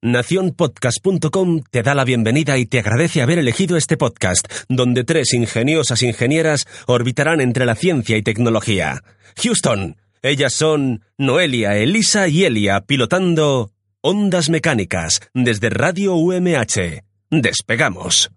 Naciónpodcast.com 0.00 1.62
te 1.72 1.82
da 1.82 1.92
la 1.92 2.04
bienvenida 2.04 2.56
y 2.56 2.66
te 2.66 2.78
agradece 2.78 3.20
haber 3.20 3.40
elegido 3.40 3.76
este 3.76 3.96
podcast, 3.96 4.46
donde 4.68 5.02
tres 5.02 5.34
ingeniosas 5.34 6.04
ingenieras 6.04 6.66
orbitarán 6.86 7.40
entre 7.40 7.66
la 7.66 7.74
ciencia 7.74 8.16
y 8.16 8.22
tecnología. 8.22 9.02
Houston, 9.42 9.96
ellas 10.22 10.52
son 10.52 11.02
Noelia, 11.16 11.76
Elisa 11.76 12.28
y 12.28 12.44
Elia, 12.44 12.82
pilotando 12.82 13.72
Ondas 14.00 14.50
Mecánicas 14.50 15.20
desde 15.34 15.68
Radio 15.68 16.14
UMH. 16.14 17.02
Despegamos. 17.30 18.30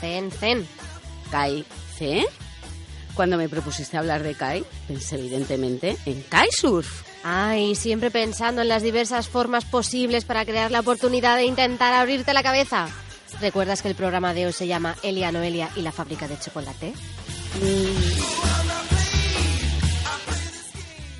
Zen, 0.00 0.30
zen, 0.30 0.30
zen. 0.30 0.68
Kai, 1.30 1.64
¿C? 1.96 2.26
Cuando 3.14 3.36
me 3.36 3.48
propusiste 3.48 3.96
hablar 3.96 4.22
de 4.22 4.34
Kai, 4.34 4.64
pensé 4.88 5.16
evidentemente 5.16 5.96
en 6.06 6.22
Kaisurf. 6.22 7.02
Ay, 7.22 7.74
siempre 7.74 8.10
pensando 8.10 8.62
en 8.62 8.68
las 8.68 8.82
diversas 8.82 9.28
formas 9.28 9.64
posibles 9.64 10.24
para 10.24 10.44
crear 10.44 10.70
la 10.70 10.80
oportunidad 10.80 11.36
de 11.36 11.44
intentar 11.44 11.92
abrirte 11.92 12.32
la 12.32 12.42
cabeza. 12.42 12.88
¿Recuerdas 13.40 13.82
que 13.82 13.88
el 13.88 13.94
programa 13.94 14.34
de 14.34 14.46
hoy 14.46 14.52
se 14.52 14.66
llama 14.66 14.96
Elia 15.02 15.30
Noelia 15.30 15.70
y 15.76 15.82
la 15.82 15.92
fábrica 15.92 16.26
de 16.26 16.38
chocolate? 16.38 16.94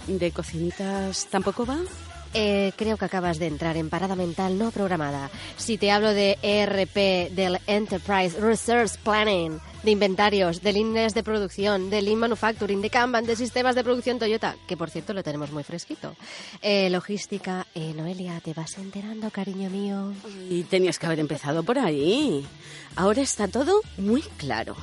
¿De 0.07 0.33
cocinitas 0.33 1.27
tampoco 1.27 1.67
va? 1.67 1.79
Eh, 2.33 2.73
creo 2.77 2.97
que 2.97 3.05
acabas 3.05 3.39
de 3.39 3.49
entrar 3.49 3.77
en 3.77 3.91
parada 3.91 4.15
mental 4.15 4.57
no 4.57 4.71
programada. 4.71 5.31
Si 5.57 5.79
te 5.79 5.91
hablo 5.91 6.11
de 6.11 6.39
ERP, 6.43 7.33
del 7.35 7.59
Enterprise 7.67 8.39
Resource 8.41 8.99
Planning, 9.03 9.59
de 9.83 9.91
inventarios, 9.91 10.63
de 10.63 10.73
líneas 10.73 11.13
de 11.15 11.25
producción, 11.25 11.91
de 11.91 12.03
Lean 12.03 12.19
Manufacturing, 12.19 12.83
de 12.83 12.91
Kanban, 12.91 13.27
de 13.27 13.35
sistemas 13.35 13.75
de 13.75 13.83
producción 13.83 14.19
Toyota, 14.19 14.55
que 14.69 14.77
por 14.77 14.91
cierto 14.91 15.13
lo 15.13 15.25
tenemos 15.25 15.51
muy 15.51 15.65
fresquito. 15.65 16.15
Eh, 16.63 16.89
logística, 16.91 17.67
eh, 17.75 17.93
Noelia, 17.97 18.41
¿te 18.41 18.55
vas 18.55 18.79
enterando, 18.79 19.31
cariño 19.31 19.69
mío? 19.69 20.13
Y 20.49 20.63
tenías 20.65 20.99
que 20.99 21.07
haber 21.07 21.19
empezado 21.19 21.65
por 21.65 21.79
ahí. 21.79 22.47
Ahora 22.95 23.23
está 23.23 23.49
todo 23.49 23.81
muy 23.97 24.23
claro. 24.37 24.77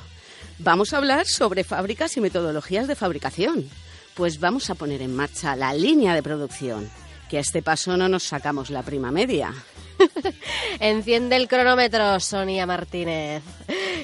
Vamos 0.59 0.91
a 0.91 0.97
hablar 0.97 1.27
sobre 1.27 1.63
fábricas 1.63 2.17
y 2.17 2.21
metodologías 2.21 2.87
de 2.87 2.95
fabricación. 2.95 3.69
Pues 4.15 4.39
vamos 4.39 4.69
a 4.69 4.75
poner 4.75 5.01
en 5.01 5.15
marcha 5.15 5.55
la 5.55 5.73
línea 5.73 6.15
de 6.15 6.23
producción. 6.23 6.89
Que 7.29 7.37
a 7.37 7.41
este 7.41 7.61
paso 7.61 7.97
no 7.97 8.07
nos 8.07 8.23
sacamos 8.23 8.69
la 8.69 8.83
prima 8.83 9.11
media. 9.11 9.53
Enciende 10.79 11.35
el 11.35 11.47
cronómetro, 11.47 12.19
Sonia 12.19 12.65
Martínez, 12.65 13.43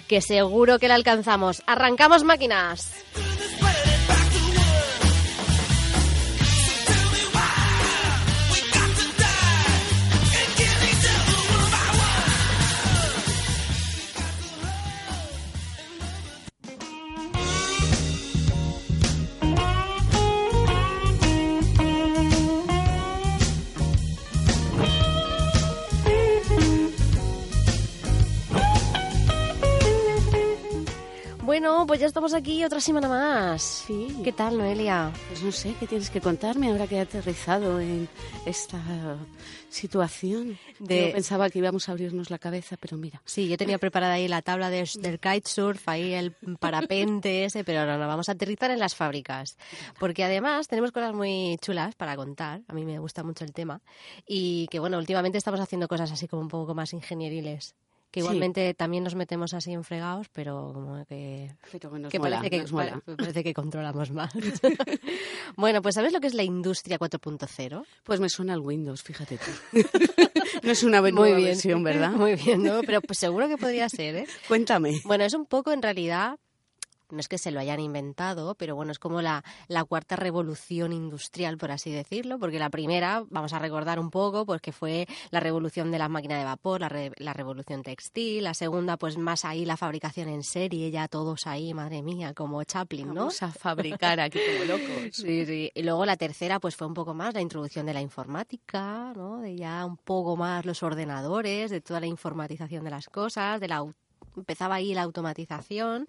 que 0.07 0.21
seguro 0.21 0.79
que 0.79 0.87
la 0.87 0.95
alcanzamos. 0.95 1.61
¡Arrancamos 1.65 2.23
máquinas! 2.23 2.93
Pues 31.93 32.01
ya 32.01 32.07
estamos 32.07 32.33
aquí 32.33 32.63
otra 32.63 32.79
semana 32.79 33.07
más. 33.07 33.61
Sí. 33.61 34.07
¿Qué 34.23 34.31
tal, 34.31 34.57
Noelia? 34.57 35.11
Pues 35.27 35.43
no 35.43 35.51
sé, 35.51 35.75
¿qué 35.79 35.85
tienes 35.85 36.09
que 36.09 36.21
contarme 36.21 36.71
ahora 36.71 36.87
que 36.87 36.95
he 36.95 36.99
aterrizado 37.01 37.79
en 37.79 38.09
esta 38.47 38.81
situación? 39.69 40.57
De- 40.79 41.07
Yo 41.09 41.11
pensaba 41.13 41.51
que 41.51 41.59
íbamos 41.59 41.87
a 41.87 41.91
abrirnos 41.91 42.31
la 42.31 42.39
cabeza, 42.39 42.77
pero 42.77 42.97
mira. 42.97 43.21
Sí, 43.25 43.47
yo 43.47 43.57
tenía 43.57 43.77
preparada 43.77 44.13
ahí 44.13 44.27
la 44.27 44.41
tabla 44.41 44.71
de- 44.71 44.89
del 45.01 45.19
kitesurf, 45.19 45.87
ahí 45.87 46.13
el 46.15 46.31
parapente 46.59 47.45
ese, 47.45 47.63
pero 47.63 47.85
no, 47.85 47.99
no, 47.99 48.07
vamos 48.07 48.27
a 48.27 48.31
aterrizar 48.31 48.71
en 48.71 48.79
las 48.79 48.95
fábricas. 48.95 49.55
Porque 49.99 50.23
además 50.23 50.67
tenemos 50.67 50.91
cosas 50.91 51.13
muy 51.13 51.59
chulas 51.61 51.93
para 51.93 52.15
contar, 52.15 52.61
a 52.67 52.73
mí 52.73 52.85
me 52.85 52.97
gusta 52.97 53.21
mucho 53.23 53.45
el 53.45 53.53
tema, 53.53 53.81
y 54.25 54.65
que 54.71 54.79
bueno, 54.79 54.97
últimamente 54.97 55.37
estamos 55.37 55.59
haciendo 55.59 55.87
cosas 55.87 56.11
así 56.11 56.27
como 56.27 56.41
un 56.41 56.47
poco 56.47 56.73
más 56.73 56.91
ingenieriles. 56.93 57.75
Que 58.13 58.19
Sí. 58.21 58.25
igualmente 58.27 58.75
también 58.75 59.03
nos 59.03 59.15
metemos 59.15 59.55
así 59.55 59.71
en 59.73 59.83
fregados, 59.83 60.27
pero 60.31 60.69
como 60.71 61.03
que 61.07 61.49
Pero 61.71 61.89
que 61.91 61.97
nos 61.99 62.11
que 62.11 62.19
mola, 62.19 62.35
parece, 62.37 62.49
que, 62.51 62.61
nos 62.61 62.71
mola. 62.71 63.01
pare- 63.03 63.17
parece 63.17 63.43
que 63.43 63.53
controlamos 63.55 64.11
más. 64.11 64.31
bueno, 65.57 65.81
pues 65.81 65.95
¿sabes 65.95 66.13
lo 66.13 66.19
que 66.21 66.27
es 66.27 66.35
la 66.35 66.43
industria 66.43 66.99
4.0? 66.99 67.83
Pues 68.03 68.19
me 68.19 68.29
suena 68.29 68.53
el 68.53 68.59
Windows, 68.59 69.01
fíjate 69.01 69.39
tú. 69.39 69.79
no 70.61 70.71
es 70.71 70.83
una 70.83 71.01
Muy 71.01 71.11
nueva 71.11 71.37
bien. 71.37 71.47
versión, 71.49 71.83
¿verdad? 71.83 72.11
Muy 72.11 72.35
bien, 72.35 72.61
¿no? 72.61 72.81
Pero 72.85 73.01
pues 73.01 73.17
seguro 73.17 73.47
que 73.47 73.57
podría 73.57 73.89
ser, 73.89 74.15
¿eh? 74.15 74.27
Cuéntame. 74.47 75.01
Bueno, 75.05 75.23
es 75.23 75.33
un 75.33 75.47
poco 75.47 75.71
en 75.71 75.81
realidad, 75.81 76.37
no 77.13 77.19
es 77.19 77.27
que 77.29 77.37
se 77.37 77.51
lo 77.51 77.59
hayan 77.59 77.79
inventado, 77.79 78.55
pero 78.55 78.75
bueno, 78.75 78.91
es 78.91 78.99
como 78.99 79.21
la, 79.21 79.43
la 79.67 79.83
cuarta 79.85 80.15
revolución 80.15 80.91
industrial, 80.91 81.57
por 81.57 81.71
así 81.71 81.91
decirlo, 81.91 82.39
porque 82.39 82.59
la 82.59 82.69
primera, 82.69 83.23
vamos 83.29 83.53
a 83.53 83.59
recordar 83.59 83.99
un 83.99 84.09
poco, 84.09 84.45
pues 84.45 84.61
que 84.61 84.71
fue 84.71 85.07
la 85.31 85.39
revolución 85.39 85.91
de 85.91 85.99
la 85.99 86.09
máquina 86.09 86.37
de 86.37 86.43
vapor, 86.43 86.81
la, 86.81 86.89
re- 86.89 87.11
la 87.17 87.33
revolución 87.33 87.83
textil, 87.83 88.43
la 88.43 88.53
segunda, 88.53 88.97
pues 88.97 89.17
más 89.17 89.45
ahí 89.45 89.63
la 89.65 89.77
fabricación 89.77 90.27
en 90.29 90.43
serie, 90.43 90.91
ya 90.91 91.07
todos 91.07 91.47
ahí, 91.47 91.73
madre 91.73 92.01
mía, 92.01 92.33
como 92.33 92.63
Chaplin, 92.63 93.07
¿no? 93.09 93.13
Vamos 93.13 93.43
a 93.43 93.51
fabricar 93.51 94.19
aquí 94.19 94.39
como 94.53 94.65
locos. 94.65 94.89
Sí, 95.13 95.45
sí. 95.45 95.71
Y 95.75 95.83
luego 95.83 96.05
la 96.05 96.17
tercera, 96.17 96.59
pues 96.59 96.75
fue 96.75 96.87
un 96.87 96.93
poco 96.93 97.13
más 97.13 97.33
la 97.33 97.41
introducción 97.41 97.85
de 97.85 97.93
la 97.93 98.01
informática, 98.01 99.13
¿no? 99.15 99.39
De 99.39 99.55
ya 99.55 99.85
un 99.85 99.97
poco 99.97 100.35
más 100.35 100.65
los 100.65 100.83
ordenadores, 100.83 101.71
de 101.71 101.81
toda 101.81 101.99
la 101.99 102.07
informatización 102.07 102.83
de 102.83 102.89
las 102.91 103.07
cosas, 103.09 103.59
de 103.61 103.67
la 103.67 103.83
empezaba 104.35 104.75
ahí 104.75 104.93
la 104.93 105.03
automatización 105.03 106.07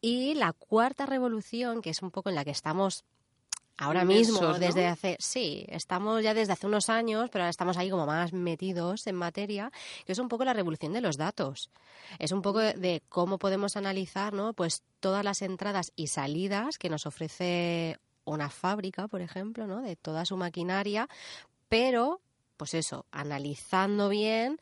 y 0.00 0.34
la 0.34 0.52
cuarta 0.52 1.06
revolución, 1.06 1.82
que 1.82 1.90
es 1.90 2.02
un 2.02 2.10
poco 2.10 2.28
en 2.28 2.34
la 2.34 2.44
que 2.44 2.50
estamos 2.50 3.04
ahora 3.78 4.04
mismo, 4.04 4.40
¿no? 4.40 4.58
desde 4.58 4.86
hace, 4.86 5.16
sí, 5.18 5.64
estamos 5.68 6.22
ya 6.22 6.34
desde 6.34 6.52
hace 6.52 6.66
unos 6.66 6.88
años, 6.88 7.30
pero 7.30 7.44
ahora 7.44 7.50
estamos 7.50 7.76
ahí 7.76 7.90
como 7.90 8.06
más 8.06 8.32
metidos 8.32 9.06
en 9.06 9.16
materia, 9.16 9.72
que 10.04 10.12
es 10.12 10.18
un 10.18 10.28
poco 10.28 10.44
la 10.44 10.52
revolución 10.52 10.92
de 10.92 11.00
los 11.00 11.16
datos. 11.16 11.70
Es 12.18 12.32
un 12.32 12.42
poco 12.42 12.60
de, 12.60 12.74
de 12.74 13.02
cómo 13.08 13.38
podemos 13.38 13.76
analizar, 13.76 14.32
¿no? 14.32 14.52
Pues 14.52 14.82
todas 15.00 15.24
las 15.24 15.42
entradas 15.42 15.92
y 15.96 16.08
salidas 16.08 16.78
que 16.78 16.90
nos 16.90 17.06
ofrece 17.06 17.98
una 18.24 18.50
fábrica, 18.50 19.08
por 19.08 19.20
ejemplo, 19.20 19.66
¿no? 19.66 19.80
De 19.80 19.96
toda 19.96 20.24
su 20.24 20.36
maquinaria, 20.36 21.08
pero, 21.68 22.20
pues 22.56 22.74
eso, 22.74 23.06
analizando 23.10 24.08
bien 24.08 24.60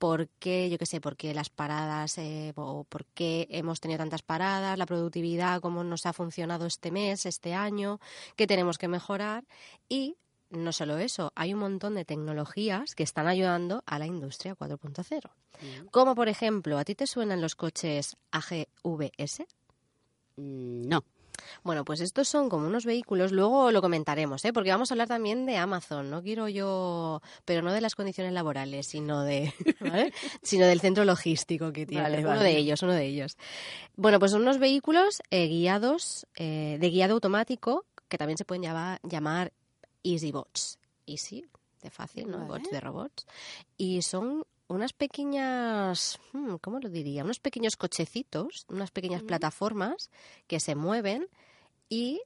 por 0.00 0.28
qué, 0.38 0.70
yo 0.70 0.78
qué 0.78 0.86
sé, 0.86 0.98
por 0.98 1.14
qué 1.14 1.34
las 1.34 1.50
paradas 1.50 2.16
eh, 2.16 2.54
o 2.56 2.84
por 2.84 3.04
qué 3.04 3.46
hemos 3.50 3.80
tenido 3.80 3.98
tantas 3.98 4.22
paradas, 4.22 4.78
la 4.78 4.86
productividad, 4.86 5.60
cómo 5.60 5.84
nos 5.84 6.06
ha 6.06 6.14
funcionado 6.14 6.64
este 6.64 6.90
mes, 6.90 7.26
este 7.26 7.52
año, 7.52 8.00
qué 8.34 8.46
tenemos 8.46 8.78
que 8.78 8.88
mejorar 8.88 9.44
y 9.90 10.16
no 10.48 10.72
solo 10.72 10.96
eso, 10.96 11.32
hay 11.34 11.52
un 11.52 11.60
montón 11.60 11.94
de 11.94 12.06
tecnologías 12.06 12.94
que 12.94 13.02
están 13.02 13.28
ayudando 13.28 13.82
a 13.84 13.98
la 13.98 14.06
industria 14.06 14.56
4.0. 14.56 15.30
Como 15.90 16.14
por 16.14 16.30
ejemplo, 16.30 16.78
¿a 16.78 16.84
ti 16.84 16.94
te 16.94 17.06
suenan 17.06 17.42
los 17.42 17.54
coches 17.54 18.16
AGVS? 18.30 19.42
Mm, 20.36 20.88
No. 20.88 21.04
Bueno, 21.62 21.84
pues 21.84 22.00
estos 22.00 22.28
son 22.28 22.48
como 22.48 22.66
unos 22.66 22.84
vehículos, 22.84 23.32
luego 23.32 23.70
lo 23.70 23.80
comentaremos, 23.80 24.44
¿eh? 24.44 24.52
porque 24.52 24.70
vamos 24.70 24.90
a 24.90 24.94
hablar 24.94 25.08
también 25.08 25.46
de 25.46 25.56
Amazon, 25.56 26.10
no 26.10 26.22
quiero 26.22 26.48
yo, 26.48 27.22
pero 27.44 27.62
no 27.62 27.72
de 27.72 27.80
las 27.80 27.94
condiciones 27.94 28.32
laborales, 28.32 28.86
sino 28.86 29.22
de, 29.22 29.52
¿vale? 29.80 30.12
sino 30.42 30.66
del 30.66 30.80
centro 30.80 31.04
logístico 31.04 31.72
que 31.72 31.86
tiene, 31.86 32.02
Vale, 32.02 32.18
uno 32.18 32.28
vale. 32.28 32.42
de 32.44 32.56
ellos, 32.56 32.82
uno 32.82 32.92
de 32.92 33.06
ellos. 33.06 33.36
Bueno, 33.96 34.18
pues 34.18 34.32
son 34.32 34.42
unos 34.42 34.58
vehículos 34.58 35.22
eh, 35.30 35.46
guiados, 35.48 36.26
eh, 36.36 36.78
de 36.80 36.90
guiado 36.90 37.14
automático, 37.14 37.84
que 38.08 38.18
también 38.18 38.38
se 38.38 38.44
pueden 38.44 38.62
llamar, 38.62 39.00
llamar 39.02 39.52
EasyBots. 40.02 40.78
Easy, 41.06 41.44
de 41.82 41.90
fácil, 41.90 42.30
¿no? 42.30 42.46
Bots 42.46 42.70
de 42.70 42.80
robots. 42.80 43.26
Y 43.76 44.02
son 44.02 44.44
unas 44.74 44.92
pequeñas, 44.92 46.18
hmm, 46.32 46.56
¿cómo 46.60 46.78
lo 46.78 46.88
diría? 46.88 47.24
Unos 47.24 47.40
pequeños 47.40 47.76
cochecitos, 47.76 48.66
unas 48.68 48.90
pequeñas 48.90 49.20
Ujú. 49.20 49.28
plataformas 49.28 50.10
que 50.46 50.60
se 50.60 50.74
mueven 50.74 51.26
y 51.88 52.22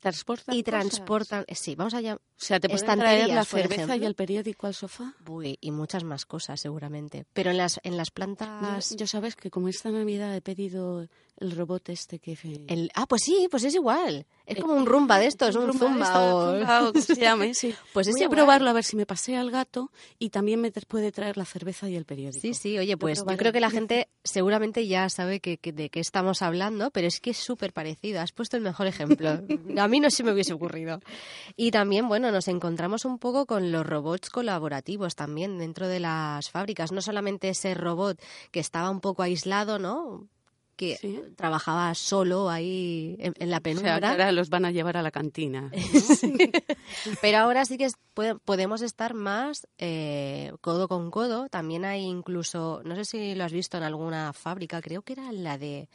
transportan 0.00 0.54
y 0.54 0.62
cosas? 0.62 0.86
transportan, 0.86 1.44
sí, 1.52 1.74
vamos 1.74 1.94
allá. 1.94 2.14
O 2.14 2.18
sea, 2.36 2.60
te 2.60 2.68
pueden 2.68 2.98
traer 2.98 3.28
la 3.28 3.44
cerveza 3.44 3.96
y 3.96 4.04
el 4.04 4.14
periódico 4.14 4.66
al 4.66 4.74
sofá. 4.74 5.14
Uy, 5.26 5.58
y 5.60 5.70
muchas 5.70 6.04
más 6.04 6.26
cosas 6.26 6.60
seguramente. 6.60 7.24
Pero 7.32 7.50
en 7.50 7.58
las 7.58 7.80
en 7.82 7.96
las 7.96 8.10
plantas 8.10 8.94
yo 8.96 9.06
sabes 9.06 9.34
que 9.34 9.50
como 9.50 9.68
esta 9.68 9.90
Navidad 9.90 10.34
he 10.36 10.42
pedido 10.42 11.08
el 11.38 11.50
robot 11.56 11.88
este 11.88 12.18
que... 12.18 12.38
el- 12.68 12.90
ah, 12.94 13.06
pues 13.06 13.22
sí, 13.22 13.48
pues 13.50 13.64
es 13.64 13.74
igual. 13.74 14.26
Es 14.46 14.58
como 14.60 14.74
un 14.74 14.84
rumba 14.86 15.18
de 15.18 15.26
estos, 15.26 15.56
un, 15.56 15.72
zumba, 15.72 16.34
o- 16.34 16.92
se 17.00 17.14
llame, 17.20 17.54
sí. 17.54 17.74
Pues 17.92 18.08
guay. 18.08 18.28
probarlo 18.28 18.70
a 18.70 18.72
ver 18.72 18.84
si 18.84 18.94
me 18.96 19.06
pasea 19.06 19.40
el 19.40 19.50
gato 19.50 19.90
y 20.18 20.30
también 20.30 20.60
me 20.60 20.70
puede 20.70 21.12
traer 21.12 21.36
la 21.36 21.44
cerveza 21.44 21.88
y 21.88 21.96
el 21.96 22.04
periódico. 22.04 22.40
Sí, 22.40 22.54
sí, 22.54 22.78
oye, 22.78 22.96
pues 22.96 23.24
yo 23.26 23.36
creo 23.36 23.52
que 23.52 23.60
la 23.60 23.70
gente 23.70 24.08
seguramente 24.22 24.86
ya 24.86 25.08
sabe 25.08 25.40
que, 25.40 25.56
que- 25.58 25.72
de 25.72 25.88
qué 25.90 26.00
estamos 26.00 26.42
hablando, 26.42 26.90
pero 26.90 27.06
es 27.08 27.20
que 27.20 27.30
es 27.30 27.38
súper 27.38 27.72
parecido. 27.72 28.20
Has 28.20 28.32
puesto 28.32 28.56
el 28.56 28.62
mejor 28.62 28.86
ejemplo. 28.86 29.40
A 29.78 29.88
mí 29.88 30.00
no 30.00 30.10
se 30.10 30.22
me 30.24 30.32
hubiese 30.32 30.52
ocurrido. 30.52 31.00
Y 31.56 31.70
también, 31.70 32.06
bueno, 32.08 32.30
nos 32.30 32.48
encontramos 32.48 33.04
un 33.04 33.18
poco 33.18 33.46
con 33.46 33.72
los 33.72 33.84
robots 33.86 34.30
colaborativos 34.30 35.14
también 35.14 35.58
dentro 35.58 35.88
de 35.88 36.00
las 36.00 36.50
fábricas. 36.50 36.92
No 36.92 37.00
solamente 37.02 37.48
ese 37.48 37.74
robot 37.74 38.20
que 38.50 38.60
estaba 38.60 38.90
un 38.90 39.00
poco 39.00 39.22
aislado, 39.22 39.78
¿no? 39.78 40.28
Que 40.76 40.96
Sí. 40.96 41.20
trabajaba 41.36 41.94
solo 41.94 42.50
ahí 42.50 43.16
en, 43.20 43.34
en 43.38 43.50
la 43.50 43.56
O 43.58 43.60
sea, 43.60 43.62
penumbra. 43.62 44.10
ahora 44.10 44.32
los 44.32 44.48
van 44.50 44.64
a 44.64 44.70
llevar 44.72 44.96
a 44.96 45.02
la 45.02 45.10
cantina. 45.10 45.70
Pero 47.20 47.38
ahora 47.38 47.64
sí 47.64 47.78
que 47.78 47.84
es- 47.86 47.94
podemos 48.44 48.82
estar 48.82 49.14
más 49.14 49.66
eh, 49.78 50.52
codo 50.60 50.88
con 50.88 51.10
codo. 51.10 51.48
También 51.48 51.84
hay 51.84 52.02
incluso, 52.02 52.80
no 52.84 52.94
sé 52.96 53.04
si 53.04 53.34
lo 53.34 53.44
has 53.44 53.52
visto 53.52 53.76
en 53.76 53.82
alguna 53.84 54.32
fábrica, 54.32 54.80
creo 54.80 55.02
que 55.02 55.12
era 55.14 55.28
en 55.28 55.44
la 55.44 55.58
de 55.58 55.88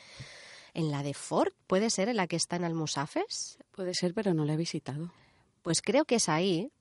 en 0.75 0.91
la 0.91 1.01
de 1.01 1.13
Ford, 1.15 1.51
puede 1.65 1.89
ser 1.89 2.09
en 2.09 2.17
la 2.17 2.27
que 2.27 2.35
está 2.35 2.55
en 2.55 2.63
Almusafes. 2.63 3.57
Puede 3.71 3.93
ser, 3.95 4.13
pero 4.13 4.33
no 4.35 4.45
la 4.45 4.53
he 4.53 4.57
visitado. 4.57 5.11
Pues 5.63 5.81
creo 5.81 6.05
que 6.05 6.15
es 6.15 6.29
ahí. 6.29 6.71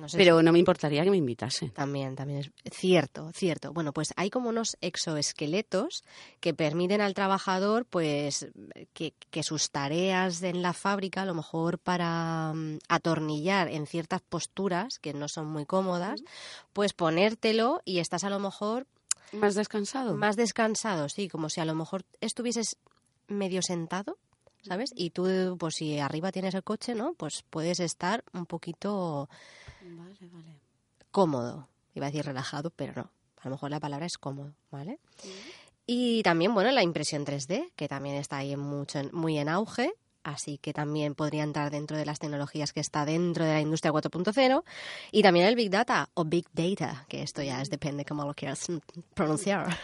No 0.00 0.08
sé 0.08 0.18
Pero 0.18 0.42
no 0.42 0.52
me 0.52 0.58
importaría 0.58 1.04
que 1.04 1.10
me 1.10 1.16
invitasen. 1.16 1.70
También, 1.70 2.14
también 2.16 2.40
es 2.40 2.72
cierto, 2.72 3.30
cierto. 3.32 3.72
Bueno, 3.72 3.92
pues 3.92 4.12
hay 4.16 4.30
como 4.30 4.48
unos 4.48 4.76
exoesqueletos 4.80 6.04
que 6.40 6.54
permiten 6.54 7.00
al 7.00 7.14
trabajador, 7.14 7.86
pues, 7.86 8.48
que, 8.92 9.14
que 9.30 9.42
sus 9.42 9.70
tareas 9.70 10.42
en 10.42 10.62
la 10.62 10.72
fábrica, 10.72 11.22
a 11.22 11.26
lo 11.26 11.34
mejor 11.34 11.78
para 11.78 12.52
mm, 12.54 12.78
atornillar 12.88 13.68
en 13.68 13.86
ciertas 13.86 14.20
posturas 14.20 14.98
que 15.00 15.14
no 15.14 15.28
son 15.28 15.46
muy 15.46 15.66
cómodas, 15.66 16.20
pues 16.72 16.92
ponértelo 16.92 17.80
y 17.84 17.98
estás 17.98 18.24
a 18.24 18.30
lo 18.30 18.38
mejor 18.38 18.86
¿Más 19.32 19.54
descansado? 19.54 20.14
más 20.14 20.36
descansado, 20.36 21.08
sí, 21.08 21.28
como 21.28 21.48
si 21.48 21.60
a 21.60 21.64
lo 21.64 21.74
mejor 21.74 22.04
estuvieses 22.20 22.76
medio 23.28 23.60
sentado, 23.62 24.18
¿sabes? 24.62 24.90
Y 24.94 25.10
tú, 25.10 25.56
pues 25.58 25.74
si 25.76 25.98
arriba 25.98 26.32
tienes 26.32 26.54
el 26.54 26.62
coche, 26.62 26.94
¿no? 26.94 27.14
Pues 27.14 27.44
puedes 27.50 27.80
estar 27.80 28.24
un 28.32 28.46
poquito 28.46 29.28
Vale, 29.90 30.16
vale. 30.32 30.60
cómodo. 31.10 31.68
Iba 31.94 32.06
a 32.06 32.10
decir 32.10 32.26
relajado, 32.26 32.70
pero 32.70 32.92
no. 32.94 33.10
A 33.40 33.48
lo 33.48 33.52
mejor 33.52 33.70
la 33.70 33.80
palabra 33.80 34.06
es 34.06 34.18
cómodo, 34.18 34.52
¿vale? 34.70 34.98
Y 35.86 36.22
también, 36.22 36.52
bueno, 36.52 36.70
la 36.72 36.82
impresión 36.82 37.24
3D, 37.24 37.70
que 37.76 37.88
también 37.88 38.16
está 38.16 38.38
ahí 38.38 38.56
mucho, 38.56 39.00
muy 39.12 39.38
en 39.38 39.48
auge. 39.48 39.94
Así 40.24 40.58
que 40.58 40.72
también 40.72 41.14
podría 41.14 41.44
entrar 41.44 41.70
dentro 41.70 41.96
de 41.96 42.04
las 42.04 42.18
tecnologías 42.18 42.72
que 42.72 42.80
está 42.80 43.04
dentro 43.04 43.44
de 43.44 43.52
la 43.52 43.60
industria 43.60 43.92
4.0. 43.92 44.64
Y 45.12 45.22
también 45.22 45.46
el 45.46 45.54
Big 45.54 45.70
Data 45.70 46.10
o 46.14 46.24
Big 46.24 46.46
Data, 46.52 47.06
que 47.08 47.22
esto 47.22 47.44
ya 47.44 47.62
es 47.62 47.70
depende 47.70 48.04
cómo 48.04 48.24
lo 48.24 48.34
quieras 48.34 48.66
pronunciar. 49.14 49.78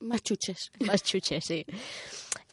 Más 0.00 0.22
chuches. 0.22 0.72
Más 0.80 1.02
chuche, 1.02 1.42
sí. 1.42 1.66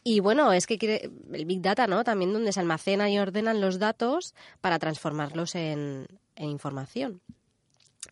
Y 0.04 0.20
bueno, 0.20 0.52
es 0.52 0.66
que 0.66 0.76
quiere, 0.76 1.10
el 1.32 1.46
Big 1.46 1.62
Data, 1.62 1.86
¿no? 1.86 2.04
También 2.04 2.34
donde 2.34 2.52
se 2.52 2.60
almacenan 2.60 3.08
y 3.08 3.18
ordenan 3.18 3.62
los 3.62 3.78
datos 3.78 4.34
para 4.60 4.78
transformarlos 4.78 5.54
en, 5.54 6.06
en 6.40 6.50
información. 6.50 7.20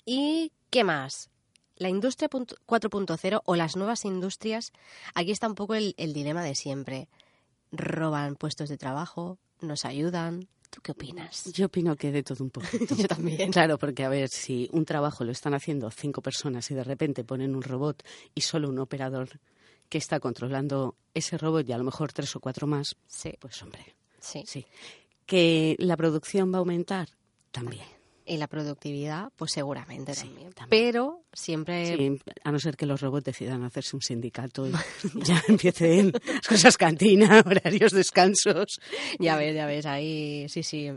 ¿Y 0.04 0.52
qué 0.70 0.84
más? 0.84 1.30
La 1.76 1.88
industria 1.88 2.28
punto- 2.28 2.56
4.0 2.66 3.42
o 3.44 3.56
las 3.56 3.76
nuevas 3.76 4.04
industrias, 4.04 4.72
aquí 5.14 5.30
está 5.30 5.46
un 5.48 5.54
poco 5.54 5.75
el, 5.75 5.94
el 5.96 6.12
dilema 6.12 6.42
de 6.42 6.54
siempre. 6.54 7.08
Roban 7.70 8.36
puestos 8.36 8.69
de 8.69 8.76
trabajo, 8.78 9.38
nos 9.60 9.84
ayudan. 9.84 10.48
¿Tú 10.70 10.80
qué 10.82 10.92
opinas? 10.92 11.44
Yo 11.52 11.66
opino 11.66 11.96
que 11.96 12.10
de 12.12 12.22
todo 12.22 12.42
un 12.44 12.50
poquito. 12.50 12.94
Yo 12.96 13.06
también. 13.08 13.50
Claro, 13.52 13.78
porque 13.78 14.04
a 14.04 14.08
ver, 14.08 14.28
si 14.28 14.69
un 14.72 14.84
trabajo 14.84 15.25
lo 15.25 15.32
están 15.32 15.54
haciendo 15.54 15.90
cinco 15.90 16.20
personas 16.20 16.70
y 16.70 16.75
de 16.75 16.84
repente 16.84 17.25
ponen 17.25 17.54
un 17.54 17.62
robot 17.62 18.02
y 18.34 18.40
solo 18.42 18.69
un 18.69 18.78
operador 18.78 19.40
que 19.88 19.98
está 19.98 20.20
controlando 20.20 20.96
ese 21.14 21.38
robot 21.38 21.66
y 21.69 21.72
a 21.72 21.78
lo 21.78 21.84
mejor 21.84 22.12
tres 22.12 22.34
o 22.36 22.40
cuatro 22.40 22.66
más, 22.66 22.96
Sí, 23.06 23.32
pues 23.40 23.62
hombre, 23.62 23.94
sí. 24.20 24.42
sí. 24.46 24.66
Que 25.25 25.76
la 25.78 25.96
producción 25.96 26.52
va 26.52 26.56
a 26.56 26.60
aumentar, 26.60 27.08
también. 27.50 27.86
Y 28.28 28.36
la 28.36 28.46
productividad, 28.46 29.30
pues 29.36 29.52
seguramente 29.52 30.14
Sí, 30.14 30.26
también. 30.28 30.52
también. 30.52 30.69
Pero 30.69 31.22
siempre 31.32 31.96
Sí, 31.96 32.19
a 32.44 32.52
no 32.52 32.58
ser 32.58 32.76
que 32.76 32.86
los 32.86 33.00
robots 33.00 33.25
decidan 33.25 33.64
hacerse 33.64 33.96
un 33.96 34.02
sindicato 34.02 34.66
y 34.66 34.72
ya 35.25 35.42
empiecen 35.48 36.12
las 36.26 36.46
cosas 36.46 36.76
cantina, 36.76 37.42
horarios, 37.46 37.92
descansos. 37.92 38.80
Ya 39.19 39.36
ves, 39.36 39.54
ya 39.54 39.66
ves, 39.66 39.86
ahí 39.86 40.46
sí, 40.48 40.62
sí, 40.62 40.90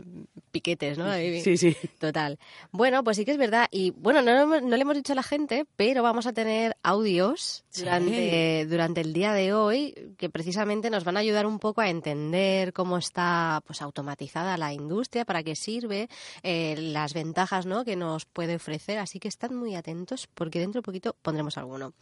piquetes, 0.50 0.98
¿no? 0.98 1.06
Ahí- 1.06 1.40
Sí, 1.42 1.56
sí. 1.56 1.76
Total. 1.98 2.38
Bueno, 2.70 3.02
pues 3.04 3.16
sí 3.16 3.24
que 3.24 3.30
es 3.32 3.38
verdad. 3.38 3.66
Y 3.70 3.90
bueno, 3.92 4.20
no, 4.22 4.46
no 4.60 4.76
le 4.76 4.82
hemos 4.82 4.96
dicho 4.96 5.12
a 5.12 5.16
la 5.16 5.22
gente, 5.22 5.64
pero 5.76 6.02
vamos 6.02 6.26
a 6.26 6.32
tener 6.32 6.76
audios 6.82 7.64
Sí. 7.70 7.80
durante, 7.84 8.66
durante 8.68 9.00
el 9.00 9.14
día 9.14 9.32
de 9.32 9.54
hoy 9.54 9.94
que 10.18 10.28
precisamente 10.28 10.90
nos 10.90 11.04
van 11.04 11.16
a 11.16 11.20
ayudar 11.20 11.46
un 11.46 11.58
poco 11.58 11.80
a 11.80 11.88
entender 11.88 12.74
cómo 12.74 12.98
está 12.98 13.62
pues 13.66 13.80
automatizada 13.80 14.56
la 14.58 14.72
industria, 14.74 15.24
para 15.24 15.42
qué 15.42 15.56
sirve, 15.56 16.08
eh, 16.42 16.74
las 16.78 17.14
ventajas 17.22 17.66
¿no? 17.66 17.84
que 17.84 17.96
nos 17.96 18.24
puede 18.24 18.56
ofrecer. 18.56 18.98
Así 18.98 19.20
que 19.20 19.28
estad 19.28 19.50
muy 19.50 19.74
atentos 19.74 20.28
porque 20.34 20.58
dentro 20.58 20.80
de 20.80 20.84
poquito 20.84 21.16
pondremos 21.22 21.56
alguno. 21.56 21.92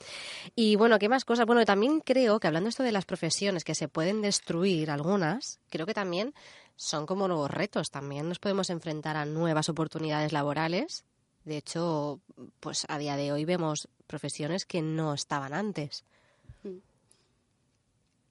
Y 0.56 0.76
bueno, 0.76 0.98
¿qué 0.98 1.08
más 1.08 1.24
cosas? 1.24 1.46
Bueno, 1.46 1.64
también 1.64 2.00
creo 2.00 2.40
que 2.40 2.46
hablando 2.46 2.68
esto 2.68 2.82
de 2.82 2.92
las 2.92 3.04
profesiones 3.04 3.64
que 3.64 3.74
se 3.74 3.88
pueden 3.88 4.22
destruir 4.22 4.90
algunas, 4.90 5.60
creo 5.68 5.86
que 5.86 5.94
también 5.94 6.34
son 6.76 7.04
como 7.06 7.28
nuevos 7.28 7.50
retos. 7.50 7.90
También 7.90 8.28
nos 8.28 8.38
podemos 8.38 8.70
enfrentar 8.70 9.16
a 9.16 9.26
nuevas 9.26 9.68
oportunidades 9.68 10.32
laborales. 10.32 11.04
De 11.44 11.56
hecho, 11.58 12.20
pues 12.60 12.86
a 12.88 12.98
día 12.98 13.16
de 13.16 13.32
hoy 13.32 13.44
vemos 13.44 13.88
profesiones 14.06 14.64
que 14.64 14.80
no 14.82 15.14
estaban 15.14 15.52
antes. 15.52 16.04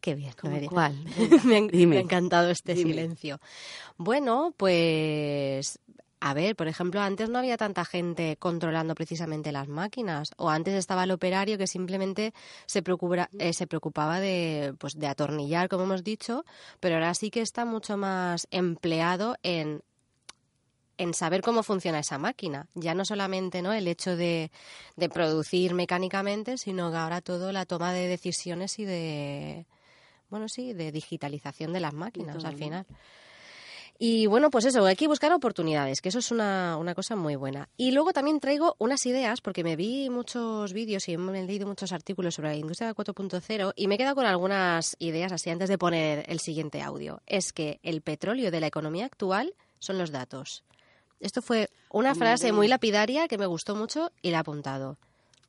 Qué 0.01 0.15
bien, 0.15 0.33
¿Cómo 0.39 0.57
cuál? 0.69 0.95
me, 1.43 1.57
ha, 1.57 1.61
me 1.61 1.97
ha 1.97 1.99
encantado 1.99 2.49
este 2.49 2.73
Dime. 2.73 2.91
silencio. 2.91 3.39
Bueno, 3.97 4.53
pues 4.55 5.79
a 6.21 6.33
ver, 6.33 6.55
por 6.55 6.67
ejemplo, 6.67 7.01
antes 7.01 7.29
no 7.29 7.39
había 7.39 7.57
tanta 7.57 7.85
gente 7.85 8.35
controlando 8.37 8.93
precisamente 8.93 9.51
las 9.51 9.67
máquinas, 9.67 10.31
o 10.37 10.49
antes 10.49 10.73
estaba 10.73 11.05
el 11.05 11.11
operario 11.11 11.57
que 11.57 11.67
simplemente 11.67 12.33
se, 12.65 12.83
eh, 13.39 13.53
se 13.53 13.67
preocupaba 13.67 14.19
de, 14.19 14.73
pues, 14.79 14.99
de 14.99 15.07
atornillar, 15.07 15.69
como 15.69 15.83
hemos 15.83 16.03
dicho, 16.03 16.43
pero 16.79 16.95
ahora 16.95 17.13
sí 17.13 17.29
que 17.29 17.41
está 17.41 17.63
mucho 17.63 17.97
más 17.97 18.47
empleado 18.51 19.35
en 19.43 19.81
en 20.97 21.13
saber 21.13 21.41
cómo 21.41 21.63
funciona 21.63 21.99
esa 21.99 22.17
máquina. 22.17 22.67
Ya 22.75 22.93
no 22.93 23.05
solamente 23.05 23.61
¿no? 23.61 23.71
el 23.71 23.87
hecho 23.87 24.17
de, 24.17 24.51
de 24.97 25.07
producir 25.07 25.73
mecánicamente, 25.73 26.57
sino 26.57 26.91
que 26.91 26.97
ahora 26.97 27.21
todo 27.21 27.53
la 27.53 27.65
toma 27.65 27.93
de 27.93 28.09
decisiones 28.09 28.77
y 28.79 28.83
de, 28.83 29.65
bueno, 30.29 30.49
sí, 30.49 30.73
de 30.73 30.91
digitalización 30.91 31.71
de 31.71 31.79
las 31.79 31.93
máquinas 31.93 32.43
al 32.43 32.55
final. 32.55 32.85
Y 34.01 34.27
bueno, 34.27 34.49
pues 34.49 34.63
eso, 34.63 34.85
hay 34.85 34.95
que 34.95 35.09
buscar 35.09 35.33
oportunidades, 35.33 35.99
que 35.99 36.07
eso 36.07 36.19
es 36.19 36.31
una, 36.31 36.77
una 36.77 36.95
cosa 36.95 37.17
muy 37.17 37.35
buena. 37.35 37.67
Y 37.75 37.91
luego 37.91 38.13
también 38.13 38.39
traigo 38.39 38.77
unas 38.79 39.05
ideas, 39.05 39.41
porque 39.41 39.61
me 39.61 39.75
vi 39.75 40.09
muchos 40.09 40.71
vídeos 40.71 41.09
y 41.09 41.17
me 41.17 41.37
he 41.37 41.45
leído 41.45 41.67
muchos 41.67 41.91
artículos 41.91 42.35
sobre 42.35 42.47
la 42.47 42.55
industria 42.55 42.95
4.0 42.95 43.73
y 43.75 43.87
me 43.87 43.95
he 43.95 43.97
quedado 43.97 44.15
con 44.15 44.25
algunas 44.25 44.95
ideas 44.99 45.33
así 45.33 45.49
antes 45.49 45.67
de 45.67 45.77
poner 45.77 46.23
el 46.29 46.39
siguiente 46.39 46.81
audio. 46.81 47.21
Es 47.27 47.51
que 47.51 47.81
el 47.83 48.01
petróleo 48.01 48.51
de 48.51 48.61
la 48.61 48.67
economía 48.67 49.05
actual 49.05 49.53
son 49.79 49.97
los 49.97 50.11
datos. 50.11 50.63
Esto 51.19 51.41
fue 51.41 51.69
una 51.91 52.15
frase 52.15 52.53
muy 52.53 52.69
lapidaria 52.69 53.27
que 53.27 53.37
me 53.37 53.47
gustó 53.47 53.75
mucho 53.75 54.13
y 54.21 54.31
la 54.31 54.37
he 54.37 54.39
apuntado. 54.39 54.97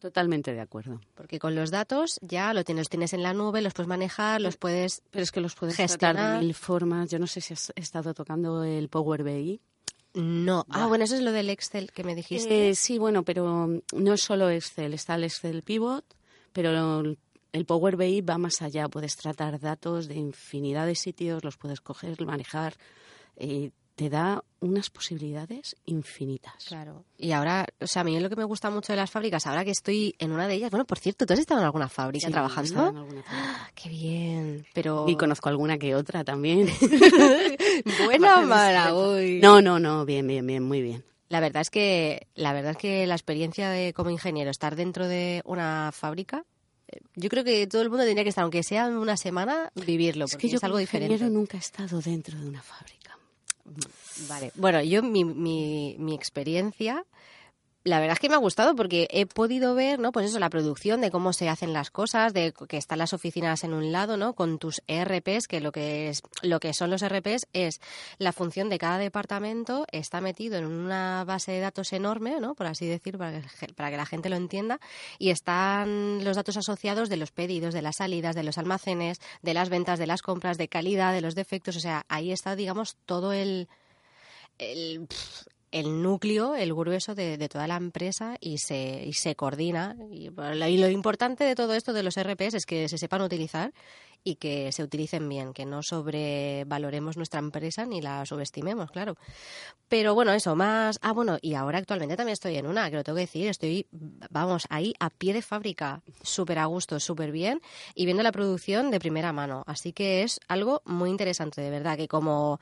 Totalmente 0.00 0.52
de 0.54 0.60
acuerdo. 0.60 1.00
Porque 1.14 1.38
con 1.38 1.54
los 1.54 1.70
datos 1.70 2.18
ya 2.22 2.52
lo 2.54 2.64
tienes, 2.64 2.80
los 2.80 2.88
tienes 2.88 3.12
en 3.12 3.22
la 3.22 3.34
nube, 3.34 3.60
los 3.60 3.74
puedes 3.74 3.88
manejar, 3.88 4.40
los 4.40 4.56
puedes 4.56 5.02
Pero 5.10 5.22
es 5.22 5.30
que 5.30 5.40
los 5.40 5.54
puedes 5.54 5.76
tratar 5.76 5.90
Gestionar. 5.90 6.40
de 6.40 6.46
mil 6.46 6.54
formas. 6.54 7.10
Yo 7.10 7.18
no 7.18 7.26
sé 7.26 7.40
si 7.42 7.52
has 7.52 7.72
estado 7.76 8.14
tocando 8.14 8.64
el 8.64 8.88
Power 8.88 9.22
BI. 9.22 9.60
No. 10.14 10.64
Ah, 10.70 10.86
bueno, 10.86 11.04
eso 11.04 11.14
es 11.14 11.20
lo 11.22 11.30
del 11.32 11.50
Excel 11.50 11.92
que 11.92 12.02
me 12.02 12.14
dijiste. 12.16 12.70
Eh, 12.70 12.74
sí, 12.74 12.98
bueno, 12.98 13.22
pero 13.22 13.68
no 13.92 14.12
es 14.14 14.20
solo 14.22 14.48
Excel. 14.50 14.94
Está 14.94 15.14
el 15.14 15.24
Excel 15.24 15.62
Pivot, 15.62 16.04
pero 16.52 17.00
el 17.52 17.66
Power 17.66 17.96
BI 17.96 18.22
va 18.22 18.38
más 18.38 18.62
allá. 18.62 18.88
Puedes 18.88 19.16
tratar 19.16 19.60
datos 19.60 20.08
de 20.08 20.14
infinidad 20.16 20.86
de 20.86 20.94
sitios, 20.96 21.44
los 21.44 21.56
puedes 21.58 21.80
coger, 21.80 22.20
manejar. 22.24 22.74
eh, 23.36 23.70
te 24.00 24.08
da 24.08 24.42
unas 24.60 24.88
posibilidades 24.88 25.76
infinitas. 25.84 26.54
Claro. 26.64 27.04
Y 27.18 27.32
ahora, 27.32 27.66
o 27.82 27.86
sea, 27.86 28.00
a 28.00 28.04
mí 28.06 28.16
es 28.16 28.22
lo 28.22 28.30
que 28.30 28.36
me 28.36 28.44
gusta 28.44 28.70
mucho 28.70 28.94
de 28.94 28.96
las 28.96 29.10
fábricas, 29.10 29.46
ahora 29.46 29.62
que 29.62 29.72
estoy 29.72 30.14
en 30.18 30.32
una 30.32 30.48
de 30.48 30.54
ellas, 30.54 30.70
bueno, 30.70 30.86
por 30.86 30.98
cierto, 30.98 31.26
¿tú 31.26 31.34
has 31.34 31.38
estado 31.38 31.60
en 31.60 31.66
alguna 31.66 31.86
fábrica 31.86 32.26
Sí, 32.26 32.32
trabajando? 32.32 32.86
he 32.86 32.88
en 32.88 32.96
alguna 32.96 33.22
fábrica. 33.22 33.70
Qué 33.74 33.88
bien, 33.90 34.66
pero... 34.72 35.04
Y 35.06 35.16
conozco 35.16 35.50
alguna 35.50 35.76
que 35.76 35.94
otra 35.94 36.24
también. 36.24 36.66
Buena 38.06 38.40
mala, 38.40 38.94
uy. 38.94 39.38
No, 39.42 39.60
no, 39.60 39.78
no, 39.78 40.06
bien, 40.06 40.26
bien, 40.26 40.46
bien, 40.46 40.62
muy 40.62 40.80
bien. 40.80 41.04
La 41.28 41.40
verdad 41.40 41.60
es 41.60 41.68
que 41.68 42.26
la 42.34 42.54
verdad 42.54 42.70
es 42.70 42.76
que 42.78 43.06
la 43.06 43.14
experiencia 43.16 43.68
de 43.68 43.92
como 43.92 44.08
ingeniero 44.08 44.50
estar 44.50 44.76
dentro 44.76 45.06
de 45.08 45.42
una 45.44 45.90
fábrica 45.92 46.44
eh, 46.88 47.00
yo 47.14 47.28
creo 47.28 47.44
que 47.44 47.66
todo 47.68 47.82
el 47.82 47.88
mundo 47.90 48.04
tendría 48.04 48.24
que 48.24 48.30
estar 48.30 48.42
aunque 48.42 48.62
sea 48.64 48.86
una 48.88 49.16
semana 49.16 49.70
vivirlo 49.74 50.24
Es 50.24 50.32
porque 50.32 50.46
que 50.48 50.52
yo 50.52 50.56
es 50.56 50.64
algo 50.64 50.74
como 50.74 50.80
diferente. 50.80 51.14
ingeniero 51.14 51.38
nunca 51.38 51.56
he 51.56 51.60
estado 51.60 52.00
dentro 52.00 52.36
de 52.38 52.48
una 52.48 52.62
fábrica. 52.62 52.99
Vale. 54.28 54.52
Bueno, 54.56 54.82
yo 54.82 55.02
mi, 55.02 55.24
mi, 55.24 55.96
mi 55.98 56.14
experiencia, 56.14 57.04
la 57.82 57.98
verdad 57.98 58.14
es 58.14 58.20
que 58.20 58.28
me 58.28 58.34
ha 58.34 58.38
gustado 58.38 58.76
porque 58.76 59.08
he 59.10 59.24
podido 59.24 59.74
ver, 59.74 59.98
¿no? 59.98 60.12
Pues 60.12 60.26
eso, 60.26 60.38
la 60.38 60.50
producción 60.50 61.00
de 61.00 61.10
cómo 61.10 61.32
se 61.32 61.48
hacen 61.48 61.72
las 61.72 61.90
cosas, 61.90 62.34
de 62.34 62.52
que 62.68 62.76
están 62.76 62.98
las 62.98 63.14
oficinas 63.14 63.64
en 63.64 63.72
un 63.72 63.90
lado, 63.90 64.18
¿no? 64.18 64.34
Con 64.34 64.58
tus 64.58 64.82
ERPs, 64.86 65.48
que 65.48 65.60
lo 65.60 65.72
que 65.72 66.10
es, 66.10 66.22
lo 66.42 66.60
que 66.60 66.74
son 66.74 66.90
los 66.90 67.00
ERPs 67.00 67.46
es 67.54 67.80
la 68.18 68.32
función 68.32 68.68
de 68.68 68.78
cada 68.78 68.98
departamento 68.98 69.86
está 69.92 70.20
metido 70.20 70.58
en 70.58 70.66
una 70.66 71.24
base 71.24 71.52
de 71.52 71.60
datos 71.60 71.92
enorme, 71.94 72.38
¿no? 72.38 72.54
Por 72.54 72.66
así 72.66 72.86
decir, 72.86 73.16
para 73.16 73.40
que, 73.40 73.72
para 73.74 73.90
que 73.90 73.96
la 73.96 74.06
gente 74.06 74.28
lo 74.28 74.36
entienda, 74.36 74.78
y 75.18 75.30
están 75.30 76.22
los 76.22 76.36
datos 76.36 76.58
asociados 76.58 77.08
de 77.08 77.16
los 77.16 77.32
pedidos, 77.32 77.72
de 77.72 77.82
las 77.82 77.96
salidas, 77.96 78.34
de 78.34 78.42
los 78.42 78.58
almacenes, 78.58 79.20
de 79.40 79.54
las 79.54 79.70
ventas, 79.70 79.98
de 79.98 80.06
las 80.06 80.20
compras, 80.20 80.58
de 80.58 80.68
calidad, 80.68 81.14
de 81.14 81.22
los 81.22 81.34
defectos, 81.34 81.76
o 81.76 81.80
sea, 81.80 82.04
ahí 82.08 82.30
está, 82.30 82.56
digamos, 82.56 82.96
todo 83.06 83.32
el 83.32 83.68
el, 84.58 85.08
el 85.72 86.02
núcleo, 86.02 86.54
el 86.54 86.74
grueso 86.74 87.14
de, 87.14 87.38
de 87.38 87.48
toda 87.48 87.66
la 87.66 87.76
empresa 87.76 88.36
y 88.40 88.58
se, 88.58 89.04
y 89.06 89.12
se 89.12 89.36
coordina. 89.36 89.96
Y, 90.10 90.28
y 90.28 90.78
lo 90.78 90.88
importante 90.88 91.44
de 91.44 91.54
todo 91.54 91.74
esto 91.74 91.92
de 91.92 92.02
los 92.02 92.20
RPs 92.20 92.54
es 92.54 92.66
que 92.66 92.88
se 92.88 92.98
sepan 92.98 93.22
utilizar 93.22 93.72
y 94.22 94.36
que 94.36 94.70
se 94.72 94.82
utilicen 94.82 95.28
bien, 95.28 95.52
que 95.52 95.64
no 95.64 95.82
sobrevaloremos 95.82 97.16
nuestra 97.16 97.40
empresa 97.40 97.86
ni 97.86 98.00
la 98.02 98.26
subestimemos, 98.26 98.90
claro. 98.90 99.16
Pero 99.88 100.14
bueno, 100.14 100.32
eso, 100.32 100.54
más... 100.54 100.98
Ah, 101.02 101.12
bueno, 101.12 101.38
y 101.40 101.54
ahora 101.54 101.78
actualmente 101.78 102.16
también 102.16 102.34
estoy 102.34 102.56
en 102.56 102.66
una, 102.66 102.90
que 102.90 102.96
lo 102.96 103.04
tengo 103.04 103.16
que 103.16 103.22
decir, 103.22 103.48
estoy, 103.48 103.86
vamos, 104.30 104.66
ahí 104.68 104.94
a 105.00 105.10
pie 105.10 105.32
de 105.32 105.42
fábrica, 105.42 106.02
súper 106.22 106.58
a 106.58 106.66
gusto, 106.66 107.00
súper 107.00 107.32
bien, 107.32 107.60
y 107.94 108.04
viendo 108.04 108.22
la 108.22 108.32
producción 108.32 108.90
de 108.90 109.00
primera 109.00 109.32
mano. 109.32 109.64
Así 109.66 109.92
que 109.92 110.22
es 110.22 110.38
algo 110.48 110.82
muy 110.84 111.10
interesante, 111.10 111.62
de 111.62 111.70
verdad, 111.70 111.96
que 111.96 112.08
como 112.08 112.60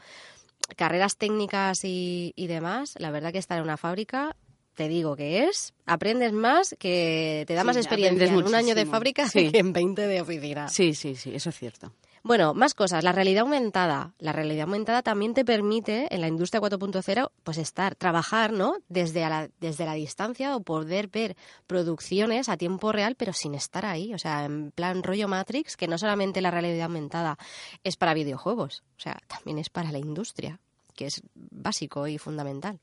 carreras 0.77 1.17
técnicas 1.17 1.85
y, 1.85 2.33
y 2.37 2.47
demás, 2.47 2.95
la 2.99 3.11
verdad 3.11 3.33
que 3.33 3.39
estar 3.39 3.59
en 3.59 3.65
una 3.65 3.77
fábrica, 3.77 4.37
te 4.75 4.89
digo 4.89 5.17
que 5.17 5.45
es, 5.45 5.75
aprendes 5.87 6.33
más, 6.33 6.77
que 6.79 7.45
te 7.47 7.55
da 7.55 7.63
Sí, 7.63 7.67
más 7.67 7.77
experiencia 7.77 8.27
en 8.27 8.37
un 8.37 8.55
año 8.55 8.75
de 8.75 8.87
fábrica 8.87 9.29
Sí. 9.29 9.51
que 9.51 9.59
en 9.59 9.73
20 9.73 10.07
de 10.07 10.21
oficina. 10.21 10.69
Sí, 10.69 10.95
sí, 10.95 11.17
sí, 11.17 11.35
eso 11.35 11.49
es 11.51 11.59
cierto. 11.59 11.93
Bueno, 12.29 12.53
más 12.53 12.75
cosas. 12.75 13.05
La 13.05 13.13
realidad 13.13 13.41
aumentada. 13.41 14.13
La 14.19 14.33
realidad 14.33 14.65
aumentada 14.65 15.01
también 15.01 15.33
te 15.33 15.47
permite 15.47 16.15
en 16.15 16.21
la 16.21 16.29
industria 16.29 16.61
4.0 16.61 17.31
pues 17.43 17.57
estar, 17.57 17.95
trabajar, 17.95 18.53
¿no? 18.53 18.75
Desde, 18.91 19.21
la, 19.21 19.49
desde 19.61 19.87
la 19.87 19.95
distancia 19.95 20.55
o 20.55 20.61
poder 20.61 21.09
ver 21.09 21.39
producciones 21.67 22.51
a 22.51 22.59
tiempo 22.59 22.93
real, 22.93 23.15
pero 23.15 23.33
sin 23.33 23.55
estar 23.55 23.87
ahí. 23.87 24.13
O 24.13 24.19
sea, 24.19 24.45
en 24.45 24.73
plan 24.73 25.03
rollo 25.03 25.27
Matrix, 25.27 25.75
que 25.79 25.89
no 25.89 25.97
solamente 25.97 26.43
la 26.43 26.51
realidad 26.51 26.85
aumentada 26.85 27.39
es 27.83 27.97
para 27.97 28.13
videojuegos, 28.13 28.83
o 28.99 29.01
sea, 29.01 29.19
también 29.27 29.59
es 29.59 29.71
para 29.71 29.91
la 29.91 29.99
industria, 29.99 30.61
que 30.95 31.07
es 31.07 31.23
básico 31.35 32.09
y 32.09 32.19
fundamental. 32.19 32.79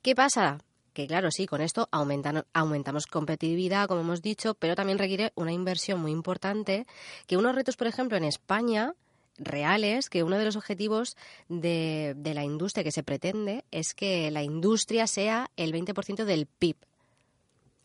¿Qué 0.00 0.14
pasa? 0.14 0.56
Que 0.98 1.06
claro, 1.06 1.30
sí, 1.30 1.46
con 1.46 1.60
esto 1.60 1.88
aumentan- 1.92 2.44
aumentamos 2.52 3.06
competitividad, 3.06 3.86
como 3.86 4.00
hemos 4.00 4.20
dicho, 4.20 4.54
pero 4.54 4.74
también 4.74 4.98
requiere 4.98 5.32
una 5.36 5.52
inversión 5.52 6.00
muy 6.00 6.10
importante, 6.10 6.88
que 7.28 7.36
unos 7.36 7.54
retos, 7.54 7.76
por 7.76 7.86
ejemplo, 7.86 8.16
en 8.16 8.24
España, 8.24 8.96
reales, 9.36 10.10
que 10.10 10.24
uno 10.24 10.36
de 10.38 10.44
los 10.44 10.56
objetivos 10.56 11.16
de, 11.48 12.14
de 12.16 12.34
la 12.34 12.42
industria 12.42 12.82
que 12.82 12.90
se 12.90 13.04
pretende 13.04 13.64
es 13.70 13.94
que 13.94 14.28
la 14.32 14.42
industria 14.42 15.06
sea 15.06 15.52
el 15.56 15.72
20% 15.72 16.24
del 16.24 16.46
PIB 16.46 16.74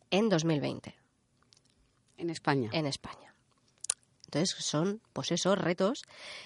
en 0.09 0.29
2020 0.29 0.95
En 2.17 2.31
España. 2.31 2.71
en 2.73 2.87
España. 2.87 3.35
Entonces 4.25 4.55
son, 4.57 5.01
pues 5.13 5.31
esos 5.31 5.55
retos. 5.59 6.01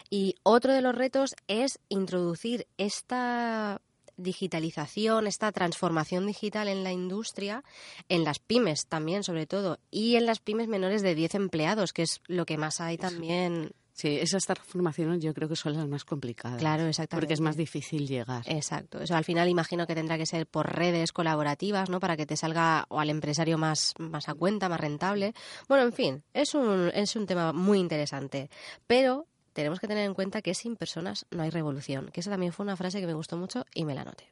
Y 0.10 0.36
otro 0.44 0.74
de 0.74 0.82
los 0.82 0.94
retos 0.94 1.34
es 1.48 1.80
introducir 1.88 2.68
esta 2.78 3.80
digitalización, 4.18 5.28
esta 5.28 5.52
transformación 5.52 6.28
digital 6.28 6.68
en 6.68 6.84
la 6.84 6.92
industria, 6.92 7.64
en 8.10 8.24
las 8.24 8.40
pymes 8.40 8.88
también, 8.88 9.24
sobre 9.24 9.48
todo, 9.48 9.80
y 9.90 10.16
en 10.16 10.26
las 10.26 10.40
pymes 10.40 10.68
menores 10.68 11.02
de 11.02 11.16
10 11.16 11.36
empleados, 11.36 11.94
que 11.94 12.04
es 12.04 12.22
lo 12.28 12.46
que 12.46 12.58
más 12.58 12.82
hay 12.82 12.98
también. 12.98 13.72
Sí, 13.98 14.10
esas 14.10 14.46
transformaciones 14.46 15.24
yo 15.24 15.34
creo 15.34 15.50
que 15.50 15.56
son 15.56 15.74
las 15.74 15.88
más 15.88 16.06
complicadas. 16.06 16.60
Claro, 16.60 16.86
exactamente. 16.86 17.26
Porque 17.26 17.34
es 17.34 17.42
más 17.42 17.58
difícil 17.58 18.08
llegar. 18.08 18.44
Exacto. 18.46 19.02
Eso 19.02 19.16
al 19.16 19.24
final 19.24 19.50
imagino 19.50 19.88
que 19.88 19.96
tendrá 19.96 20.20
que 20.20 20.28
ser 20.28 20.46
por 20.46 20.72
redes 20.72 21.12
colaborativas, 21.12 21.90
¿no? 21.90 22.00
Para 22.00 22.16
que 22.16 22.28
te 22.28 22.38
salga 22.38 22.86
o 22.90 23.00
al 23.00 23.10
empresario 23.10 23.58
más, 23.58 23.96
más 23.98 24.30
a 24.30 24.36
cuenta, 24.36 24.70
más 24.70 24.80
rentable. 24.80 25.34
Bueno, 25.68 25.84
en 25.84 25.94
fin, 25.94 26.24
es 26.32 26.54
un, 26.54 26.92
es 26.94 27.16
un 27.16 27.26
tema 27.26 27.54
muy 27.54 27.80
interesante. 27.80 28.52
Pero 28.86 29.26
tenemos 29.58 29.80
que 29.80 29.88
tener 29.88 30.06
en 30.06 30.14
cuenta 30.14 30.44
que 30.44 30.54
sin 30.54 30.76
personas 30.76 31.26
no 31.32 31.42
hay 31.42 31.50
revolución. 31.50 32.12
Que 32.14 32.20
esa 32.20 32.30
también 32.30 32.54
fue 32.54 32.64
una 32.64 32.76
frase 32.76 33.02
que 33.02 33.08
me 33.08 33.16
gustó 33.16 33.38
mucho 33.38 33.66
y 33.74 33.86
me 33.86 33.96
la 33.96 34.02
anoté. 34.02 34.26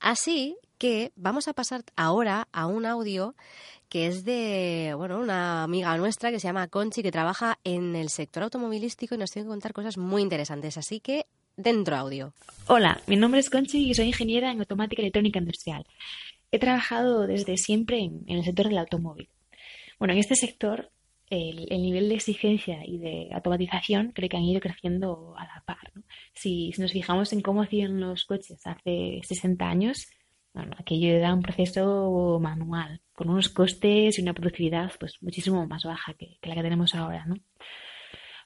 Así 0.00 0.56
que 0.78 1.12
vamos 1.16 1.48
a 1.48 1.52
pasar 1.52 1.84
ahora 1.96 2.48
a 2.50 2.66
un 2.66 2.86
audio 2.86 3.34
que 3.90 4.06
es 4.06 4.24
de 4.24 4.94
bueno 4.96 5.18
una 5.20 5.64
amiga 5.64 5.94
nuestra 5.98 6.30
que 6.30 6.40
se 6.40 6.48
llama 6.48 6.68
Conchi 6.68 7.02
que 7.02 7.12
trabaja 7.12 7.58
en 7.62 7.94
el 7.94 8.08
sector 8.08 8.42
automovilístico 8.42 9.14
y 9.14 9.18
nos 9.18 9.30
tiene 9.32 9.44
que 9.44 9.50
contar 9.50 9.74
cosas 9.74 9.98
muy 9.98 10.22
interesantes. 10.22 10.78
Así 10.78 10.98
que 10.98 11.26
dentro 11.58 11.96
audio. 11.96 12.32
Hola, 12.66 13.02
mi 13.06 13.16
nombre 13.16 13.40
es 13.40 13.50
Conchi 13.50 13.90
y 13.90 13.94
soy 13.94 14.06
ingeniera 14.06 14.50
en 14.50 14.60
automática 14.60 15.02
electrónica 15.02 15.40
industrial. 15.40 15.84
He 16.50 16.58
trabajado 16.58 17.26
desde 17.26 17.58
siempre 17.58 17.98
en, 17.98 18.24
en 18.28 18.38
el 18.38 18.44
sector 18.44 18.68
del 18.68 18.78
automóvil. 18.78 19.28
Bueno, 19.98 20.14
en 20.14 20.20
este 20.20 20.36
sector 20.36 20.90
el, 21.30 21.66
el 21.70 21.82
nivel 21.82 22.08
de 22.08 22.16
exigencia 22.16 22.80
y 22.84 22.98
de 22.98 23.28
automatización 23.32 24.12
creo 24.12 24.28
que 24.28 24.36
han 24.36 24.44
ido 24.44 24.60
creciendo 24.60 25.34
a 25.36 25.44
la 25.44 25.62
par. 25.66 25.92
Si, 26.34 26.70
nos 26.78 26.92
fijamos 26.92 27.32
en 27.32 27.40
cómo 27.40 27.62
hacían 27.62 28.00
los 28.00 28.24
coches 28.24 28.60
hace 28.66 29.20
60 29.22 29.66
años, 29.66 30.06
bueno, 30.52 30.72
aquello 30.78 31.08
era 31.08 31.34
un 31.34 31.42
proceso 31.42 32.38
manual, 32.40 33.00
con 33.12 33.30
unos 33.30 33.48
costes 33.48 34.18
y 34.18 34.22
una 34.22 34.34
productividad 34.34 34.92
pues 35.00 35.18
muchísimo 35.20 35.66
más 35.66 35.84
baja 35.84 36.14
que, 36.14 36.38
la 36.42 36.54
que 36.54 36.62
tenemos 36.62 36.94
ahora. 36.94 37.26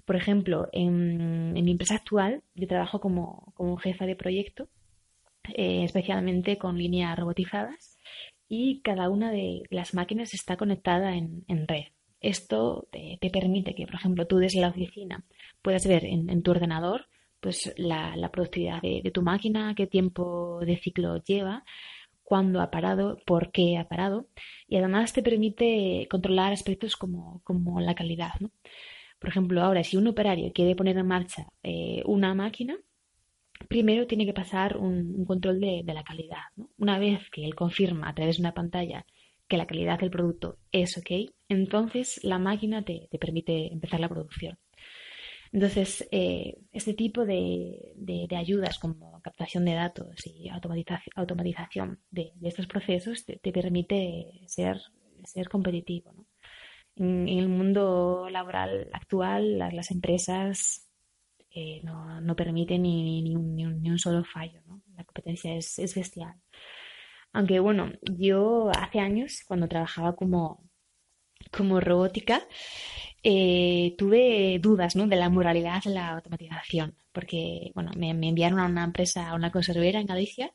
Por 0.05 0.17
ejemplo, 0.17 0.69
en, 0.73 1.53
mi 1.53 1.71
empresa 1.71 1.97
actual 1.97 2.43
yo 2.55 2.67
trabajo 2.67 3.01
como, 3.01 3.53
como 3.55 3.77
jefa 3.77 4.07
de 4.07 4.17
proyecto, 4.17 4.69
eh, 5.55 5.85
especialmente 5.85 6.57
con 6.57 6.79
líneas 6.79 7.19
robotizadas, 7.19 7.99
y 8.49 8.81
cada 8.81 9.11
una 9.11 9.31
de 9.31 9.65
las 9.69 9.93
máquinas 9.93 10.33
está 10.33 10.57
conectada 10.57 11.15
en 11.15 11.69
red. 11.69 11.89
Esto 12.21 12.89
te, 12.91 13.19
te, 13.21 13.31
permite 13.31 13.75
que, 13.75 13.87
por 13.87 13.97
ejemplo, 13.97 14.27
tú 14.27 14.39
desde 14.39 14.61
la 14.61 14.69
oficina 14.69 15.25
puedas 15.63 15.87
ver 15.87 16.05
en, 16.05 16.43
tu 16.43 16.51
ordenador 16.51 17.07
pues 17.41 17.73
la, 17.77 18.31
productividad 18.33 18.83
de, 18.83 19.11
tu 19.13 19.23
máquina, 19.23 19.75
qué 19.77 19.87
tiempo 19.87 20.61
de 20.61 20.77
ciclo 20.77 21.23
lleva, 21.23 21.65
cuándo 22.25 22.61
ha 22.61 22.71
parado, 22.71 23.19
por 23.25 23.53
qué 23.53 23.79
ha 23.79 23.89
parado, 23.89 24.27
y 24.67 24.77
además 24.77 25.13
te 25.13 25.23
permite 25.23 26.09
controlar 26.11 26.53
aspectos 26.53 26.97
como, 26.97 27.41
como 27.45 27.81
la 27.81 27.95
calidad. 27.95 28.33
¿no? 28.41 28.51
Por 29.19 29.31
ejemplo, 29.31 29.63
ahora, 29.63 29.85
si 29.85 29.97
un 29.97 30.09
operario 30.09 30.53
quiere 30.53 30.77
poner 30.77 30.99
en 30.99 31.07
marcha 31.07 31.47
eh, 31.63 32.03
una 32.07 32.35
máquina, 32.35 32.77
primero 33.69 34.07
tiene 34.07 34.27
que 34.27 34.33
pasar 34.33 34.77
un, 34.77 35.25
control 35.25 35.61
de, 35.61 35.83
la 35.87 36.05
calidad. 36.05 36.43
Una 36.79 36.99
vez 36.99 37.29
que 37.31 37.45
él 37.45 37.55
confirma 37.55 38.09
a 38.09 38.15
través 38.15 38.37
de 38.37 38.43
una 38.43 38.55
pantalla 38.55 39.05
que 39.49 39.57
la 39.57 39.67
calidad 39.67 39.99
del 39.99 40.11
producto 40.11 40.59
es 40.73 40.97
ok, 40.99 41.31
entonces 41.49 42.21
la 42.23 42.39
máquina 42.39 42.85
te, 42.85 43.09
te 43.11 43.19
permite 43.19 43.73
empezar 43.73 44.01
la 44.01 44.09
producción. 44.09 44.59
Entonces, 45.53 46.07
eh, 46.11 46.59
este 46.73 46.95
tipo 46.95 47.25
de, 47.25 47.93
de, 47.97 48.37
ayudas 48.37 48.79
como 48.79 49.21
captación 49.23 49.65
de 49.65 49.75
datos 49.75 50.27
y 50.27 50.49
automatiza 50.49 51.01
automatización 51.15 52.01
de, 52.11 52.33
estos 52.43 52.67
procesos 52.67 53.25
te, 53.25 53.39
te 53.39 53.53
permite 53.53 54.43
ser, 54.47 54.81
ser 55.25 55.49
competitivo. 55.49 56.13
¿no? 56.13 56.27
En, 56.97 57.29
el 57.29 57.49
mundo 57.49 58.29
laboral 58.31 58.91
actual, 58.93 59.59
las, 59.59 59.73
las 59.73 59.91
empresas 59.91 60.87
eh, 61.51 61.81
no, 61.83 62.21
no, 62.21 62.37
permiten 62.37 62.83
ni, 62.83 63.23
ni, 63.23 63.35
un, 63.35 63.57
ni, 63.57 63.65
un, 63.65 63.81
ni, 63.81 63.91
un, 63.91 63.99
solo 63.99 64.25
fallo. 64.25 64.61
¿no? 64.67 64.83
La 64.97 65.05
competencia 65.05 65.55
es, 65.55 65.79
es 65.79 65.95
bestial. 65.95 66.35
Aunque 67.33 67.61
bueno, 67.61 67.93
yo 68.03 68.71
hace 68.71 69.01
años, 69.01 69.43
cuando 69.47 69.69
trabajaba 69.69 70.17
como, 70.17 70.65
como 71.51 71.81
robótica, 71.81 72.43
eh, 73.23 73.95
tuve 73.99 74.59
dudas 74.61 74.97
¿no? 74.97 75.07
de 75.07 75.17
la 75.17 75.29
moralidad 75.29 75.83
de 75.83 75.91
la 75.91 76.11
automatización, 76.11 76.97
porque 77.13 77.73
bueno, 77.75 77.91
me, 77.97 78.11
enviaron 78.11 78.61
a 78.61 78.67
una 78.67 78.85
empresa, 78.85 79.29
a 79.29 79.35
una 79.35 79.51
conservera 79.51 80.01
en 80.01 80.07
Galicia, 80.07 80.53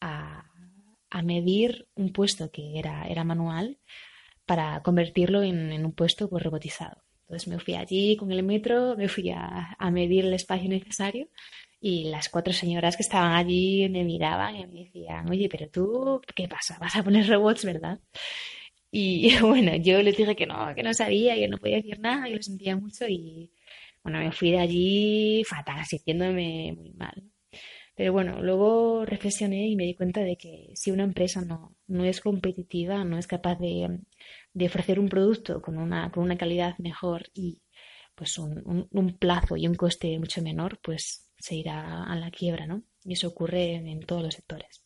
a, 0.00 0.46
medir 1.22 1.88
un 1.94 2.12
puesto 2.12 2.50
que 2.50 2.78
era, 2.78 3.06
era 3.06 3.24
manual 3.24 3.78
para 4.46 4.82
convertirlo 4.82 5.42
en, 5.42 5.84
un 5.84 5.92
puesto 5.92 6.28
pues, 6.30 6.42
robotizado. 6.42 7.02
Entonces 7.22 7.48
me 7.48 7.58
fui 7.58 7.74
allí 7.74 8.16
con 8.16 8.32
el 8.32 8.42
metro, 8.42 8.96
me 8.96 9.08
fui 9.08 9.30
a, 9.30 9.76
a 9.78 9.90
medir 9.90 10.24
el 10.24 10.34
espacio 10.34 10.68
necesario 10.68 11.28
y 11.80 12.04
las 12.10 12.28
cuatro 12.28 12.52
señoras 12.52 12.96
que 12.96 13.02
estaban 13.02 13.32
allí 13.32 13.88
me 13.88 14.04
miraban 14.04 14.56
y 14.56 14.66
me 14.66 14.84
decían, 14.84 15.28
oye, 15.30 15.48
pero 15.48 15.68
tú, 15.70 16.20
¿qué 16.34 16.48
pasa? 16.48 16.78
¿Vas 16.80 16.96
a 16.96 17.02
poner 17.02 17.28
robots, 17.28 17.64
verdad? 17.64 18.00
Y 18.90 19.36
bueno, 19.40 19.76
yo 19.76 20.02
les 20.02 20.16
dije 20.16 20.36
que 20.36 20.46
no, 20.46 20.74
que 20.74 20.82
no 20.82 20.94
sabía, 20.94 21.34
que 21.36 21.48
no 21.48 21.58
podía 21.58 21.76
decir 21.76 22.00
nada, 22.00 22.26
que 22.26 22.36
lo 22.36 22.42
sentía 22.42 22.76
mucho 22.76 23.06
y 23.08 23.52
bueno, 24.02 24.18
me 24.20 24.32
fui 24.32 24.50
de 24.52 24.58
allí 24.60 25.44
fatal, 25.44 25.84
sintiéndome 25.86 26.74
muy 26.76 26.92
mal. 26.92 27.22
Pero 27.94 28.12
bueno, 28.14 28.42
luego 28.42 29.04
reflexioné 29.04 29.68
y 29.68 29.76
me 29.76 29.84
di 29.84 29.94
cuenta 29.94 30.20
de 30.22 30.36
que 30.36 30.70
si 30.74 30.90
una 30.90 31.04
empresa 31.04 31.42
no, 31.42 31.76
no 31.86 32.04
es 32.04 32.20
competitiva, 32.20 33.04
no 33.04 33.18
es 33.18 33.26
capaz 33.26 33.56
de, 33.58 34.00
de 34.54 34.66
ofrecer 34.66 34.98
un 34.98 35.08
producto 35.08 35.60
con 35.60 35.78
una, 35.78 36.10
con 36.10 36.24
una 36.24 36.38
calidad 36.38 36.78
mejor 36.78 37.28
y 37.34 37.60
pues 38.14 38.38
un, 38.38 38.88
un, 38.90 39.18
plazo 39.18 39.56
y 39.56 39.66
un 39.66 39.74
coste 39.74 40.18
mucho 40.18 40.42
menor, 40.42 40.78
pues 40.82 41.29
se 41.40 41.56
irá 41.56 42.04
a 42.04 42.16
la 42.16 42.30
quiebra, 42.30 42.66
¿no? 42.66 42.84
Y 43.04 43.14
eso 43.14 43.28
ocurre 43.28 43.74
en, 43.74 44.00
todos 44.00 44.22
los 44.22 44.34
sectores. 44.34 44.84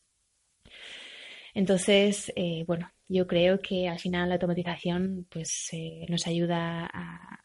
Entonces, 1.52 2.32
eh, 2.36 2.64
bueno, 2.66 2.90
yo 3.08 3.26
creo 3.26 3.60
que 3.60 3.88
al 3.88 3.98
final 3.98 4.28
la 4.28 4.36
automatización 4.36 5.26
pues 5.30 5.68
eh, 5.72 6.06
nos 6.08 6.26
ayuda 6.26 6.88
a, 6.92 7.40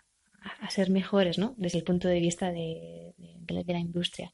ser 0.70 0.90
mejores, 0.90 1.38
¿no? 1.38 1.54
Desde 1.58 1.80
el 1.80 1.84
punto 1.84 2.08
de 2.08 2.20
vista 2.20 2.52
de, 2.52 3.14
la 3.48 3.80
industria. 3.80 4.34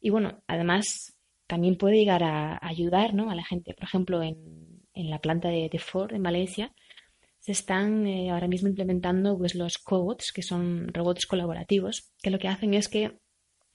Y 0.00 0.10
bueno, 0.10 0.42
además 0.46 1.16
también 1.46 1.76
puede 1.76 1.96
llegar 1.96 2.22
a, 2.22 2.58
ayudar, 2.62 3.14
¿no? 3.14 3.30
A 3.30 3.34
la 3.34 3.44
gente. 3.44 3.74
Por 3.74 3.84
ejemplo, 3.84 4.22
en, 4.22 4.38
la 4.94 5.20
planta 5.20 5.48
de, 5.48 5.78
Ford 5.78 6.14
en 6.14 6.22
Valencia, 6.22 6.72
se 7.40 7.52
están 7.52 8.06
eh, 8.06 8.30
ahora 8.30 8.48
mismo 8.48 8.68
implementando 8.68 9.36
pues, 9.36 9.54
los 9.54 9.78
cobots, 9.78 10.32
que 10.32 10.42
son 10.42 10.88
robots 10.94 11.26
colaborativos, 11.26 12.12
que 12.22 12.30
lo 12.30 12.38
que 12.38 12.48
hacen 12.48 12.72
es 12.72 12.88
que, 12.88 13.18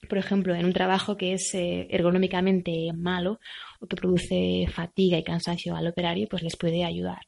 por 0.08 0.18
ejemplo, 0.18 0.54
en 0.54 0.64
un 0.64 0.72
trabajo 0.72 1.16
que 1.16 1.34
es 1.34 1.54
eh, 1.54 1.86
ergonómicamente 1.90 2.92
malo 2.94 3.38
o 3.80 3.86
que 3.86 3.96
produce 3.96 4.66
fatiga 4.72 5.18
y 5.18 5.24
cansancio 5.24 5.76
al 5.76 5.88
operario, 5.88 6.28
pues 6.28 6.42
les 6.42 6.56
puede 6.56 6.84
ayudar. 6.84 7.20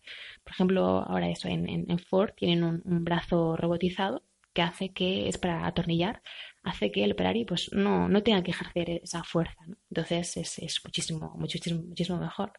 Por 0.43 0.53
ejemplo, 0.53 0.83
ahora 1.07 1.29
eso, 1.31 1.49
en, 1.49 1.99
Ford 1.99 2.33
tienen 2.37 2.65
un, 2.65 3.05
brazo 3.05 3.57
robotizado 3.57 4.23
que 4.53 4.63
hace 4.63 4.91
que 4.91 5.29
es 5.29 5.39
para 5.39 5.67
atornillar, 5.67 6.23
hace 6.63 6.91
que 6.91 7.05
el 7.05 7.13
operario 7.13 7.47
pues 7.47 7.71
no, 7.73 8.09
no 8.09 8.23
tenga 8.23 8.43
que 8.43 8.51
ejercer 8.51 9.01
esa 9.03 9.23
fuerza. 9.25 9.57
Entonces 9.91 10.37
es, 10.37 10.59
es 10.59 10.81
muchísimo, 10.85 11.35
muchísimo, 11.37 11.83
muchísimo 11.83 12.19
mejor. 12.19 12.53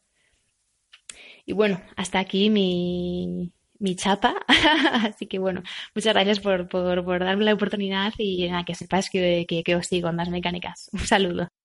Y 1.45 1.53
bueno, 1.53 1.81
hasta 1.95 2.19
aquí 2.19 2.49
mi, 2.49 3.51
mi 3.83 3.95
chapa. 3.95 4.35
Así 5.07 5.27
que 5.27 5.39
bueno, 5.39 5.61
muchas 5.95 6.13
gracias 6.13 6.39
por, 6.39 6.67
por, 6.67 7.03
por 7.05 7.19
darme 7.19 7.45
la 7.45 7.53
oportunidad 7.53 8.13
y 8.17 8.49
nada, 8.49 8.63
que 8.65 8.73
que, 9.09 9.45
que, 9.47 9.63
que 9.63 9.75
os 9.75 9.87
sigo 9.87 10.09
en 10.09 10.17
las 10.17 10.29
mecánicas. 10.29 10.89
Un 10.93 10.99
saludo. 11.01 11.62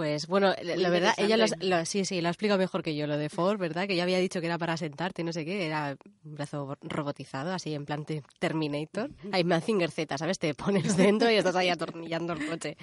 Pues 0.00 0.28
bueno, 0.28 0.54
la 0.62 0.88
verdad, 0.88 1.12
ella 1.18 1.36
lo, 1.36 1.84
sí, 1.84 2.06
sí, 2.06 2.22
lo 2.22 2.28
ha 2.28 2.30
explicado 2.30 2.58
mejor 2.58 2.82
que 2.82 2.96
yo 2.96 3.06
lo 3.06 3.18
de 3.18 3.28
Ford, 3.28 3.58
¿verdad? 3.58 3.86
Que 3.86 3.96
ya 3.96 4.04
había 4.04 4.16
dicho 4.16 4.40
que 4.40 4.46
era 4.46 4.56
para 4.56 4.78
sentarte, 4.78 5.22
no 5.22 5.30
sé 5.30 5.44
qué, 5.44 5.66
era 5.66 5.94
un 6.24 6.36
brazo 6.36 6.78
robotizado, 6.80 7.52
así 7.52 7.74
en 7.74 7.84
plan 7.84 8.06
Terminator. 8.38 9.10
Hay 9.30 9.44
Mazinger 9.44 9.90
Z, 9.90 10.16
¿sabes? 10.16 10.38
Te 10.38 10.54
pones 10.54 10.96
dentro 10.96 11.30
y 11.30 11.34
estás 11.34 11.54
ahí 11.54 11.68
atornillando 11.68 12.32
el 12.32 12.48
coche. 12.48 12.78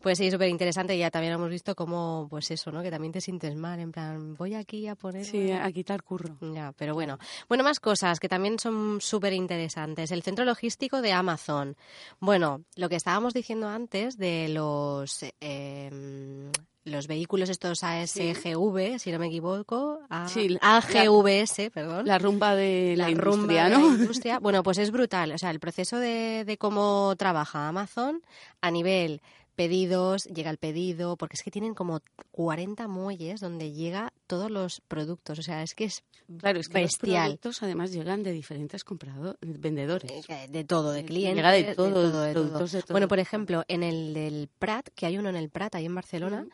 Pues 0.00 0.18
sí, 0.18 0.30
súper 0.30 0.48
interesante. 0.48 0.96
Ya 0.96 1.10
también 1.10 1.32
hemos 1.32 1.50
visto 1.50 1.74
cómo, 1.74 2.28
pues 2.30 2.52
eso, 2.52 2.70
¿no? 2.70 2.84
Que 2.84 2.90
también 2.92 3.12
te 3.12 3.20
sientes 3.20 3.56
mal, 3.56 3.80
en 3.80 3.90
plan, 3.90 4.36
voy 4.36 4.54
aquí 4.54 4.86
a 4.86 4.94
poner... 4.94 5.24
Sí, 5.24 5.50
a 5.50 5.72
quitar 5.72 6.04
curro. 6.04 6.36
Ya, 6.54 6.72
pero 6.78 6.94
bueno. 6.94 7.18
Bueno, 7.48 7.64
más 7.64 7.80
cosas 7.80 8.20
que 8.20 8.28
también 8.28 8.60
son 8.60 9.00
súper 9.00 9.32
interesantes. 9.32 10.12
El 10.12 10.22
centro 10.22 10.44
logístico 10.44 11.02
de 11.02 11.10
Amazon. 11.10 11.76
Bueno, 12.20 12.62
lo 12.76 12.88
que 12.88 12.94
estábamos 12.94 13.34
diciendo 13.34 13.66
antes 13.66 14.16
de 14.16 14.50
los... 14.50 15.24
Eh, 15.40 16.52
los 16.84 17.06
vehículos 17.06 17.48
estos 17.50 17.84
ASGV, 17.84 18.98
si 18.98 19.12
no 19.12 19.18
me 19.18 19.26
equivoco, 19.26 20.00
AGVS, 20.08 21.70
perdón. 21.72 22.06
La 22.06 22.18
rumba 22.18 22.54
de 22.54 22.94
la, 22.96 23.10
industria, 23.10 23.68
¿no? 23.68 23.80
industria. 23.80 24.38
Bueno, 24.40 24.62
pues 24.62 24.78
es 24.78 24.90
brutal. 24.90 25.32
O 25.32 25.38
sea, 25.38 25.50
el 25.50 25.60
proceso 25.60 25.98
de, 25.98 26.44
de 26.46 26.56
cómo 26.56 27.14
trabaja 27.16 27.68
Amazon 27.68 28.22
a 28.60 28.70
nivel 28.70 29.20
pedidos, 29.60 30.24
llega 30.24 30.50
el 30.50 30.56
pedido, 30.56 31.18
porque 31.18 31.34
es 31.36 31.42
que 31.42 31.50
tienen 31.50 31.74
como 31.74 32.00
40 32.30 32.88
muelles 32.88 33.40
donde 33.40 33.72
llega 33.72 34.10
todos 34.26 34.50
los 34.50 34.80
productos, 34.88 35.38
o 35.38 35.42
sea, 35.42 35.62
es 35.62 35.74
que 35.74 35.84
es 35.84 36.02
claro, 36.38 36.60
es 36.60 36.68
que 36.68 36.80
bestial. 36.80 37.12
Los 37.12 37.22
productos 37.24 37.62
además 37.62 37.92
llegan 37.92 38.22
de 38.22 38.32
diferentes 38.32 38.84
compradores, 38.84 39.36
vendedores. 39.42 40.10
De 40.48 40.64
todo, 40.64 40.92
de 40.92 41.04
clientes. 41.04 41.36
Llega 41.36 41.52
de 41.52 41.74
todo, 41.74 42.22
de 42.22 42.32
todo, 42.32 42.66
Bueno, 42.88 43.06
por 43.06 43.18
ejemplo, 43.18 43.62
en 43.68 43.82
el 43.82 44.14
del 44.14 44.48
Prat, 44.58 44.88
que 44.94 45.04
hay 45.04 45.18
uno 45.18 45.28
en 45.28 45.36
el 45.36 45.50
Prat, 45.50 45.74
ahí 45.74 45.84
en 45.84 45.94
Barcelona, 45.94 46.46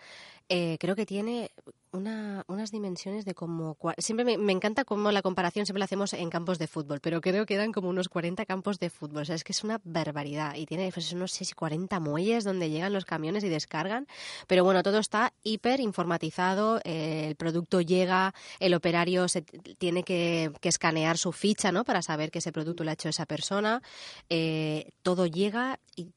eh, 0.48 0.76
creo 0.78 0.94
que 0.94 1.06
tiene 1.06 1.50
una, 1.92 2.44
unas 2.46 2.70
dimensiones 2.70 3.24
de 3.24 3.34
como... 3.34 3.76
Siempre 3.98 4.36
me, 4.36 4.52
encanta 4.52 4.84
cómo 4.84 5.10
la 5.10 5.22
comparación 5.22 5.66
siempre 5.66 5.80
la 5.80 5.86
hacemos 5.86 6.12
en 6.12 6.30
campos 6.30 6.58
de 6.58 6.66
fútbol, 6.66 7.00
pero 7.00 7.20
creo 7.20 7.46
que 7.46 7.54
eran 7.54 7.72
como 7.72 7.88
unos 7.88 8.08
40 8.08 8.44
campos 8.46 8.78
de 8.78 8.90
fútbol. 8.90 9.24
O 9.28 9.32
es 9.32 9.44
que 9.44 9.52
es 9.52 9.64
una 9.64 9.80
barbaridad. 9.84 10.54
Y 10.54 10.66
tiene, 10.66 10.90
pues, 10.92 11.12
no 11.14 11.26
sé 11.26 11.44
si 11.44 11.54
40 11.54 11.98
muelles 12.00 12.44
donde 12.44 12.70
llegan 12.70 12.92
los 12.92 13.04
camiones 13.04 13.42
y 13.44 13.48
descargan. 13.48 14.06
Pero 14.46 14.62
bueno, 14.62 14.82
todo 14.82 14.98
está 14.98 15.32
hiper 15.42 15.80
informatizado. 15.80 16.80
Eh, 16.84 17.26
el 17.28 17.36
producto 17.36 17.80
llega, 17.80 18.34
el 18.60 18.74
operario 18.74 19.28
se 19.28 19.42
tiene 19.42 20.02
que, 20.02 20.52
escanear 20.62 21.16
su 21.16 21.30
ficha, 21.30 21.70
¿no? 21.70 21.84
Para 21.84 22.02
saber 22.02 22.32
que 22.32 22.40
ese 22.40 22.50
producto 22.50 22.82
lo 22.82 22.90
ha 22.90 22.94
hecho 22.94 23.08
esa 23.08 23.24
persona. 23.24 23.82
Eh, 24.28 24.90
todo 25.02 25.26
llega 25.26 25.78
y 25.94 26.10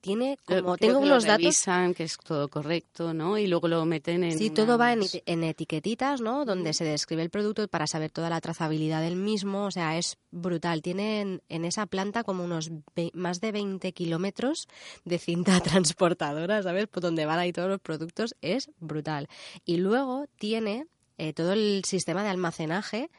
tiene 0.00 0.38
como 0.44 0.76
tengo 0.76 0.98
unos 0.98 1.24
datos 1.24 1.42
revisan 1.42 1.94
que 1.94 2.04
es 2.04 2.16
todo 2.18 2.48
correcto 2.48 3.14
no 3.14 3.38
y 3.38 3.46
luego 3.46 3.68
lo 3.68 3.84
meten 3.84 4.24
en 4.24 4.38
sí 4.38 4.50
todo 4.50 4.78
va 4.78 4.92
en, 4.92 5.44
etiquetitas 5.44 6.20
no 6.20 6.44
donde 6.44 6.72
se 6.72 6.84
describe 6.84 7.22
el 7.22 7.30
producto 7.30 7.68
para 7.68 7.86
saber 7.86 8.10
toda 8.10 8.30
la 8.30 8.40
trazabilidad 8.40 9.02
del 9.02 9.16
mismo 9.16 9.66
o 9.66 9.70
sea 9.70 9.98
es 9.98 10.16
brutal. 10.30 10.82
Tienen 10.82 11.42
en 11.48 11.64
esa 11.64 11.86
planta 11.86 12.24
como 12.24 12.44
unos 12.44 12.70
más 13.12 13.40
de 13.40 13.52
20 13.52 13.92
kilómetros 13.92 14.68
de 15.04 15.18
cinta 15.18 15.60
transportadora 15.60 16.62
sabes 16.62 16.86
por 16.86 17.02
donde 17.02 17.26
van 17.26 17.38
ahí 17.38 17.52
todos 17.52 17.68
los 17.68 17.80
productos 17.80 18.34
es 18.40 18.70
brutal. 18.78 19.28
Y 19.64 19.78
luego 19.78 20.26
tiene 20.38 20.86
eh, 21.18 21.32
todo 21.32 21.52
el 21.52 21.82
sistema 21.84 22.22
de 22.22 22.30
almacenaje 22.30 23.10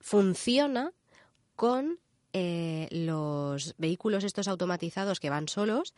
funciona 0.00 0.92
con 1.56 1.98
eh, 2.32 2.88
los 2.90 3.74
vehículos 3.78 4.24
estos 4.24 4.48
automatizados 4.48 5.20
que 5.20 5.30
van 5.30 5.48
solos 5.48 5.94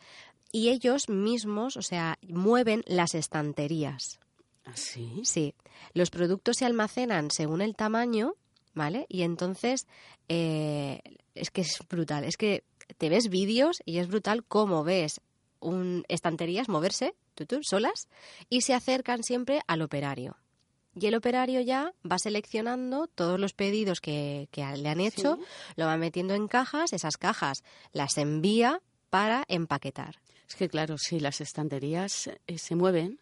y 0.51 0.69
ellos 0.69 1.09
mismos, 1.09 1.77
o 1.77 1.81
sea, 1.81 2.17
mueven 2.27 2.83
las 2.87 3.15
estanterías. 3.15 4.19
¿Así? 4.65 5.11
¿Ah, 5.17 5.21
sí. 5.23 5.55
Los 5.93 6.09
productos 6.09 6.57
se 6.57 6.65
almacenan 6.65 7.31
según 7.31 7.61
el 7.61 7.75
tamaño, 7.75 8.35
¿vale? 8.73 9.05
Y 9.09 9.23
entonces 9.23 9.87
eh, 10.29 11.01
es 11.35 11.51
que 11.51 11.61
es 11.61 11.79
brutal. 11.89 12.23
Es 12.23 12.37
que 12.37 12.63
te 12.97 13.09
ves 13.09 13.29
vídeos 13.29 13.81
y 13.85 13.97
es 13.97 14.07
brutal 14.07 14.43
cómo 14.45 14.83
ves 14.83 15.21
un, 15.59 16.05
estanterías 16.07 16.69
moverse, 16.69 17.15
solas, 17.61 18.07
y 18.49 18.61
se 18.61 18.73
acercan 18.73 19.23
siempre 19.23 19.61
al 19.67 19.81
operario 19.81 20.37
y 20.95 21.07
el 21.07 21.15
operario 21.15 21.61
ya 21.61 21.93
va 22.09 22.19
seleccionando 22.19 23.07
todos 23.07 23.39
los 23.39 23.53
pedidos 23.53 23.99
que, 23.99 24.47
le 24.55 24.89
han 24.89 24.99
hecho, 24.99 25.39
lo 25.75 25.85
va 25.85 25.97
metiendo 25.97 26.33
en 26.33 26.47
cajas, 26.47 26.93
esas 26.93 27.17
cajas 27.17 27.63
las 27.91 28.17
envía 28.17 28.81
para 29.09 29.43
empaquetar. 29.47 30.19
Es 30.47 30.55
que 30.55 30.69
claro, 30.69 30.97
si 30.97 31.19
las 31.19 31.41
estanterías 31.41 32.29
eh, 32.47 32.57
se 32.57 32.75
mueven, 32.75 33.19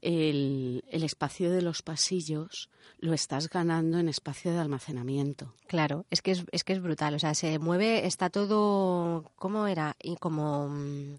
el, 0.00 0.82
el, 0.88 1.02
espacio 1.02 1.50
de 1.50 1.60
los 1.60 1.82
pasillos 1.82 2.70
lo 3.00 3.12
estás 3.12 3.50
ganando 3.50 3.98
en 3.98 4.08
espacio 4.08 4.50
de 4.50 4.58
almacenamiento. 4.58 5.52
Claro, 5.66 6.06
es 6.08 6.22
que 6.22 6.30
es, 6.30 6.44
es 6.52 6.64
que 6.64 6.72
es 6.72 6.80
brutal. 6.80 7.14
O 7.14 7.18
sea, 7.18 7.34
se 7.34 7.58
mueve, 7.58 8.06
está 8.06 8.30
todo, 8.30 9.30
¿cómo 9.36 9.66
era? 9.66 9.96
Y 10.02 10.16
como 10.16 10.68
mm, 10.68 11.16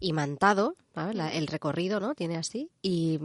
imantado, 0.00 0.76
el 1.32 1.46
recorrido, 1.46 2.00
¿no? 2.00 2.14
Tiene 2.14 2.36
así. 2.36 2.70
Y 2.80 3.18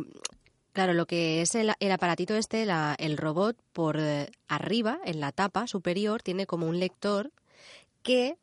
Claro, 0.76 0.94
lo 0.94 1.06
que 1.06 1.42
es 1.42 1.56
el, 1.56 1.70
aparatito 1.70 2.36
este, 2.36 2.68
el 2.98 3.16
robot 3.16 3.56
por 3.72 3.98
eh, 3.98 4.30
arriba, 4.50 5.00
en 5.06 5.22
la 5.22 5.32
tapa 5.32 5.68
superior, 5.68 6.22
tiene 6.22 6.46
como 6.46 6.68
un 6.68 6.80
lector 6.80 7.32
que 8.04 8.36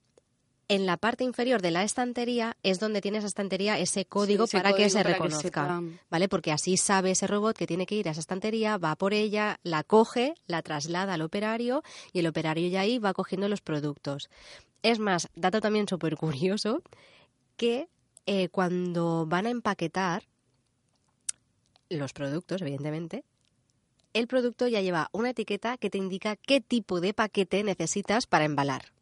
en 0.69 0.87
la 0.87 0.97
parte 0.97 1.25
inferior 1.25 1.61
de 1.61 1.73
la 1.73 1.83
estantería 1.83 2.57
es 2.63 2.81
donde 2.81 3.03
tiene 3.03 3.19
esa 3.19 3.27
estantería 3.27 3.79
ese 3.79 4.07
código 4.07 4.45
ese 4.45 4.57
para 4.57 4.73
que 4.73 4.89
se 4.89 5.03
para 5.03 5.13
reconozca. 5.13 5.83
¿vale? 6.09 6.27
Porque 6.31 6.53
así 6.53 6.79
sabe 6.79 7.11
ese 7.11 7.27
robot 7.27 7.55
que 7.55 7.67
tiene 7.67 7.85
que 7.85 7.97
ir 7.97 8.09
a 8.09 8.13
esa 8.13 8.21
estantería, 8.21 8.79
va 8.79 8.97
por 8.97 9.13
ella, 9.13 9.61
la 9.63 9.85
coge, 9.85 10.33
la 10.47 10.63
traslada 10.63 11.13
al 11.13 11.21
operario 11.21 11.83
y 12.15 12.21
el 12.21 12.27
operario 12.27 12.67
ya 12.71 12.81
ahí 12.81 12.99
va 12.99 13.13
cogiendo 13.13 13.47
los 13.51 13.61
productos. 13.61 14.31
Es 14.83 14.99
más, 14.99 15.29
dato 15.35 15.61
también 15.61 15.87
súper 15.87 16.17
curioso, 16.17 16.81
que 17.59 17.91
eh, 18.25 18.49
cuando 18.49 19.27
van 19.27 19.45
a 19.45 19.51
empaquetar 19.51 20.23
los 21.97 22.13
productos, 22.13 22.63
evidentemente, 22.63 23.25
el 24.13 24.27
producto 24.27 24.69
ya 24.69 24.81
lleva 24.81 25.09
una 25.13 25.31
etiqueta 25.31 25.77
que 25.79 25.91
te 25.91 25.99
indica 25.99 26.37
qué 26.37 26.61
tipo 26.61 27.01
de 27.01 27.15
paquete 27.15 27.65
necesitas 27.65 28.27
para 28.27 28.45
embalar. 28.45 28.93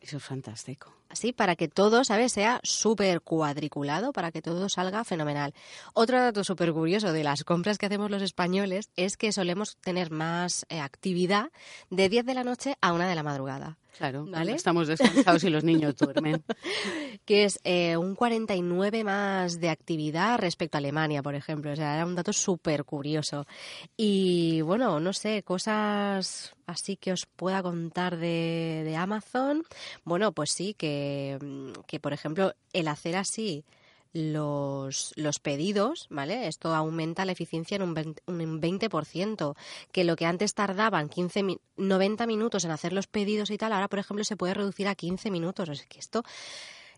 Eso 0.00 0.18
es 0.18 0.24
fantástico. 0.24 0.94
Así, 1.08 1.32
para 1.32 1.56
que 1.56 1.68
todo, 1.68 2.04
¿sabes?, 2.04 2.32
sea 2.32 2.60
súper 2.62 3.22
cuadriculado, 3.22 4.12
para 4.12 4.30
que 4.30 4.42
todo 4.42 4.68
salga 4.68 5.04
fenomenal. 5.04 5.54
Otro 5.94 6.20
dato 6.20 6.44
súper 6.44 6.72
curioso 6.72 7.12
de 7.12 7.24
las 7.24 7.44
compras 7.44 7.78
que 7.78 7.86
hacemos 7.86 8.10
los 8.10 8.22
españoles 8.22 8.90
es 8.94 9.16
que 9.16 9.32
solemos 9.32 9.76
tener 9.78 10.10
más 10.10 10.66
eh, 10.68 10.80
actividad 10.80 11.50
de 11.90 12.08
10 12.08 12.26
de 12.26 12.34
la 12.34 12.44
noche 12.44 12.76
a 12.80 12.92
1 12.92 13.08
de 13.08 13.14
la 13.14 13.22
madrugada. 13.22 13.78
Claro, 13.96 14.26
¿Vale? 14.26 14.52
estamos 14.52 14.86
descansados 14.86 15.42
y 15.44 15.50
los 15.50 15.64
niños 15.64 15.96
duermen. 15.98 16.42
que 17.24 17.44
es 17.44 17.58
eh, 17.64 17.96
un 17.96 18.14
49 18.14 19.04
más 19.04 19.60
de 19.60 19.70
actividad 19.70 20.38
respecto 20.38 20.76
a 20.76 20.80
Alemania, 20.80 21.22
por 21.22 21.34
ejemplo. 21.34 21.72
O 21.72 21.76
sea, 21.76 21.94
era 21.94 22.06
un 22.06 22.14
dato 22.14 22.32
súper 22.32 22.84
curioso. 22.84 23.46
Y 23.96 24.60
bueno, 24.60 25.00
no 25.00 25.12
sé, 25.12 25.42
cosas 25.42 26.54
así 26.66 26.96
que 26.96 27.12
os 27.12 27.26
pueda 27.26 27.62
contar 27.62 28.16
de, 28.18 28.82
de 28.84 28.96
Amazon. 28.96 29.64
Bueno, 30.04 30.32
pues 30.32 30.50
sí, 30.52 30.74
que, 30.74 31.38
que 31.86 31.98
por 31.98 32.12
ejemplo, 32.12 32.52
el 32.72 32.88
hacer 32.88 33.16
así 33.16 33.64
los, 34.12 35.12
los 35.16 35.38
pedidos, 35.38 36.06
¿vale? 36.10 36.46
Esto 36.48 36.74
aumenta 36.74 37.24
la 37.24 37.32
eficiencia 37.32 37.76
en 37.76 37.82
un 37.82 37.94
20%, 37.94 38.20
un 38.26 38.60
20%, 38.60 39.54
que 39.92 40.04
lo 40.04 40.16
que 40.16 40.26
antes 40.26 40.54
tardaban 40.54 41.08
15 41.08 41.42
mi- 41.42 41.58
90 41.76 42.26
minutos 42.26 42.64
en 42.64 42.70
hacer 42.70 42.92
los 42.92 43.06
pedidos 43.06 43.50
y 43.50 43.58
tal, 43.58 43.72
ahora, 43.72 43.88
por 43.88 43.98
ejemplo, 43.98 44.24
se 44.24 44.36
puede 44.36 44.54
reducir 44.54 44.88
a 44.88 44.94
15 44.94 45.30
minutos. 45.30 45.68
Es 45.68 45.86
que 45.86 45.98
esto, 45.98 46.22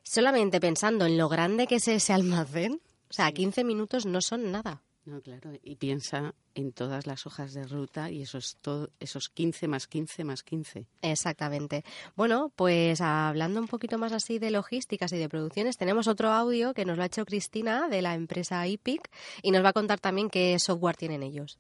solamente 0.03 0.61
pensando 0.61 1.07
en 1.07 1.19
lo 1.19 1.29
grande 1.29 1.67
que 1.67 1.77
es 1.77 1.89
ese 1.89 2.13
almacén, 2.13 2.81
o 3.09 3.13
sea, 3.13 3.33
15 3.33 3.65
minutos 3.65 4.07
no 4.07 4.21
son 4.21 4.53
nada. 4.53 4.83
No, 5.11 5.21
claro, 5.21 5.51
y 5.65 5.75
piensa 5.75 6.35
en 6.55 6.71
todas 6.71 7.09
las 7.09 7.27
hojas 7.27 7.53
de 7.53 7.65
ruta 7.67 8.13
y 8.13 8.23
esos, 8.23 8.57
to- 8.63 8.91
esos 9.01 9.29
15 9.29 9.67
más 9.67 9.89
15 9.89 10.23
más 10.23 10.45
15. 10.45 10.87
Exactamente. 11.03 11.83
Bueno, 12.15 12.53
pues 12.55 13.01
hablando 13.01 13.59
un 13.61 13.67
poquito 13.67 13.99
más 13.99 14.13
así 14.13 14.39
de 14.39 14.53
logísticas 14.53 15.13
y 15.13 15.19
de 15.19 15.29
producciones, 15.29 15.77
tenemos 15.77 16.07
otro 16.07 16.31
audio 16.31 16.75
que 16.75 16.85
nos 16.85 16.97
lo 16.97 17.03
ha 17.03 17.07
hecho 17.07 17.25
Cristina 17.25 17.89
de 17.89 18.03
la 18.03 18.15
empresa 18.15 18.65
IPIC 18.69 19.11
y 19.43 19.51
nos 19.51 19.65
va 19.65 19.71
a 19.71 19.73
contar 19.73 19.99
también 19.99 20.31
qué 20.31 20.57
software 20.61 20.97
tienen 20.97 21.25
ellos. 21.25 21.59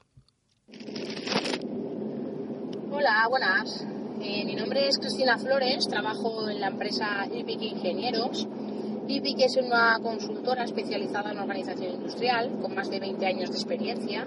Hola, 2.92 3.26
buenas. 3.28 3.84
Eh, 4.22 4.44
mi 4.44 4.54
nombre 4.54 4.86
es 4.86 4.96
Cristina 4.98 5.38
Flores, 5.38 5.88
trabajo 5.88 6.48
en 6.48 6.60
la 6.60 6.68
empresa 6.68 7.26
IPIC 7.32 7.62
Ingenieros. 7.62 8.46
IPIC 9.10 9.40
es 9.42 9.56
una 9.56 9.98
consultora 10.00 10.64
especializada 10.64 11.32
en 11.32 11.38
organización 11.38 11.94
industrial 11.94 12.58
con 12.62 12.74
más 12.74 12.88
de 12.88 13.00
20 13.00 13.26
años 13.26 13.50
de 13.50 13.56
experiencia. 13.56 14.26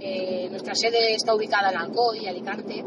Eh, 0.00 0.48
nuestra 0.50 0.74
sede 0.74 1.14
está 1.14 1.34
ubicada 1.34 1.70
en 1.70 1.76
Alcoy, 1.76 2.26
Alicante. 2.26 2.84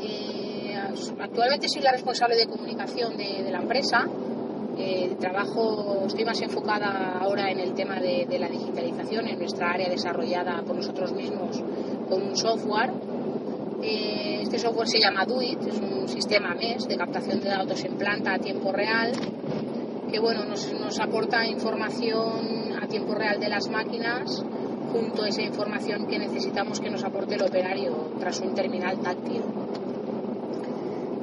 Eh, 0.00 0.74
actualmente 1.20 1.68
soy 1.68 1.82
la 1.82 1.92
responsable 1.92 2.36
de 2.36 2.46
comunicación 2.46 3.16
de, 3.16 3.42
de 3.44 3.50
la 3.50 3.60
empresa. 3.60 4.08
Eh, 4.76 5.16
trabajo, 5.20 6.04
estoy 6.06 6.24
más 6.24 6.40
enfocada 6.40 7.18
ahora 7.20 7.50
en 7.50 7.60
el 7.60 7.74
tema 7.74 8.00
de, 8.00 8.26
de 8.28 8.38
la 8.38 8.48
digitalización 8.48 9.26
en 9.28 9.38
nuestra 9.38 9.72
área 9.72 9.88
desarrollada 9.88 10.62
por 10.62 10.76
nosotros 10.76 11.12
mismos 11.12 11.62
con 12.08 12.22
un 12.22 12.36
software. 12.36 12.92
Eh, 13.82 14.40
este 14.42 14.58
software 14.58 14.88
se 14.88 15.00
llama 15.00 15.24
DUIT, 15.24 15.66
es 15.66 15.78
un 15.78 16.08
sistema 16.08 16.54
MES 16.54 16.88
de 16.88 16.96
captación 16.96 17.40
de 17.40 17.48
datos 17.48 17.84
en 17.84 17.96
planta 17.96 18.34
a 18.34 18.38
tiempo 18.38 18.72
real, 18.72 19.12
que 20.10 20.18
bueno, 20.18 20.44
nos, 20.44 20.72
nos 20.72 20.98
aporta 20.98 21.46
información 21.46 22.72
a 22.82 22.86
tiempo 22.88 23.14
real 23.14 23.38
de 23.38 23.48
las 23.48 23.68
máquinas 23.68 24.44
junto 24.92 25.22
a 25.22 25.28
esa 25.28 25.42
información 25.42 26.06
que 26.06 26.18
necesitamos 26.18 26.80
que 26.80 26.90
nos 26.90 27.04
aporte 27.04 27.34
el 27.34 27.42
operario 27.42 28.10
tras 28.18 28.40
un 28.40 28.54
terminal 28.54 28.98
táctil. 28.98 29.42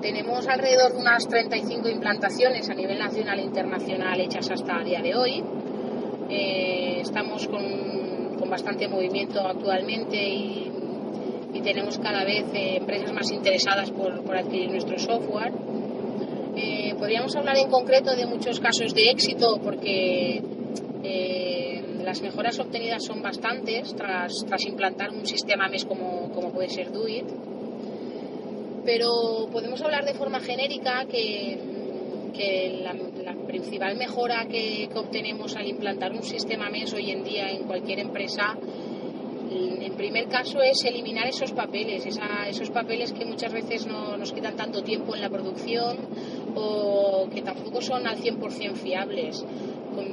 Tenemos 0.01 0.47
alrededor 0.47 0.93
de 0.93 0.99
unas 0.99 1.27
35 1.27 1.89
implantaciones 1.89 2.69
a 2.69 2.75
nivel 2.75 2.99
nacional 2.99 3.39
e 3.39 3.41
internacional 3.41 4.19
hechas 4.21 4.51
hasta 4.51 4.77
el 4.77 4.85
día 4.85 5.01
de 5.01 5.15
hoy. 5.15 5.43
Eh, 6.29 6.99
estamos 7.01 7.47
con, 7.47 8.35
con, 8.37 8.49
bastante 8.49 8.87
movimiento 8.87 9.41
actualmente 9.41 10.15
y, 10.15 10.71
tenemos 11.65 11.97
cada 11.97 12.23
vez 12.23 12.45
eh, 12.54 12.78
empresas 12.78 13.12
más 13.12 13.32
interesadas 13.32 13.91
por, 13.91 14.23
por, 14.23 14.38
adquirir 14.38 14.69
nuestro 14.69 14.97
software. 14.99 15.51
Eh, 16.56 16.93
podríamos 16.97 17.36
hablar 17.36 17.58
en 17.58 17.69
concreto 17.69 18.15
de 18.15 18.25
muchos 18.25 18.60
casos 18.60 18.93
de 18.93 19.10
éxito 19.10 19.60
porque 19.62 20.41
eh, 21.04 21.84
las 22.04 22.21
mejoras 22.21 22.60
obtenidas 22.60 23.04
son 23.04 23.21
bastantes 23.21 23.93
tras, 23.95 24.45
tras 24.47 24.63
implantar 24.65 25.10
un 25.10 25.25
sistema 25.25 25.67
MES 25.67 25.86
como, 25.86 26.32
como 26.32 26.51
puede 26.51 26.69
ser 26.69 26.91
DUIT 26.91 27.25
pero 28.86 29.49
podemos 29.51 29.82
hablar 29.82 30.06
de 30.06 30.13
forma 30.13 30.39
genérica 30.39 31.06
que, 31.06 31.58
que 32.34 32.82
la, 32.84 32.93
la, 32.93 33.34
principal 33.47 33.97
mejora 33.97 34.45
que, 34.45 34.88
que, 34.91 34.99
obtenemos 34.99 35.56
al 35.56 35.65
implantar 35.65 36.12
un 36.12 36.21
sistema 36.21 36.69
MES 36.69 36.93
hoy 36.93 37.10
en 37.10 37.23
día 37.23 37.49
en 37.49 37.63
cualquier 37.63 37.99
empresa, 37.99 38.56
en 39.55 39.93
primer 39.93 40.27
caso 40.27 40.61
es 40.61 40.83
eliminar 40.83 41.27
esos 41.27 41.51
papeles, 41.51 42.05
esa, 42.05 42.47
esos 42.47 42.69
papeles 42.69 43.13
que 43.13 43.25
muchas 43.25 43.53
veces 43.53 43.85
no, 43.87 44.17
nos 44.17 44.31
quitan 44.31 44.55
tanto 44.55 44.83
tiempo 44.83 45.15
en 45.15 45.21
la 45.21 45.29
producción 45.29 45.97
o 46.55 47.27
que 47.33 47.41
tampoco 47.41 47.81
son 47.81 48.07
al 48.07 48.17
100% 48.17 48.73
fiables. 48.73 49.45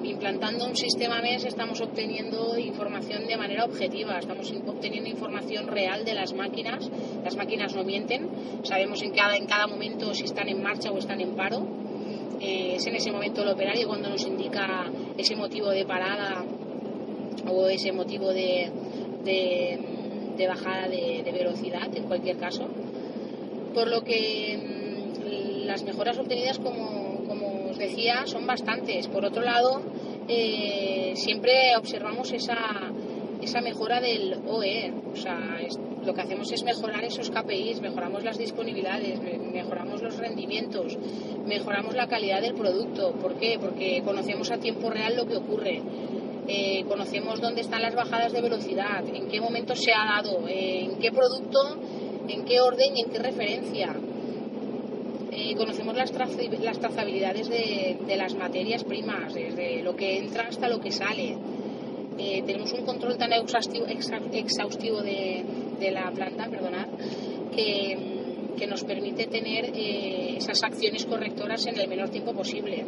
Implantando 0.05 0.67
un 0.67 0.77
sistema 0.77 1.21
MES 1.21 1.45
estamos 1.45 1.81
obteniendo 1.81 2.57
información 2.57 3.27
de 3.27 3.37
manera 3.37 3.65
objetiva, 3.65 4.19
estamos 4.19 4.53
obteniendo 4.67 5.11
información 5.11 5.67
real 5.67 6.05
de 6.05 6.15
las 6.15 6.33
máquinas, 6.35 6.89
las 7.25 7.35
máquinas 7.37 7.75
no 7.75 7.83
mienten, 7.83 8.29
sabemos 8.63 9.03
en 9.03 9.11
cada, 9.11 9.37
en 9.37 9.47
cada 9.47 9.67
momento 9.67 10.15
si 10.15 10.25
están 10.25 10.49
en 10.49 10.63
marcha 10.63 10.93
o 10.93 10.99
están 10.99 11.21
en 11.21 11.35
paro, 11.35 11.67
eh, 12.41 12.75
es 12.77 12.87
en 12.87 12.95
ese 12.95 13.11
momento 13.11 13.43
el 13.43 13.49
operario 13.49 13.89
cuando 13.89 14.09
nos 14.09 14.25
indica 14.25 14.85
ese 15.19 15.35
motivo 15.35 15.71
de 15.71 15.85
parada 15.85 16.45
o 17.49 17.67
ese 17.67 17.91
motivo 17.91 18.29
de, 18.33 18.71
de, 19.25 19.79
de 20.37 20.47
bajada 20.47 20.89
de, 20.89 21.23
de, 21.25 21.33
velocidad 21.33 21.89
en 21.95 22.05
cualquier 22.05 22.37
caso, 22.37 22.69
por 23.75 23.89
lo 23.89 24.03
que 24.03 24.59
mmm, 24.59 25.67
las 25.67 25.83
mejoras 25.85 26.19
obtenidas 26.19 26.59
como 26.59 27.03
os 27.73 27.79
decía, 27.79 28.27
son 28.27 28.47
bastantes. 28.47 29.09
Por 29.09 29.25
otro 29.25 29.43
lado, 29.43 29.81
eh, 30.29 31.15
siempre 31.17 31.75
observamos 31.77 32.33
esa, 32.33 32.59
esa 33.41 33.61
mejora 33.61 34.01
del 34.01 34.35
OE. 34.47 34.93
O 35.13 35.17
sea, 35.17 35.59
lo 36.05 36.15
que 36.15 36.21
hacemos 36.21 36.53
es 36.53 36.63
mejorar 36.63 37.03
esos 37.05 37.31
KPIs, 37.31 37.81
mejoramos 37.81 38.23
las 38.23 38.39
disponibilidades, 38.39 39.21
mejoramos 39.21 40.03
los 40.03 40.19
rendimientos, 40.19 40.99
mejoramos 41.47 41.95
la 41.95 42.07
calidad 42.07 42.43
del 42.43 42.55
producto. 42.55 43.13
¿Por 43.13 43.37
qué? 43.37 43.59
Porque 43.59 44.03
conocemos 44.05 44.51
a 44.51 44.59
tiempo 44.59 44.91
real 44.91 45.17
lo 45.17 45.27
que 45.27 45.37
ocurre. 45.37 45.83
Eh, 46.49 46.85
conocemos 46.89 47.41
dónde 47.41 47.61
están 47.61 47.83
las 47.83 47.95
bajadas 47.95 48.33
de 48.33 48.41
velocidad, 48.41 49.05
en 49.07 49.29
qué 49.29 49.41
momento 49.41 49.77
se 49.77 49.93
ha 49.93 50.17
dado, 50.17 50.49
eh, 50.49 50.85
en 50.85 50.99
qué 50.99 51.13
producto, 51.13 51.79
en 52.27 52.45
qué 52.45 52.61
orden 52.61 52.97
y 52.97 53.03
en 53.03 53.11
qué 53.11 53.19
referencia 53.21 53.95
eh, 55.31 55.55
conocemos 55.57 55.97
las, 55.97 56.11
tra 56.11 56.27
las 56.61 56.79
trazabilidades 56.81 57.49
de, 57.49 58.17
las 58.17 58.35
materias 58.35 58.83
primas, 58.83 59.33
desde 59.33 59.83
lo 59.83 59.95
que 59.95 60.19
entra 60.19 60.49
hasta 60.49 60.69
lo 60.69 60.81
que 60.81 60.91
sale. 60.91 61.37
Eh, 62.19 62.43
tenemos 62.45 62.73
un 62.73 62.85
control 62.85 63.17
tan 63.17 63.33
exhaustivo, 63.33 63.87
exhaustivo 63.87 65.01
de, 65.01 65.45
la 65.93 66.11
planta, 66.11 66.49
perdonad, 66.49 66.89
que, 67.55 67.97
que 68.59 68.67
nos 68.67 68.83
permite 68.83 69.27
tener 69.27 69.71
esas 69.75 70.63
acciones 70.65 71.07
correctoras 71.07 71.67
en 71.67 71.79
el 71.79 71.89
menor 71.89 72.11
tiempo 72.11 72.33
posible. 72.33 72.85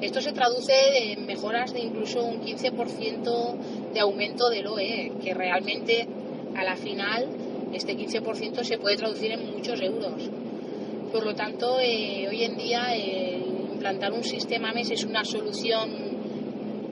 Esto 0.00 0.20
se 0.20 0.32
traduce 0.32 1.12
en 1.12 1.26
mejoras 1.26 1.72
de 1.72 1.80
incluso 1.80 2.24
un 2.24 2.40
15% 2.40 3.92
de 3.92 4.00
aumento 4.00 4.48
del 4.48 4.68
OE, 4.68 5.12
que 5.22 5.34
realmente 5.34 6.06
a 6.54 6.62
la 6.62 6.76
final 6.76 7.26
este 7.72 7.96
15% 7.96 8.62
se 8.62 8.78
puede 8.78 8.96
traducir 8.96 9.32
en 9.32 9.52
muchos 9.52 9.80
euros. 9.80 10.30
Por 11.12 11.24
lo 11.24 11.34
tanto, 11.34 11.80
eh, 11.80 12.28
hoy 12.28 12.44
en 12.44 12.56
día 12.56 12.94
eh, 12.94 13.42
implantar 13.72 14.12
un 14.12 14.22
sistema 14.22 14.72
MES 14.72 14.92
es 14.92 15.04
una 15.04 15.24
solución 15.24 15.90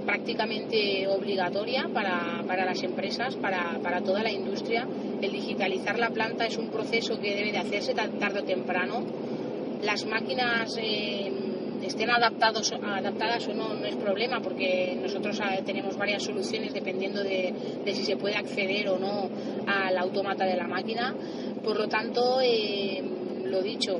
prácticamente 0.04 1.06
obligatoria 1.08 1.88
para, 1.92 2.42
para 2.46 2.64
las 2.64 2.82
empresas, 2.82 3.36
para, 3.36 3.78
para, 3.82 4.00
toda 4.00 4.22
la 4.22 4.32
industria. 4.32 4.86
El 5.20 5.32
digitalizar 5.32 5.98
la 5.98 6.10
planta 6.10 6.46
es 6.46 6.56
un 6.56 6.70
proceso 6.70 7.18
que 7.20 7.34
debe 7.34 7.52
de 7.52 7.58
hacerse 7.58 7.94
tarde 7.94 8.40
o 8.40 8.44
temprano. 8.44 9.04
las 9.82 10.06
máquinas 10.06 10.76
eh, 10.80 11.32
estén 11.82 12.10
adaptados, 12.10 12.72
adaptadas 12.72 13.46
o 13.48 13.54
no, 13.54 13.74
no 13.74 13.86
es 13.86 13.96
problema, 13.96 14.40
porque 14.40 14.96
nosotros 15.00 15.38
ah, 15.42 15.56
tenemos 15.64 15.96
varias 15.96 16.22
soluciones 16.22 16.72
dependiendo 16.72 17.22
de, 17.22 17.52
si 17.86 18.04
se 18.04 18.16
puede 18.16 18.36
acceder 18.36 18.88
o 18.88 18.98
no 18.98 19.28
al 19.66 19.96
automata 19.98 20.44
de 20.44 20.56
la 20.56 20.66
máquina. 20.66 21.14
Por 21.62 21.78
lo 21.78 21.88
tanto, 21.88 22.40
eh, 22.42 23.02
lo 23.44 23.62
dicho, 23.62 23.98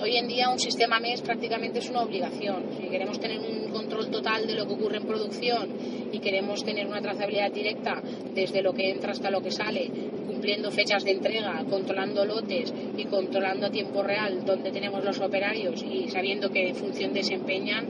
hoy 0.00 0.16
en 0.16 0.28
día 0.28 0.50
un 0.50 0.58
sistema 0.58 1.00
MES 1.00 1.22
prácticamente 1.22 1.78
es 1.78 1.88
una 1.88 2.02
obligación. 2.02 2.64
Si 2.78 2.88
queremos 2.88 3.18
tener 3.18 3.38
un 3.40 3.70
control 3.70 4.10
total 4.10 4.46
de 4.46 4.54
lo 4.54 4.66
que 4.66 4.74
ocurre 4.74 4.98
en 4.98 5.06
producción 5.06 5.68
y 6.12 6.18
queremos 6.20 6.64
tener 6.64 6.86
una 6.86 7.00
trazabilidad 7.00 7.50
directa 7.50 8.02
desde 8.34 8.62
lo 8.62 8.72
que 8.72 8.90
entra 8.90 9.12
hasta 9.12 9.30
lo 9.30 9.40
que 9.40 9.50
sale, 9.50 9.90
cumpliendo 10.36 10.70
fechas 10.70 11.02
de 11.02 11.12
entrega, 11.12 11.64
controlando 11.64 12.22
lotes 12.26 12.70
y 12.94 13.06
controlando 13.06 13.66
a 13.66 13.70
tiempo 13.70 14.02
real 14.02 14.44
dónde 14.44 14.70
tenemos 14.70 15.02
los 15.02 15.18
operarios 15.18 15.82
y 15.82 16.10
sabiendo 16.10 16.50
qué 16.50 16.74
función 16.74 17.14
desempeñan, 17.14 17.86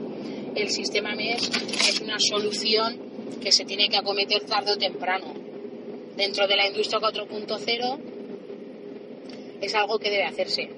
el 0.55 0.69
sistema 0.69 1.13
MES 1.13 1.51
es 1.89 1.99
una 1.99 2.15
solución 2.17 2.97
que 3.41 3.51
se 3.51 3.65
tiene 3.65 3.89
que 3.89 3.97
acometer 3.97 4.45
tarde 4.45 4.71
o 4.71 4.77
temprano. 4.77 5.33
Dentro 6.15 6.47
de 6.47 6.55
la 6.55 6.67
industria 6.67 7.01
4.0 7.01 7.99
es 9.59 9.75
algo 9.75 9.99
que 9.99 10.09
debe 10.09 10.23
hacerse. 10.23 10.69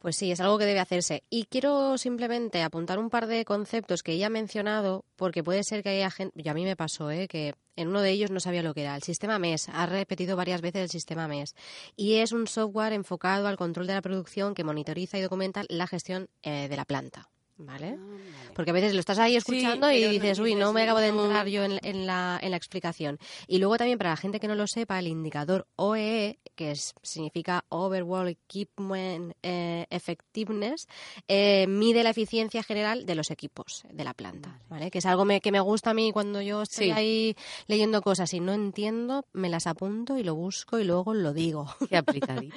Pues 0.00 0.16
sí, 0.16 0.32
es 0.32 0.40
algo 0.40 0.58
que 0.58 0.66
debe 0.66 0.80
hacerse. 0.80 1.22
Y 1.30 1.44
quiero 1.44 1.96
simplemente 1.98 2.62
apuntar 2.62 2.98
un 2.98 3.10
par 3.10 3.28
de 3.28 3.44
conceptos 3.44 4.02
que 4.02 4.10
ella 4.12 4.26
ha 4.26 4.30
mencionado, 4.30 5.04
porque 5.14 5.44
puede 5.44 5.62
ser 5.62 5.84
que 5.84 5.90
haya 5.90 6.10
gente, 6.10 6.34
y 6.42 6.48
a 6.48 6.54
mí 6.54 6.64
me 6.64 6.74
pasó, 6.74 7.12
¿eh? 7.12 7.28
que 7.28 7.54
en 7.78 7.88
uno 7.88 8.02
de 8.02 8.10
ellos 8.10 8.30
no 8.32 8.40
sabía 8.40 8.62
lo 8.62 8.74
que 8.74 8.82
era. 8.82 8.96
El 8.96 9.02
sistema 9.02 9.38
MES, 9.38 9.68
ha 9.68 9.86
repetido 9.86 10.36
varias 10.36 10.60
veces 10.60 10.82
el 10.82 10.88
sistema 10.88 11.28
MES. 11.28 11.54
Y 11.96 12.14
es 12.14 12.32
un 12.32 12.48
software 12.48 12.92
enfocado 12.92 13.46
al 13.46 13.56
control 13.56 13.86
de 13.86 13.94
la 13.94 14.02
producción 14.02 14.54
que 14.54 14.64
monitoriza 14.64 15.16
y 15.16 15.22
documenta 15.22 15.62
la 15.68 15.86
gestión 15.86 16.28
eh, 16.42 16.68
de 16.68 16.76
la 16.76 16.84
planta. 16.84 17.30
¿Vale? 17.60 17.98
Ah, 17.98 18.50
Porque 18.54 18.70
a 18.70 18.74
veces 18.74 18.94
lo 18.94 19.00
estás 19.00 19.18
ahí 19.18 19.34
escuchando 19.34 19.90
y 19.90 20.04
dices, 20.06 20.38
uy, 20.38 20.54
no 20.54 20.72
me 20.72 20.82
acabo 20.82 21.00
de 21.00 21.08
entrar 21.08 21.48
yo 21.48 21.64
en, 21.64 22.06
la, 22.06 22.38
en 22.40 22.50
la 22.52 22.56
explicación. 22.56 23.18
Y 23.48 23.58
luego 23.58 23.76
también, 23.76 23.98
para 23.98 24.10
la 24.10 24.16
gente 24.16 24.38
que 24.38 24.46
no 24.46 24.54
lo 24.54 24.66
sepa, 24.68 24.98
el 24.98 25.08
indicador 25.08 25.66
OEE, 25.74 26.38
que 26.54 26.74
significa 27.02 27.64
Overall 27.68 28.28
Equipment 28.28 29.34
eh, 29.42 29.86
Effectiveness, 29.90 30.86
eh, 31.26 31.66
mide 31.68 32.04
la 32.04 32.10
eficiencia 32.10 32.62
general 32.62 33.06
de 33.06 33.14
los 33.16 33.30
equipos 33.30 33.84
de 33.90 34.04
la 34.04 34.14
planta, 34.14 34.60
¿vale? 34.68 34.90
Que 34.90 34.98
es 34.98 35.06
algo 35.06 35.26
que 35.42 35.52
me 35.52 35.60
gusta 35.60 35.90
a 35.90 35.94
mí 35.94 36.12
cuando 36.12 36.40
yo 36.40 36.62
estoy 36.62 36.90
ahí 36.90 37.36
leyendo 37.66 38.02
cosas 38.02 38.32
y 38.34 38.40
no 38.40 38.52
entiendo, 38.52 39.24
me 39.32 39.48
las 39.48 39.66
apunto 39.66 40.16
y 40.16 40.22
lo 40.22 40.34
busco 40.34 40.78
y 40.78 40.84
luego 40.84 41.12
lo 41.12 41.32
digo. 41.32 41.66
Qué 41.88 41.96
aplicadita 41.96 42.54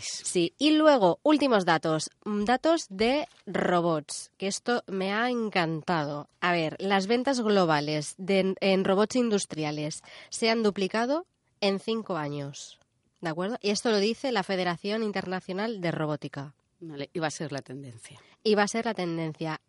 Sí, 0.00 0.54
y 0.58 0.72
luego, 0.72 1.20
últimos 1.22 1.64
datos, 1.64 2.10
mm, 2.24 2.44
datos 2.44 2.86
de 2.88 3.28
robots 3.46 4.30
que 4.40 4.46
esto 4.46 4.82
me 4.86 5.12
ha 5.12 5.28
encantado. 5.28 6.30
A 6.40 6.52
ver, 6.52 6.76
las 6.78 7.06
ventas 7.06 7.42
globales 7.42 8.16
en 8.18 8.84
robots 8.86 9.16
industriales 9.16 10.00
se 10.30 10.48
han 10.48 10.62
duplicado 10.62 11.26
en 11.60 11.78
cinco 11.78 12.16
años. 12.16 12.78
¿De 13.20 13.28
acuerdo? 13.28 13.58
Y 13.60 13.68
esto 13.68 13.90
lo 13.90 13.98
dice 13.98 14.32
la 14.32 14.42
Federación 14.42 15.02
Internacional 15.02 15.82
de 15.82 15.90
Robótica. 15.90 16.54
Vale, 16.80 17.10
y 17.12 17.18
va 17.18 17.26
a 17.26 17.30
ser 17.30 17.52
la 17.52 17.60
tendencia. 17.60 18.18
Y 18.42 18.54
va 18.54 18.62
a 18.62 18.68
ser 18.68 18.86
la 18.86 18.94
tendencia. 18.94 19.60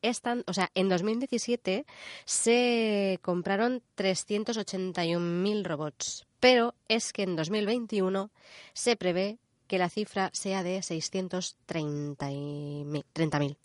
o 0.45 0.53
sea, 0.53 0.71
en 0.73 0.87
2017 0.87 1.85
se 2.23 3.19
compraron 3.21 3.83
381.000 3.97 5.65
robots, 5.65 6.25
pero 6.39 6.75
es 6.87 7.11
que 7.11 7.23
en 7.23 7.35
2021 7.35 8.31
se 8.71 8.95
prevé 8.95 9.37
que 9.67 9.77
la 9.77 9.89
cifra 9.89 10.29
sea 10.31 10.63
de 10.63 10.79
630.000 10.79 13.57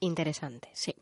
interesante, 0.00 0.70
sí. 0.74 0.94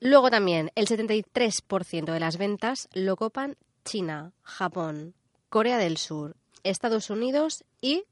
Luego 0.00 0.30
también, 0.30 0.72
el 0.74 0.86
73% 0.86 2.12
de 2.12 2.20
las 2.20 2.36
ventas 2.36 2.88
lo 2.92 3.16
copan 3.16 3.56
China, 3.84 4.32
Japón, 4.42 5.14
Corea 5.48 5.78
del 5.78 5.96
Sur, 5.96 6.36
Estados 6.64 7.10
Unidos 7.10 7.64
y 7.80 8.04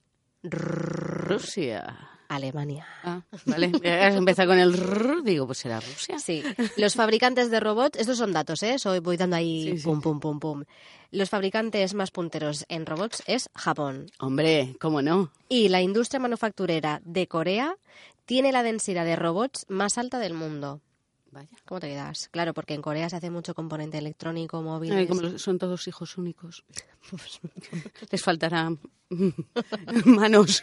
Rusia. 0.42 2.10
Alemania. 2.30 2.86
Ah, 3.02 3.22
vale. 3.44 3.72
Empezar 3.82 4.46
con 4.46 4.58
el 4.58 5.24
digo, 5.24 5.46
pues 5.46 5.58
será 5.58 5.80
Rusia. 5.80 6.18
Sí. 6.20 6.44
Los 6.76 6.94
fabricantes 6.94 7.50
de 7.50 7.58
robots, 7.58 7.98
estos 7.98 8.18
son 8.18 8.32
datos, 8.32 8.62
¿eh? 8.62 8.78
Soy, 8.78 9.00
voy 9.00 9.16
dando 9.16 9.34
ahí 9.34 9.76
pum, 9.82 10.00
pum, 10.00 10.20
pum, 10.20 10.38
pum. 10.38 10.64
Los 11.10 11.28
fabricantes 11.28 11.92
más 11.94 12.12
punteros 12.12 12.64
en 12.68 12.86
robots 12.86 13.24
es 13.26 13.50
Japón. 13.56 14.06
Hombre, 14.20 14.76
¿cómo 14.80 15.02
no? 15.02 15.32
Y 15.48 15.70
la 15.70 15.82
industria 15.82 16.20
manufacturera 16.20 17.02
de 17.04 17.26
Corea 17.26 17.74
tiene 18.30 18.52
la 18.52 18.62
densidad 18.62 19.04
de 19.04 19.16
robots 19.16 19.66
más 19.68 19.98
alta 19.98 20.20
del 20.20 20.34
mundo. 20.34 20.80
Vaya. 21.32 21.48
¿Cómo 21.64 21.80
te 21.80 21.88
quedas? 21.88 22.28
Claro, 22.28 22.54
porque 22.54 22.74
en 22.74 22.80
Corea 22.80 23.10
se 23.10 23.16
hace 23.16 23.28
mucho 23.28 23.56
componente 23.56 23.98
electrónico, 23.98 24.62
móvil. 24.62 25.40
son 25.40 25.58
todos 25.58 25.88
hijos 25.88 26.16
únicos. 26.16 26.64
Les 28.12 28.22
faltará 28.22 28.70
manos. 30.04 30.60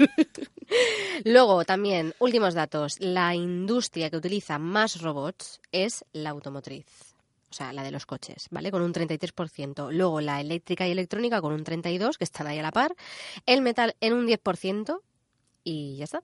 Luego, 1.25 1.65
también, 1.65 2.13
últimos 2.19 2.53
datos. 2.53 2.95
La 3.01 3.36
industria 3.36 4.10
que 4.10 4.15
utiliza 4.15 4.60
más 4.60 5.01
robots 5.01 5.60
es 5.73 6.06
la 6.13 6.30
automotriz. 6.30 6.86
O 7.49 7.53
sea, 7.53 7.73
la 7.73 7.84
de 7.84 7.91
los 7.91 8.06
coches, 8.06 8.47
¿vale? 8.49 8.71
Con 8.71 8.82
un 8.82 8.93
33%. 8.93 9.91
Luego 9.91 10.21
la 10.21 10.39
eléctrica 10.39 10.88
y 10.88 10.91
electrónica 10.91 11.41
con 11.41 11.51
un 11.51 11.65
32%, 11.65 12.15
que 12.15 12.23
están 12.23 12.47
ahí 12.47 12.60
a 12.60 12.63
la 12.63 12.71
par. 12.71 12.95
El 13.45 13.62
metal 13.62 13.97
en 13.99 14.13
un 14.13 14.25
10% 14.25 15.01
y 15.65 15.97
ya 15.97 16.06
está. 16.06 16.23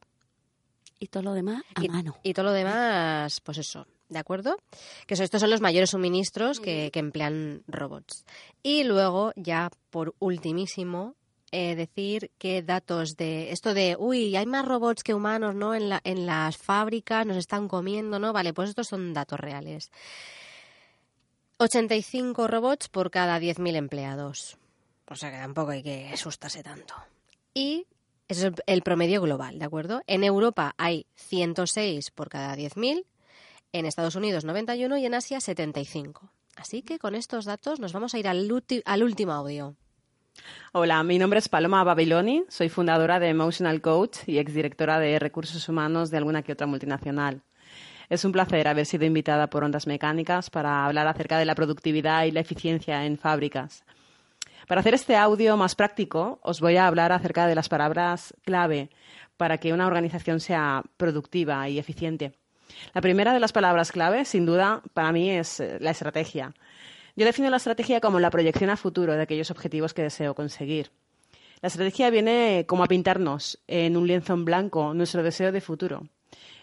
Y 1.03 1.07
todo 1.07 1.23
lo 1.23 1.33
demás 1.33 1.63
a 1.75 1.81
mano. 1.81 2.15
Y 2.23 2.33
todo 2.33 2.45
lo 2.45 2.51
demás, 2.53 3.41
pues 3.41 3.57
eso, 3.57 3.85
¿de 4.07 4.19
acuerdo? 4.19 4.55
Que 5.05 5.15
estos 5.15 5.41
son 5.41 5.49
los 5.49 5.59
mayores 5.59 5.89
suministros 5.89 6.61
que, 6.61 6.89
emplean 6.93 7.61
robots. 7.67 8.23
Y 8.63 8.85
luego, 8.85 9.33
ya 9.35 9.69
por 9.89 10.15
ultimísimo, 10.19 11.15
eh, 11.51 11.75
decir 11.75 12.31
que 12.37 12.61
datos 12.61 13.17
de 13.17 13.51
esto 13.51 13.73
de, 13.73 13.97
uy, 13.99 14.33
hay 14.37 14.45
más 14.45 14.65
robots 14.65 15.03
que 15.03 15.13
humanos, 15.13 15.55
¿no? 15.55 15.75
En, 15.75 15.89
la, 15.89 15.99
en 16.05 16.25
las 16.25 16.55
fábricas 16.55 17.25
nos 17.25 17.35
están 17.35 17.67
comiendo, 17.67 18.17
¿no? 18.17 18.31
Vale, 18.31 18.53
pues 18.53 18.69
estos 18.69 18.87
son 18.87 19.13
datos 19.13 19.41
reales. 19.41 19.91
85 21.57 22.47
robots 22.47 22.87
por 22.87 23.11
cada 23.11 23.37
10.000 23.41 23.75
empleados. 23.75 24.57
O 25.09 25.17
sea 25.17 25.31
que 25.31 25.37
tampoco 25.37 25.71
hay 25.71 25.83
que 25.83 26.07
asustarse 26.13 26.63
tanto. 26.63 26.95
Y 27.53 27.87
ese 28.27 28.47
es 28.47 28.53
el 28.67 28.81
promedio 28.81 29.21
global, 29.21 29.59
¿de 29.59 29.65
acuerdo? 29.65 30.01
En 30.07 30.23
Europa 30.23 30.73
hay 30.77 31.05
106 31.15 32.11
por 32.11 32.29
cada 32.29 32.55
10.000, 32.55 33.05
en 33.73 33.85
Estados 33.85 34.15
Unidos 34.15 34.45
91 34.45 34.97
y 34.97 35.05
en 35.05 35.13
Asia 35.13 35.41
75. 35.41 36.31
Así 36.55 36.83
que 36.83 36.99
con 36.99 37.15
estos 37.15 37.45
datos 37.45 37.79
nos 37.79 37.93
vamos 37.93 38.13
a 38.13 38.19
ir 38.19 38.27
al, 38.27 38.49
al 38.85 39.03
último 39.03 39.33
audio. 39.33 39.75
Hola, 40.71 41.03
mi 41.03 41.19
nombre 41.19 41.39
es 41.39 41.49
Paloma 41.49 41.83
Babiloni, 41.83 42.45
soy 42.49 42.69
fundadora 42.69 43.19
de 43.19 43.29
Emotional 43.29 43.81
Coach 43.81 44.19
y 44.27 44.39
exdirectora 44.39 44.99
de 44.99 45.19
recursos 45.19 45.67
humanos 45.69 46.09
de 46.09 46.17
alguna 46.17 46.41
que 46.41 46.53
otra 46.53 46.67
multinacional. 46.67 47.41
Es 48.09 48.25
un 48.25 48.31
placer 48.31 48.67
haber 48.67 48.85
sido 48.85 49.05
invitada 49.05 49.49
por 49.49 49.63
Ondas 49.63 49.87
Mecánicas 49.87 50.49
para 50.49 50.85
hablar 50.85 51.07
acerca 51.07 51.37
de 51.37 51.45
la 51.45 51.55
productividad 51.55 52.25
y 52.25 52.31
la 52.31 52.41
eficiencia 52.41 53.05
en 53.05 53.17
fábricas. 53.17 53.83
Para 54.67 54.81
hacer 54.81 54.93
este 54.93 55.15
audio 55.15 55.57
más 55.57 55.75
práctico, 55.75 56.39
os 56.41 56.61
voy 56.61 56.77
a 56.77 56.87
hablar 56.87 57.11
acerca 57.11 57.47
de 57.47 57.55
las 57.55 57.69
palabras 57.69 58.33
clave 58.45 58.89
para 59.37 59.57
que 59.57 59.73
una 59.73 59.87
organización 59.87 60.39
sea 60.39 60.83
productiva 60.97 61.67
y 61.67 61.79
eficiente. 61.79 62.33
La 62.93 63.01
primera 63.01 63.33
de 63.33 63.39
las 63.39 63.51
palabras 63.51 63.91
clave, 63.91 64.25
sin 64.25 64.45
duda, 64.45 64.81
para 64.93 65.11
mí 65.11 65.29
es 65.29 65.59
eh, 65.59 65.77
la 65.79 65.91
estrategia. 65.91 66.53
Yo 67.15 67.25
defino 67.25 67.49
la 67.49 67.57
estrategia 67.57 67.99
como 67.99 68.19
la 68.19 68.31
proyección 68.31 68.69
a 68.69 68.77
futuro 68.77 69.13
de 69.13 69.21
aquellos 69.21 69.51
objetivos 69.51 69.93
que 69.93 70.01
deseo 70.01 70.33
conseguir. 70.33 70.91
La 71.61 71.67
estrategia 71.67 72.09
viene 72.09 72.65
como 72.67 72.83
a 72.83 72.87
pintarnos 72.87 73.59
en 73.67 73.95
un 73.95 74.07
lienzo 74.07 74.33
en 74.33 74.45
blanco 74.45 74.93
nuestro 74.93 75.23
deseo 75.23 75.51
de 75.51 75.61
futuro. 75.61 76.07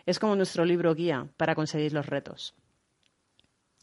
Es 0.06 0.18
como 0.18 0.36
nuestro 0.36 0.64
libro 0.64 0.94
guía 0.94 1.28
para 1.36 1.54
conseguir 1.54 1.92
los 1.92 2.06
retos. 2.06 2.54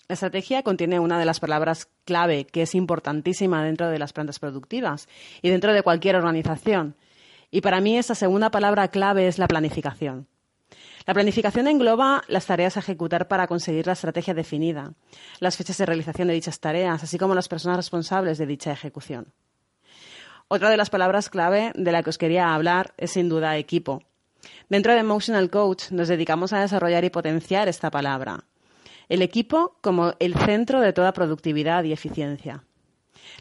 La 0.10 0.14
estrategia 0.14 0.64
contiene 0.64 1.02
una 1.02 1.20
de 1.20 1.26
las 1.26 1.42
palabras 1.42 1.90
clave 2.06 2.46
que 2.46 2.62
es 2.62 2.76
importantísima 2.76 3.62
dentro 3.62 3.90
de 3.90 4.00
las 4.00 4.14
plantas 4.14 4.40
productivas 4.40 5.10
y 5.42 5.50
dentro 5.50 5.74
de 5.74 5.84
cualquier 5.84 6.16
organización. 6.16 6.96
Y 7.52 7.60
para 7.60 7.82
mí 7.82 7.98
esa 7.98 8.16
segunda 8.16 8.50
palabra 8.50 8.88
clave 8.88 9.28
es 9.28 9.38
la 9.38 9.50
planificación. 9.50 10.28
La 11.06 11.14
planificación 11.14 11.68
engloba 11.68 12.24
las 12.30 12.46
tareas 12.46 12.78
a 12.78 12.80
ejecutar 12.80 13.28
para 13.28 13.48
conseguir 13.48 13.86
la 13.86 13.94
estrategia 13.94 14.34
definida, 14.34 14.94
las 15.40 15.58
fechas 15.58 15.78
de 15.78 15.86
realización 15.86 16.30
de 16.30 16.36
dichas 16.36 16.62
tareas, 16.62 17.04
así 17.04 17.18
como 17.18 17.36
las 17.36 17.50
personas 17.50 17.78
responsables 17.78 18.38
de 18.38 18.46
dicha 18.46 18.72
ejecución. 18.72 19.34
Otra 20.48 20.70
de 20.70 20.78
las 20.78 20.90
palabras 20.90 21.30
clave 21.30 21.74
de 21.76 21.92
la 21.92 22.02
que 22.02 22.12
os 22.12 22.18
quería 22.18 22.54
hablar 22.54 22.94
es 22.98 23.12
sin 23.12 23.28
duda 23.28 23.58
equipo. 23.58 24.04
Dentro 24.70 24.94
de 24.94 25.00
Emotional 25.00 25.50
Coach 25.50 25.92
nos 25.92 26.08
dedicamos 26.08 26.54
a 26.54 26.62
desarrollar 26.62 27.04
y 27.04 27.10
potenciar 27.10 27.68
esta 27.68 27.92
palabra 27.92 28.46
el 29.10 29.22
equipo 29.22 29.78
como 29.82 30.14
el 30.20 30.36
centro 30.36 30.82
de 30.82 30.94
toda 30.94 31.14
productividad 31.14 31.84
y 31.84 31.94
eficiencia. 31.94 32.64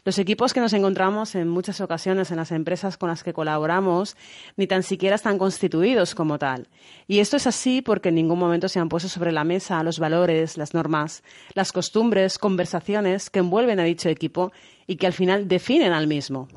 Los 0.03 0.19
equipos 0.19 0.53
que 0.53 0.59
nos 0.59 0.73
encontramos 0.73 1.35
en 1.35 1.47
muchas 1.47 1.81
ocasiones 1.81 2.31
en 2.31 2.37
las 2.37 2.51
empresas 2.51 2.97
con 2.97 3.09
las 3.09 3.23
que 3.23 3.33
colaboramos 3.33 4.15
ni 4.55 4.67
tan 4.67 4.83
siquiera 4.83 5.15
están 5.15 5.37
constituidos 5.37 6.15
como 6.15 6.39
tal. 6.39 6.67
Y 7.07 7.19
esto 7.19 7.37
es 7.37 7.47
así 7.47 7.81
porque 7.81 8.09
en 8.09 8.15
ningún 8.15 8.39
momento 8.39 8.69
se 8.69 8.79
han 8.79 8.89
puesto 8.89 9.09
sobre 9.09 9.31
la 9.31 9.43
mesa 9.43 9.83
los 9.83 9.99
valores, 9.99 10.57
las 10.57 10.73
normas, 10.73 11.23
las 11.53 11.71
costumbres, 11.71 12.37
conversaciones 12.37 13.29
que 13.29 13.39
envuelven 13.39 13.79
a 13.79 13.83
dicho 13.83 14.09
equipo 14.09 14.51
y 14.85 14.97
que 14.97 15.07
al 15.07 15.13
final 15.13 15.47
definen 15.47 15.93
al 15.93 16.07
mismo. 16.07 16.47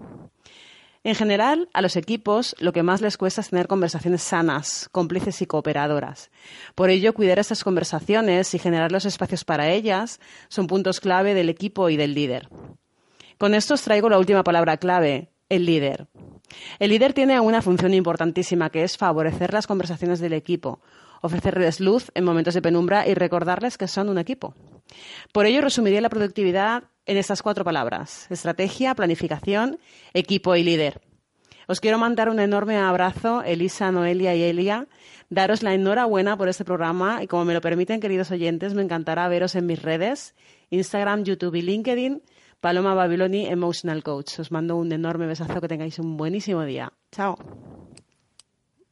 En 1.03 1.15
general, 1.15 1.71
a 1.73 1.81
los 1.81 1.97
equipos 1.97 2.55
lo 2.59 2.73
que 2.73 2.83
más 2.83 3.01
les 3.01 3.17
cuesta 3.17 3.41
es 3.41 3.49
tener 3.49 3.69
conversaciones 3.69 4.23
sanas, 4.23 4.89
cómplices 4.93 5.41
y 5.41 5.47
cooperadoras. 5.47 6.31
Por 6.75 6.91
ello, 6.91 7.15
cuidar 7.15 7.39
esas 7.39 7.65
conversaciones 7.65 8.53
y 8.53 8.59
generar 8.59 8.93
los 8.93 9.07
espacios 9.07 9.45
para 9.45 9.71
ellas 9.71 10.21
son 10.49 10.67
puntos 10.67 11.01
clave 11.01 11.33
del 11.33 11.49
equipo 11.49 11.89
y 11.89 11.97
del 11.97 12.13
líder. 12.13 12.51
Con 13.39 13.55
esto 13.55 13.73
os 13.73 13.83
traigo 13.83 14.11
la 14.11 14.19
última 14.19 14.45
palabra 14.45 14.77
clave, 14.77 15.31
el 15.49 15.65
líder. 15.65 16.09
El 16.79 16.91
líder 16.91 17.15
tiene 17.15 17.41
una 17.41 17.63
función 17.63 17.95
importantísima 17.95 18.69
que 18.69 18.83
es 18.83 18.99
favorecer 18.99 19.55
las 19.55 19.67
conversaciones 19.67 20.21
del 20.21 20.35
equipo, 20.35 20.83
ofrecerles 21.23 21.81
luz 21.81 22.11
en 22.15 22.25
momentos 22.25 22.53
de 22.53 22.61
penumbra 22.61 23.09
y 23.09 23.15
recordarles 23.15 23.79
que 23.79 23.89
son 23.89 24.11
un 24.11 24.19
equipo. 24.19 24.55
Por 25.33 25.47
ello, 25.47 25.63
resumiría 25.63 26.03
la 26.03 26.11
productividad 26.11 26.85
en 27.11 27.17
estas 27.17 27.43
cuatro 27.43 27.65
palabras. 27.65 28.29
Estrategia, 28.31 28.95
planificación, 28.95 29.81
equipo 30.15 30.55
y 30.55 30.63
líder. 30.63 31.01
Os 31.67 31.81
quiero 31.81 31.99
mandar 31.99 32.29
un 32.29 32.39
enorme 32.39 32.77
abrazo, 32.77 33.43
Elisa, 33.43 33.91
Noelia 33.91 34.37
y 34.37 34.45
Elia. 34.45 34.87
Daros 35.29 35.65
la 35.65 35.75
enhorabuena 35.75 36.37
por 36.37 36.49
este 36.49 36.65
programa 36.65 37.21
y 37.21 37.27
como 37.27 37.45
me 37.45 37.55
lo 37.55 37.61
permiten, 37.61 38.01
queridos 38.01 38.31
oyentes, 38.31 38.75
me 38.75 38.83
encantará 38.83 39.27
veros 39.27 39.57
en 39.57 39.67
mis 39.67 39.83
redes, 39.83 40.37
Instagram, 40.71 41.25
YouTube 41.25 41.57
y 41.57 41.63
LinkedIn 41.63 42.23
Paloma 42.61 42.95
Babiloni, 42.95 43.47
Emotional 43.47 44.05
Coach. 44.05 44.39
Os 44.39 44.53
mando 44.53 44.77
un 44.77 44.93
enorme 44.93 45.27
besazo, 45.27 45.61
que 45.61 45.69
tengáis 45.69 45.99
un 45.99 46.17
buenísimo 46.17 46.63
día. 46.63 46.93
Chao. 47.11 47.37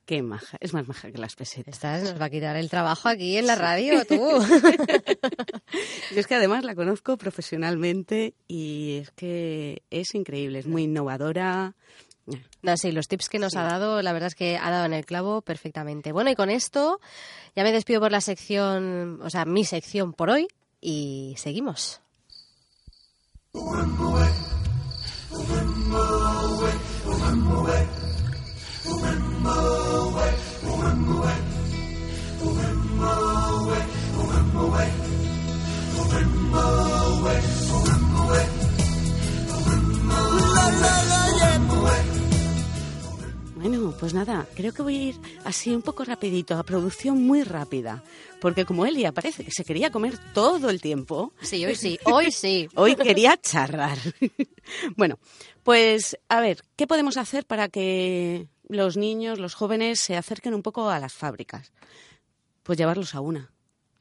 Qué 0.09 0.23
maja, 0.23 0.57
es 0.61 0.73
más 0.73 0.89
maja 0.89 1.13
que 1.13 1.19
las 1.19 1.37
pesetas. 1.37 1.75
Esta 1.75 1.99
nos 1.99 2.19
va 2.19 2.25
a 2.25 2.31
quitar 2.31 2.57
el 2.57 2.71
trabajo 2.71 3.11
aquí 3.11 3.37
en 3.37 3.47
la 3.47 3.57
radio, 3.57 4.07
tú. 4.07 4.17
Yo 6.15 6.21
es 6.21 6.27
que 6.27 6.35
además 6.35 6.65
la 6.65 6.75
conozco 6.75 7.19
profesionalmente 7.19 8.33
y 8.47 9.01
es 9.03 9.11
que 9.11 9.83
es 9.91 10.15
increíble, 10.15 10.61
es 10.61 10.67
muy 10.67 10.85
innovadora. 10.85 11.75
No, 12.63 12.77
sí, 12.79 12.91
los 12.91 13.07
tips 13.07 13.29
que 13.29 13.39
nos 13.39 13.55
ha 13.55 13.65
dado, 13.65 14.01
la 14.01 14.15
verdad 14.15 14.29
es 14.29 14.35
que 14.35 14.57
ha 14.57 14.71
dado 14.71 14.87
en 14.87 14.95
el 14.95 15.05
clavo 15.05 15.43
perfectamente. 15.43 16.11
Bueno, 16.13 16.31
y 16.31 16.35
con 16.35 16.49
esto 16.49 17.01
ya 17.55 17.63
me 17.63 17.71
despido 17.71 18.01
por 18.01 18.11
la 18.11 18.23
sección, 18.23 19.21
o 19.21 19.29
sea, 19.29 19.45
mi 19.45 19.67
sección 19.67 20.15
por 20.15 20.31
hoy 20.31 20.49
y 20.81 21.35
seguimos. 21.37 22.01
Bueno, 43.55 43.93
pues 43.99 44.15
nada, 44.15 44.47
creo 44.55 44.73
que 44.73 44.83
voy 44.83 44.97
a 44.97 45.03
ir 45.09 45.17
así 45.45 45.75
un 45.75 45.83
poco 45.83 46.05
rapidito, 46.05 46.57
a 46.57 46.63
producción 46.63 47.27
muy 47.27 47.43
rápida, 47.43 48.03
porque 48.41 48.65
como 48.65 48.87
Elia 48.87 49.13
parece 49.13 49.45
que 49.45 49.51
se 49.51 49.65
quería 49.65 49.91
comer 49.91 50.17
todo 50.33 50.71
el 50.71 50.81
tiempo. 50.81 51.33
Sí, 51.43 51.67
hoy 51.67 51.75
sí, 51.75 51.99
hoy 52.05 52.31
sí. 52.31 52.69
hoy 52.77 52.95
quería 52.95 53.37
charrar. 53.37 53.99
bueno, 54.97 55.19
pues 55.65 56.17
a 56.29 56.41
ver, 56.41 56.63
¿qué 56.77 56.87
podemos 56.87 57.17
hacer 57.17 57.45
para 57.47 57.69
que 57.69 58.47
los 58.69 58.97
niños, 58.97 59.39
los 59.39 59.55
jóvenes 59.55 60.01
se 60.01 60.17
acerquen 60.17 60.55
un 60.55 60.63
poco 60.63 60.89
a 60.89 60.99
las 61.01 61.13
fábricas? 61.13 61.73
Pues 62.63 62.79
llevarlos 62.79 63.15
a 63.15 63.21
una 63.21 63.51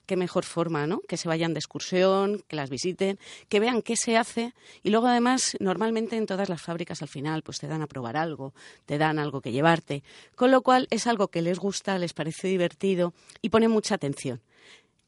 qué 0.07 0.15
mejor 0.15 0.45
forma, 0.45 0.87
¿no? 0.87 1.01
Que 1.01 1.17
se 1.17 1.27
vayan 1.27 1.53
de 1.53 1.59
excursión, 1.59 2.41
que 2.47 2.55
las 2.55 2.71
visiten, 2.71 3.19
que 3.49 3.59
vean 3.59 3.83
qué 3.83 3.95
se 3.95 4.17
hace 4.17 4.53
y 4.81 4.89
luego 4.89 5.07
además 5.07 5.55
normalmente 5.59 6.15
en 6.15 6.25
todas 6.25 6.49
las 6.49 6.61
fábricas 6.61 7.01
al 7.03 7.09
final 7.09 7.43
pues 7.43 7.59
te 7.59 7.67
dan 7.67 7.83
a 7.83 7.87
probar 7.87 8.17
algo, 8.17 8.53
te 8.85 8.97
dan 8.97 9.19
algo 9.19 9.41
que 9.41 9.51
llevarte, 9.51 10.03
con 10.35 10.49
lo 10.49 10.61
cual 10.61 10.87
es 10.89 11.05
algo 11.05 11.27
que 11.27 11.43
les 11.43 11.59
gusta, 11.59 11.99
les 11.99 12.13
parece 12.13 12.47
divertido 12.47 13.13
y 13.41 13.49
ponen 13.49 13.69
mucha 13.69 13.95
atención. 13.95 14.41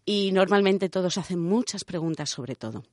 Y 0.05 0.31
normalmente 0.33 0.89
todos 0.89 1.17
hacen 1.17 1.39
muchas 1.39 1.85
preguntas 1.85 2.29
sobre 2.29 2.55
todo. 2.55 2.83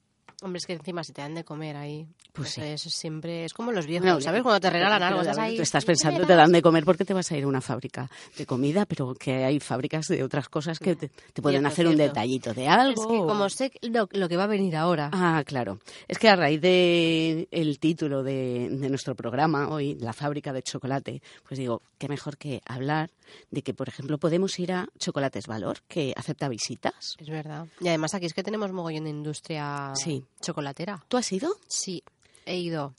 Hombre, 0.42 0.59
es 0.59 0.66
que 0.66 0.75
encima 0.75 1.03
si 1.03 1.14
te 1.14 1.22
dan 1.22 1.35
de 1.35 1.44
comer 1.44 1.77
ahí, 1.77 2.07
pues, 2.35 2.57
pues 2.57 2.59
eso 2.59 2.90
siempre 2.90 3.46
es 3.46 3.55
como 3.55 3.72
los 3.72 3.87
viejos, 3.87 4.22
¿sabes? 4.22 4.42
Cuando 4.42 4.61
te 4.61 4.68
regalan 4.68 5.03
algo, 5.03 5.22
estás 5.22 5.38
ahí. 5.38 5.57
Tú 5.57 5.62
estás 5.62 5.85
pensando, 5.87 6.27
te 6.27 6.35
dan 6.35 6.53
de 6.53 6.61
comer 6.61 6.85
porque 6.85 7.07
te 7.07 7.14
vas 7.14 7.33
a 7.33 7.38
ir 7.38 7.44
a 7.44 7.46
una 7.46 7.62
fábrica 7.62 8.11
de 8.37 8.44
comida, 8.44 8.85
pero 8.85 9.14
que 9.14 9.44
hay 9.44 9.61
fábricas 9.61 10.09
de 10.09 10.22
otras 10.22 10.51
cosas 10.51 10.79
que 10.79 10.94
te, 10.94 11.11
pueden 11.40 11.64
hacer 11.64 11.87
un 11.87 11.96
detallito 11.96 12.53
de 12.53 12.68
algo. 12.68 13.03
Es 13.03 13.09
que 13.09 13.16
como 13.16 13.49
sé 13.49 13.72
lo, 13.81 14.09
que 14.09 14.37
va 14.37 14.44
a 14.44 14.49
venir 14.49 14.77
ahora. 14.77 15.11
Ah, 15.14 15.42
claro. 15.46 15.79
Es 16.07 16.18
que 16.18 16.29
a 16.29 16.37
raíz 16.37 16.61
del 16.61 17.49
el 17.51 17.79
título 17.79 18.22
de, 18.22 18.68
de 18.70 18.90
nuestro 18.90 19.14
programa 19.14 19.68
hoy, 19.68 19.94
La 19.94 20.12
fábrica 20.12 20.53
de 20.53 20.62
chocolate, 20.62 21.22
pues 21.49 21.59
digo, 21.59 21.81
qué 21.98 22.09
mejor 22.09 22.38
que 22.38 22.61
hablar 22.66 23.11
de 23.50 23.62
que, 23.62 23.74
por 23.74 23.88
ejemplo, 23.88 24.18
podemos 24.18 24.59
ir 24.59 24.72
a 24.72 24.88
Chocolates 24.98 25.46
Valor, 25.46 25.82
que 25.88 26.12
acepta 26.16 26.48
visitas. 26.48 27.16
Es 27.18 27.28
verdad. 27.28 27.66
Y 27.80 27.88
además 27.88 28.14
aquí 28.14 28.26
es 28.26 28.35
que 28.35 28.42
tenemos 28.42 28.72
mogollón 28.72 29.04
de 29.04 29.11
industria 29.11 29.92
chocolatera. 30.40 31.04
¿Tú 31.09 31.16
has 31.16 31.30
ido? 31.32 31.56
Sí, 31.66 32.02
he 32.44 32.59
ido. 32.59 32.94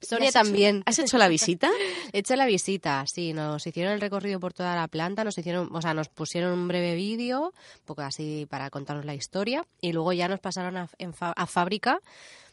Sonia 0.00 0.30
también. 0.30 0.82
¿Has 0.86 1.00
hecho 1.00 1.18
la 1.18 1.26
visita? 1.26 1.68
He 2.12 2.20
hecho 2.20 2.36
la 2.36 2.46
visita, 2.46 3.04
sí. 3.12 3.32
Nos 3.32 3.66
hicieron 3.66 3.94
el 3.94 4.00
recorrido 4.00 4.38
por 4.38 4.52
toda 4.52 4.76
la 4.76 4.86
planta, 4.86 5.24
nos 5.24 5.36
hicieron, 5.36 5.68
o 5.74 5.82
sea, 5.82 5.94
nos 5.94 6.08
pusieron 6.08 6.52
un 6.52 6.68
breve 6.68 6.94
vídeo, 6.94 7.46
un 7.46 7.84
poco 7.84 8.02
así 8.02 8.46
para 8.48 8.70
contarnos 8.70 9.04
la 9.04 9.14
historia, 9.14 9.66
y 9.80 9.92
luego 9.92 10.12
ya 10.12 10.28
nos 10.28 10.38
pasaron 10.38 10.76
a, 10.76 10.88
a 11.18 11.46
fábrica 11.46 12.00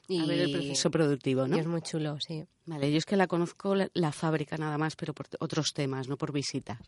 y, 0.09 0.19
a 0.19 0.25
ver 0.25 0.39
el 0.39 0.51
proceso 0.51 0.89
productivo, 0.89 1.47
¿no? 1.47 1.55
es 1.55 1.67
muy 1.67 1.83
chulo, 1.83 2.17
sí. 2.19 2.43
Vale, 2.65 2.91
yo 2.91 2.97
es 2.97 3.05
que 3.05 3.15
la 3.15 3.27
conozco 3.27 3.75
la, 3.75 4.11
fábrica 4.11 4.57
nada 4.57 4.77
más, 4.79 4.95
pero 4.95 5.13
por 5.13 5.27
otros 5.39 5.71
temas, 5.73 6.07
no 6.07 6.17
por 6.17 6.31
visitas. 6.31 6.79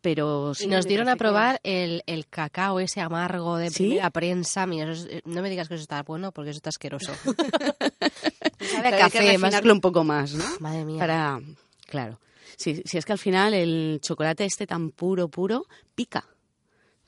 Pero 0.00 0.54
sí, 0.54 0.66
nos 0.66 0.84
dieron 0.84 1.08
a 1.08 1.14
probar 1.14 1.60
el, 1.62 2.02
el, 2.06 2.26
cacao 2.26 2.80
ese 2.80 3.00
amargo 3.00 3.56
de 3.56 3.70
primera 3.70 4.10
prensa. 4.10 4.66
Mira, 4.66 4.92
eh, 4.92 5.22
no 5.24 5.40
me 5.40 5.50
digas 5.50 5.68
que 5.68 5.74
eso 5.74 5.82
está 5.82 6.02
bueno 6.02 6.32
porque 6.32 6.50
eso 6.50 6.58
está 6.58 6.70
asqueroso. 6.70 7.12
Sabe 8.60 8.88
a 8.88 8.98
café, 8.98 9.30
que 9.30 9.38
más... 9.38 9.62
un 9.62 9.80
poco 9.80 10.02
más, 10.02 10.34
¿no? 10.34 10.44
Madre 10.58 10.84
mía. 10.84 10.98
Para, 10.98 11.40
claro. 11.86 12.18
Si, 12.56 12.82
si 12.84 12.98
es 12.98 13.04
que 13.04 13.12
al 13.12 13.18
final 13.18 13.54
el 13.54 14.00
chocolate 14.02 14.44
este 14.44 14.66
tan 14.66 14.90
puro, 14.90 15.28
puro, 15.28 15.66
pica. 15.94 16.24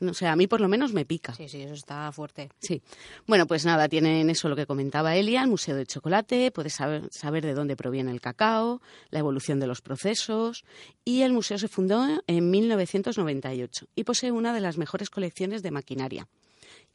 O 0.00 0.14
sea, 0.14 0.32
a 0.32 0.36
mí 0.36 0.46
por 0.46 0.60
lo 0.60 0.68
menos 0.68 0.92
me 0.92 1.04
pica. 1.04 1.34
Sí, 1.34 1.48
sí, 1.48 1.62
eso 1.62 1.74
está 1.74 2.10
fuerte. 2.12 2.50
Sí. 2.58 2.82
Bueno, 3.26 3.46
pues 3.46 3.64
nada, 3.64 3.88
tienen 3.88 4.28
eso 4.28 4.48
lo 4.48 4.56
que 4.56 4.66
comentaba 4.66 5.16
Elia, 5.16 5.42
el 5.42 5.48
Museo 5.48 5.74
de 5.74 5.86
Chocolate, 5.86 6.50
puedes 6.50 6.74
saber, 6.74 7.08
saber 7.10 7.44
de 7.44 7.54
dónde 7.54 7.76
proviene 7.76 8.10
el 8.10 8.20
cacao, 8.20 8.82
la 9.10 9.20
evolución 9.20 9.58
de 9.58 9.66
los 9.66 9.80
procesos 9.80 10.64
y 11.04 11.22
el 11.22 11.32
museo 11.32 11.58
se 11.58 11.68
fundó 11.68 12.06
en 12.26 12.50
1998 12.50 13.88
y 13.94 14.04
posee 14.04 14.32
una 14.32 14.52
de 14.52 14.60
las 14.60 14.76
mejores 14.76 15.08
colecciones 15.08 15.62
de 15.62 15.70
maquinaria. 15.70 16.28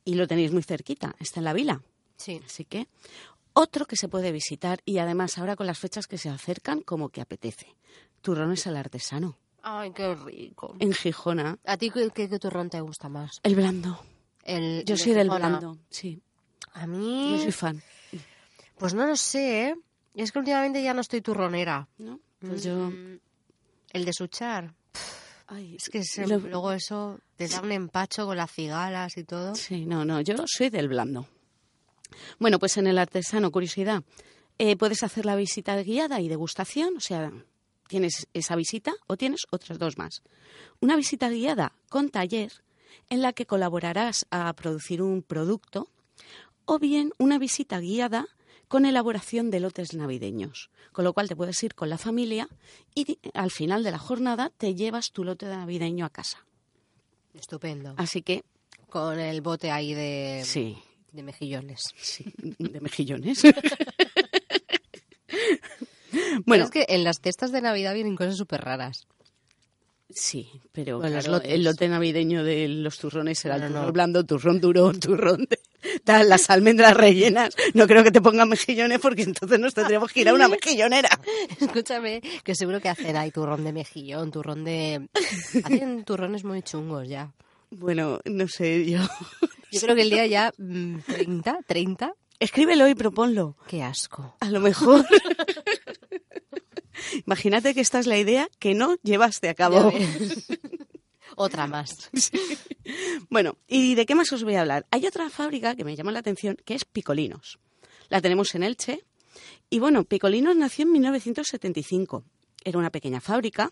Y 0.05 0.15
lo 0.15 0.27
tenéis 0.27 0.51
muy 0.51 0.63
cerquita, 0.63 1.15
está 1.19 1.39
en 1.39 1.45
la 1.45 1.53
vila. 1.53 1.81
Sí. 2.17 2.41
Así 2.45 2.65
que 2.65 2.87
otro 3.53 3.85
que 3.85 3.97
se 3.97 4.07
puede 4.07 4.31
visitar 4.31 4.79
y 4.85 4.99
además 4.99 5.37
ahora 5.37 5.55
con 5.55 5.67
las 5.67 5.79
fechas 5.79 6.07
que 6.07 6.17
se 6.17 6.29
acercan 6.29 6.81
como 6.81 7.09
que 7.09 7.21
apetece. 7.21 7.75
Turrones 8.21 8.65
al 8.67 8.77
artesano. 8.77 9.37
Ay, 9.63 9.91
qué 9.91 10.15
rico. 10.15 10.75
En 10.79 10.93
Gijona. 10.93 11.57
¿A 11.65 11.77
ti 11.77 11.89
qué, 11.89 12.09
qué, 12.09 12.27
turrón 12.39 12.69
te 12.69 12.81
gusta 12.81 13.09
más? 13.09 13.39
El 13.43 13.55
blando. 13.55 13.99
El, 14.43 14.83
Yo 14.85 14.97
soy 14.97 15.13
del 15.13 15.29
blando, 15.29 15.77
sí. 15.89 16.21
A 16.73 16.87
mí... 16.87 17.37
Yo 17.37 17.43
soy 17.43 17.51
fan. 17.51 17.83
Pues 18.77 18.93
no 18.93 19.05
lo 19.05 19.15
sé, 19.15 19.67
¿eh? 19.69 19.75
Es 20.15 20.31
que 20.31 20.39
últimamente 20.39 20.81
ya 20.81 20.93
no 20.93 21.01
estoy 21.01 21.21
turronera. 21.21 21.87
¿No? 21.99 22.19
Pues 22.39 22.63
yo... 22.63 22.75
Mm, 22.75 23.19
el 23.93 24.05
de 24.05 24.13
suchar. 24.13 24.73
Ay, 25.47 25.75
es 25.75 25.89
que 25.89 26.01
luego 26.25 26.71
eso 26.71 27.19
te 27.35 27.47
da 27.47 27.59
un 27.61 27.73
empacho 27.73 28.25
con 28.25 28.37
las 28.37 28.51
cigalas 28.51 29.17
y 29.17 29.25
todo. 29.25 29.53
Sí, 29.53 29.85
no, 29.85 30.05
no, 30.05 30.21
yo 30.21 30.35
soy 30.47 30.69
del 30.69 30.87
blando. 30.87 31.27
Bueno, 32.39 32.57
pues 32.57 32.77
en 32.77 32.87
el 32.87 32.97
artesano, 32.97 33.51
curiosidad, 33.51 34.03
eh, 34.57 34.77
puedes 34.77 35.03
hacer 35.03 35.25
la 35.25 35.35
visita 35.35 35.75
guiada 35.83 36.21
y 36.21 36.29
degustación, 36.29 36.95
o 36.97 36.99
sea, 37.01 37.31
tienes 37.91 38.29
esa 38.33 38.55
visita 38.55 38.93
o 39.07 39.17
tienes 39.17 39.41
otras 39.51 39.77
dos 39.77 39.97
más. 39.97 40.23
Una 40.79 40.95
visita 40.95 41.29
guiada 41.29 41.73
con 41.89 42.09
taller 42.09 42.53
en 43.09 43.21
la 43.21 43.33
que 43.33 43.45
colaborarás 43.45 44.25
a 44.31 44.53
producir 44.53 45.01
un 45.01 45.21
producto 45.21 45.89
o 46.63 46.79
bien 46.79 47.11
una 47.17 47.37
visita 47.37 47.81
guiada 47.81 48.27
con 48.69 48.85
elaboración 48.85 49.51
de 49.51 49.59
lotes 49.59 49.93
navideños, 49.93 50.69
con 50.93 51.03
lo 51.03 51.11
cual 51.11 51.27
te 51.27 51.35
puedes 51.35 51.61
ir 51.63 51.75
con 51.75 51.89
la 51.89 51.97
familia 51.97 52.47
y 52.95 53.19
al 53.33 53.51
final 53.51 53.83
de 53.83 53.91
la 53.91 53.99
jornada 53.99 54.53
te 54.57 54.73
llevas 54.73 55.11
tu 55.11 55.25
lote 55.25 55.47
navideño 55.47 56.05
a 56.05 56.09
casa. 56.09 56.45
Estupendo. 57.33 57.93
Así 57.97 58.21
que 58.21 58.45
con 58.89 59.19
el 59.19 59.41
bote 59.41 59.69
ahí 59.69 59.93
de 59.93 60.43
sí. 60.45 60.77
de 61.11 61.23
mejillones. 61.23 61.93
Sí, 61.97 62.23
de 62.37 62.79
mejillones. 62.79 63.41
Bueno, 66.45 66.65
es 66.65 66.71
que 66.71 66.85
en 66.89 67.03
las 67.03 67.19
cestas 67.21 67.51
de 67.51 67.61
Navidad 67.61 67.93
vienen 67.93 68.15
cosas 68.15 68.37
súper 68.37 68.61
raras. 68.61 69.07
Sí, 70.13 70.49
pero 70.73 70.99
Bueno, 70.99 71.19
claro, 71.21 71.41
el 71.45 71.63
lote 71.63 71.87
navideño 71.87 72.43
de 72.43 72.67
los 72.67 72.97
turrones 72.97 73.39
será 73.39 73.55
el 73.55 73.61
No, 73.61 73.67
no, 73.67 73.73
turrón 73.75 73.85
no. 73.87 73.93
blando, 73.93 74.25
turrón 74.25 74.59
duro, 74.59 74.91
turrón 74.99 75.45
de 75.49 75.57
tal, 76.03 76.27
las 76.27 76.49
almendras 76.49 76.95
rellenas. 76.97 77.55
No 77.73 77.87
creo 77.87 78.03
que 78.03 78.11
te 78.11 78.19
pongan 78.19 78.49
mejillones 78.49 78.99
porque 78.99 79.21
entonces 79.21 79.57
nos 79.57 79.73
tendríamos 79.73 80.11
que 80.11 80.19
ir 80.21 80.29
a 80.29 80.33
una 80.33 80.47
mejillonera. 80.49 81.09
Escúchame, 81.61 82.21
que 82.43 82.55
seguro 82.55 82.81
que 82.81 82.89
hacen 82.89 83.15
ahí 83.15 83.31
turrón 83.31 83.63
de 83.63 83.71
mejillón, 83.71 84.31
turrón 84.31 84.65
de... 84.65 85.07
Hacen 85.63 86.03
turrones 86.03 86.43
muy 86.43 86.61
chungos 86.61 87.07
ya. 87.07 87.31
Bueno, 87.69 88.19
no 88.25 88.47
sé, 88.49 88.85
yo... 88.89 88.99
Yo 89.71 89.79
creo 89.79 89.95
que 89.95 90.01
el 90.01 90.09
día 90.09 90.25
ya 90.27 90.51
mm, 90.57 90.97
30, 91.07 91.59
30, 91.65 92.11
Escríbelo 92.41 92.87
y 92.87 92.95
proponlo. 92.95 93.55
qué 93.67 93.83
asco. 93.83 94.35
A 94.39 94.49
lo 94.49 94.59
mejor... 94.59 95.05
Imagínate 97.27 97.75
que 97.75 97.81
esta 97.81 97.99
es 97.99 98.07
la 98.07 98.17
idea 98.17 98.49
que 98.57 98.73
no 98.73 98.95
llevaste 99.03 99.47
a 99.47 99.53
cabo. 99.53 99.93
Otra 101.35 101.67
más. 101.67 102.09
Bueno, 103.29 103.57
¿y 103.67 103.93
de 103.93 104.07
qué 104.07 104.15
más 104.15 104.33
os 104.33 104.43
voy 104.43 104.55
a 104.55 104.61
hablar? 104.61 104.87
Hay 104.89 105.05
otra 105.05 105.29
fábrica 105.29 105.75
que 105.75 105.85
me 105.85 105.95
llama 105.95 106.11
la 106.11 106.19
atención, 106.19 106.57
que 106.65 106.73
es 106.73 106.83
Picolinos. 106.83 107.59
La 108.09 108.21
tenemos 108.21 108.53
en 108.55 108.63
Elche. 108.63 109.03
Y 109.69 109.79
bueno, 109.79 110.03
Picolinos 110.03 110.55
nació 110.55 110.83
en 110.83 110.93
1975. 110.93 112.23
Era 112.63 112.79
una 112.79 112.89
pequeña 112.89 113.21
fábrica 113.21 113.71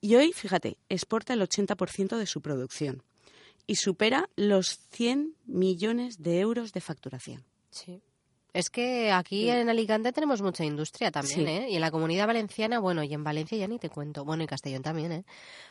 y 0.00 0.16
hoy, 0.16 0.32
fíjate, 0.32 0.78
exporta 0.88 1.32
el 1.32 1.42
80% 1.42 2.18
de 2.18 2.26
su 2.26 2.42
producción 2.42 3.04
y 3.66 3.76
supera 3.76 4.28
los 4.34 4.80
100 4.90 5.36
millones 5.46 6.22
de 6.22 6.40
euros 6.40 6.72
de 6.72 6.80
facturación. 6.80 7.49
Sí. 7.70 8.00
Es 8.52 8.68
que 8.68 9.12
aquí 9.12 9.48
en 9.48 9.68
Alicante 9.68 10.12
tenemos 10.12 10.42
mucha 10.42 10.64
industria 10.64 11.12
también, 11.12 11.38
Sí. 11.40 11.46
¿eh? 11.46 11.66
Y 11.70 11.74
en 11.76 11.80
la 11.80 11.90
comunidad 11.92 12.26
valenciana, 12.26 12.80
bueno, 12.80 13.02
y 13.04 13.14
en 13.14 13.22
Valencia 13.22 13.56
ya 13.56 13.68
ni 13.68 13.78
te 13.78 13.90
cuento. 13.90 14.24
Bueno, 14.24 14.42
y 14.42 14.46
Castellón 14.48 14.82
también, 14.82 15.12
¿eh? 15.12 15.24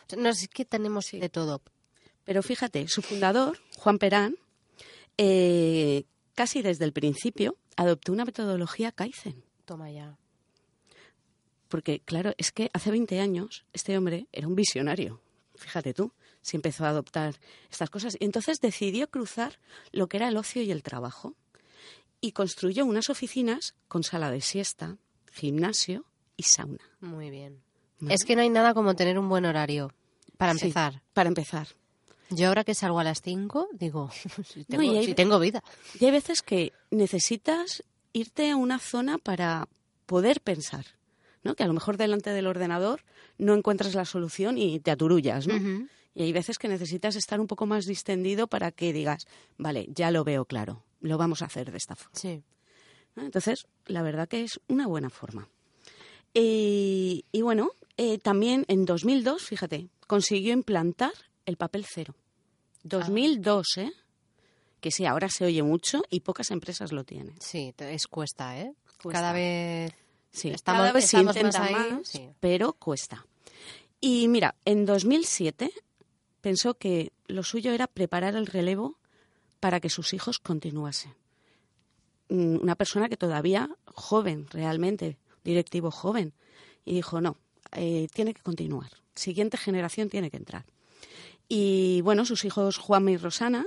O 0.07 0.09
sea, 0.09 0.19
no, 0.19 0.29
es 0.29 0.47
que 0.47 0.63
tenemos 0.63 1.11
de 1.11 1.29
todo. 1.29 1.61
Pero 2.23 2.41
fíjate, 2.41 2.87
su 2.87 3.01
fundador, 3.01 3.59
Juan 3.77 3.97
Perán, 3.97 4.37
eh, 5.17 6.05
casi 6.35 6.61
desde 6.61 6.85
el 6.85 6.93
principio 6.93 7.57
adoptó 7.75 8.13
una 8.13 8.23
metodología 8.23 8.91
Kaizen. 8.93 9.43
Toma 9.65 9.91
ya. 9.91 10.17
Porque, 11.67 11.99
claro, 11.99 12.33
es 12.37 12.51
que 12.51 12.69
hace 12.73 12.91
20 12.91 13.19
años 13.19 13.65
este 13.73 13.97
hombre 13.97 14.27
era 14.31 14.47
un 14.47 14.55
visionario. 14.55 15.21
Fíjate 15.55 15.93
tú, 15.93 16.13
si 16.41 16.55
empezó 16.55 16.85
a 16.85 16.89
adoptar 16.89 17.35
estas 17.69 17.89
cosas. 17.89 18.15
Y 18.19 18.25
entonces 18.25 18.59
decidió 18.61 19.09
cruzar 19.09 19.59
lo 19.91 20.07
que 20.07 20.17
era 20.17 20.29
el 20.29 20.37
ocio 20.37 20.61
y 20.61 20.71
el 20.71 20.81
trabajo. 20.81 21.35
Y 22.21 22.31
construyó 22.33 22.85
unas 22.85 23.09
oficinas 23.09 23.75
con 23.87 24.03
sala 24.03 24.29
de 24.31 24.41
siesta, 24.41 24.97
gimnasio 25.31 26.05
y 26.35 26.43
sauna. 26.43 26.83
Muy 26.99 27.29
bien. 27.29 27.61
¿Vale? 27.99 28.13
Es 28.15 28.23
que 28.25 28.35
no 28.35 28.41
hay 28.41 28.49
nada 28.49 28.73
como 28.73 28.95
tener 28.95 29.17
un 29.19 29.29
buen 29.29 29.45
horario. 29.45 29.91
Para 30.37 30.53
Sí, 30.53 30.65
empezar. 30.67 31.01
para 31.13 31.27
empezar. 31.29 31.67
Yo 32.29 32.47
ahora 32.47 32.63
que 32.63 32.75
salgo 32.75 32.99
a 32.99 33.03
las 33.03 33.21
5, 33.21 33.69
digo, 33.73 34.09
si 34.45 34.63
tengo, 34.65 34.83
y 34.83 34.97
hay- 34.97 35.05
si 35.05 35.13
tengo 35.15 35.39
vida. 35.39 35.63
Y 35.99 36.05
hay 36.05 36.11
veces 36.11 36.41
que 36.41 36.71
necesitas 36.91 37.83
irte 38.13 38.49
a 38.51 38.55
una 38.55 38.79
zona 38.79 39.17
para 39.17 39.67
poder 40.05 40.41
pensar. 40.41 40.85
¿no? 41.43 41.55
Que 41.55 41.63
a 41.63 41.67
lo 41.67 41.73
mejor 41.73 41.95
delante 41.95 42.31
del 42.31 42.47
ordenador 42.47 43.01
no 43.37 43.53
encuentras 43.55 43.95
la 43.95 44.03
solución 44.03 44.57
y 44.57 44.79
te 44.81 44.91
aturullas, 44.91 45.47
¿no? 45.47 45.87
Y 46.13 46.23
hay 46.23 46.33
veces 46.33 46.57
que 46.59 46.67
necesitas 46.67 47.15
estar 47.15 47.39
un 47.39 47.47
poco 47.47 47.65
más 47.65 47.85
distendido 47.85 48.47
para 48.47 48.71
que 48.73 48.91
digas, 48.91 49.25
vale, 49.57 49.87
ya 49.89 50.11
lo 50.11 50.25
veo 50.25 50.43
claro, 50.43 50.83
lo 51.01 51.17
vamos 51.17 51.41
a 51.41 51.45
hacer 51.45 51.71
de 51.71 51.77
esta 51.77 51.95
forma. 51.95 52.15
Sí. 52.17 52.43
Entonces, 53.15 53.65
la 53.85 54.01
verdad 54.01 54.27
que 54.27 54.43
es 54.43 54.59
una 54.67 54.87
buena 54.87 55.09
forma. 55.09 55.49
Y, 56.33 57.25
y 57.31 57.41
bueno, 57.41 57.71
eh, 57.97 58.17
también 58.19 58.65
en 58.67 58.85
2002, 58.85 59.43
fíjate, 59.43 59.89
consiguió 60.07 60.53
implantar 60.53 61.11
el 61.45 61.57
papel 61.57 61.85
cero. 61.87 62.15
2002, 62.83 63.65
¿eh? 63.77 63.91
Que 64.79 64.91
sí, 64.91 65.05
ahora 65.05 65.27
se 65.29 65.45
oye 65.45 65.63
mucho 65.63 66.03
y 66.09 66.21
pocas 66.21 66.51
empresas 66.51 66.91
lo 66.91 67.03
tienen. 67.03 67.35
Sí, 67.41 67.73
es 67.77 68.07
cuesta, 68.07 68.57
¿eh? 68.59 68.73
Cuesta. 69.01 69.19
Cada 69.21 69.33
vez... 69.33 69.93
Sí, 70.31 70.49
Estamos- 70.49 70.79
cada 70.81 70.91
vez 70.93 71.05
se 71.05 71.17
intenta 71.19 71.59
más 71.59 71.71
más, 71.71 71.91
ahí, 71.91 71.99
sí. 72.03 72.29
pero 72.39 72.73
cuesta. 72.73 73.25
Y 73.99 74.27
mira, 74.27 74.55
en 74.63 74.85
2007 74.85 75.71
pensó 76.39 76.75
que 76.75 77.11
lo 77.25 77.41
suyo 77.43 77.71
era 77.73 77.87
preparar 77.87 78.35
el 78.35 78.45
relevo 78.45 78.98
para 79.59 79.79
que 79.79 79.89
sus 79.89 80.13
hijos 80.13 80.39
continuasen. 80.39 81.13
Mm, 82.29 82.57
Una 82.61 82.75
persona 82.75 83.09
que 83.09 83.17
todavía 83.17 83.69
joven, 83.85 84.47
realmente, 84.51 85.17
directivo 85.43 85.91
joven, 85.91 86.33
y 86.85 86.93
dijo, 86.95 87.21
no, 87.21 87.37
eh, 87.71 88.07
tiene 88.13 88.33
que 88.33 88.41
continuar. 88.41 88.89
Siguiente 89.15 89.57
generación 89.57 90.09
tiene 90.09 90.29
que 90.31 90.37
entrar. 90.37 90.65
Y 91.47 92.01
bueno, 92.01 92.25
sus 92.25 92.45
hijos 92.45 92.77
Juanma 92.77 93.11
y 93.11 93.17
Rosana, 93.17 93.65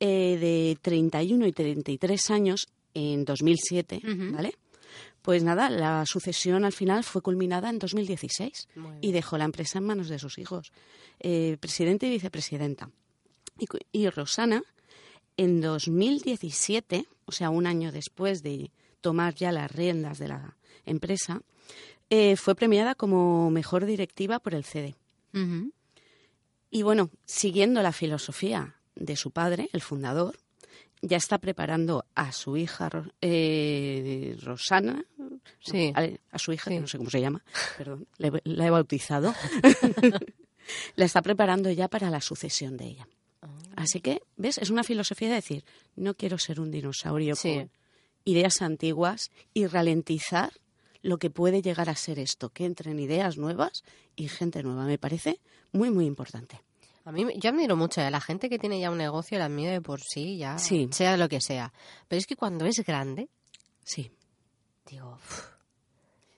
eh, 0.00 0.36
de 0.38 0.78
31 0.82 1.46
y 1.46 1.52
33 1.52 2.30
años 2.30 2.68
en 2.94 3.24
2007, 3.24 4.02
Ujú. 4.04 4.32
¿vale? 4.34 4.54
Pues 5.22 5.44
nada, 5.44 5.68
la 5.70 6.04
sucesión 6.06 6.64
al 6.64 6.72
final 6.72 7.04
fue 7.04 7.20
culminada 7.22 7.68
en 7.70 7.78
2016 7.78 8.68
Muy 8.76 8.90
bien. 8.92 8.98
y 9.02 9.12
dejó 9.12 9.36
la 9.38 9.44
empresa 9.44 9.78
en 9.78 9.84
manos 9.84 10.08
de 10.08 10.18
sus 10.18 10.38
hijos, 10.38 10.72
eh, 11.20 11.56
presidente 11.60 12.06
y 12.06 12.10
vicepresidenta. 12.10 12.90
Y 13.92 14.08
Rosana, 14.08 14.62
en 15.42 15.60
2017, 15.60 17.06
o 17.24 17.32
sea, 17.32 17.50
un 17.50 17.66
año 17.66 17.92
después 17.92 18.42
de 18.42 18.70
tomar 19.00 19.34
ya 19.34 19.52
las 19.52 19.70
riendas 19.72 20.18
de 20.18 20.28
la 20.28 20.56
empresa, 20.84 21.40
eh, 22.10 22.36
fue 22.36 22.54
premiada 22.54 22.94
como 22.94 23.50
mejor 23.50 23.86
directiva 23.86 24.38
por 24.40 24.54
el 24.54 24.64
CD. 24.64 24.94
Y 26.70 26.82
bueno, 26.82 27.10
siguiendo 27.24 27.82
la 27.82 27.92
filosofía 27.92 28.76
de 28.94 29.16
su 29.16 29.30
padre, 29.30 29.68
el 29.72 29.80
fundador, 29.80 30.38
ya 31.02 31.16
está 31.16 31.38
preparando 31.38 32.04
a 32.14 32.32
su 32.32 32.56
hija 32.56 32.90
eh, 33.22 34.36
Rosana, 34.42 35.04
Sí. 35.60 35.92
a, 35.96 36.06
a 36.30 36.38
su 36.38 36.52
hija, 36.52 36.64
Sí. 36.70 36.76
que 36.76 36.80
no 36.80 36.86
sé 36.86 36.98
cómo 36.98 37.10
se 37.10 37.20
llama, 37.20 37.42
perdón, 37.78 38.06
la 38.18 38.28
he- 38.28 38.42
la 38.44 38.66
he 38.66 38.70
bautizado, 38.70 39.34
la 40.96 41.04
está 41.04 41.22
preparando 41.22 41.70
ya 41.70 41.88
para 41.88 42.10
la 42.10 42.20
sucesión 42.20 42.76
de 42.76 42.84
ella. 42.86 43.08
Así 43.80 44.00
que, 44.00 44.22
¿ves? 44.36 44.58
Es 44.58 44.70
una 44.70 44.84
filosofía 44.84 45.28
de 45.28 45.34
decir, 45.34 45.64
no 45.96 46.14
quiero 46.14 46.38
ser 46.38 46.60
un 46.60 46.70
dinosaurio 46.70 47.34
Sí. 47.36 47.54
con 47.54 47.70
ideas 48.24 48.60
antiguas 48.62 49.30
y 49.54 49.66
ralentizar 49.66 50.52
lo 51.02 51.18
que 51.18 51.30
puede 51.30 51.62
llegar 51.62 51.88
a 51.88 51.94
ser 51.96 52.18
esto, 52.18 52.50
que 52.50 52.66
entren 52.66 52.98
ideas 53.00 53.38
nuevas 53.38 53.82
y 54.16 54.28
gente 54.28 54.62
nueva. 54.62 54.84
Me 54.84 54.98
parece 54.98 55.40
muy, 55.72 55.90
muy 55.90 56.04
importante. 56.04 56.60
A 57.06 57.12
mí, 57.12 57.24
yo 57.36 57.48
admiro 57.48 57.74
mucho 57.76 58.02
a 58.02 58.10
la 58.10 58.20
gente 58.20 58.50
que 58.50 58.58
tiene 58.58 58.78
ya 58.78 58.90
un 58.90 58.98
negocio, 58.98 59.38
la 59.38 59.46
admiro 59.46 59.70
de 59.72 59.80
por 59.80 60.02
sí, 60.02 60.36
ya 60.36 60.58
Sí. 60.58 60.88
sea 60.92 61.16
lo 61.16 61.28
que 61.30 61.40
sea. 61.40 61.72
Pero 62.08 62.18
es 62.18 62.26
que 62.26 62.36
cuando 62.36 62.66
es 62.66 62.84
grande, 62.84 63.30
Sí. 63.82 64.10
digo, 64.86 65.14
"Uf, 65.14 65.44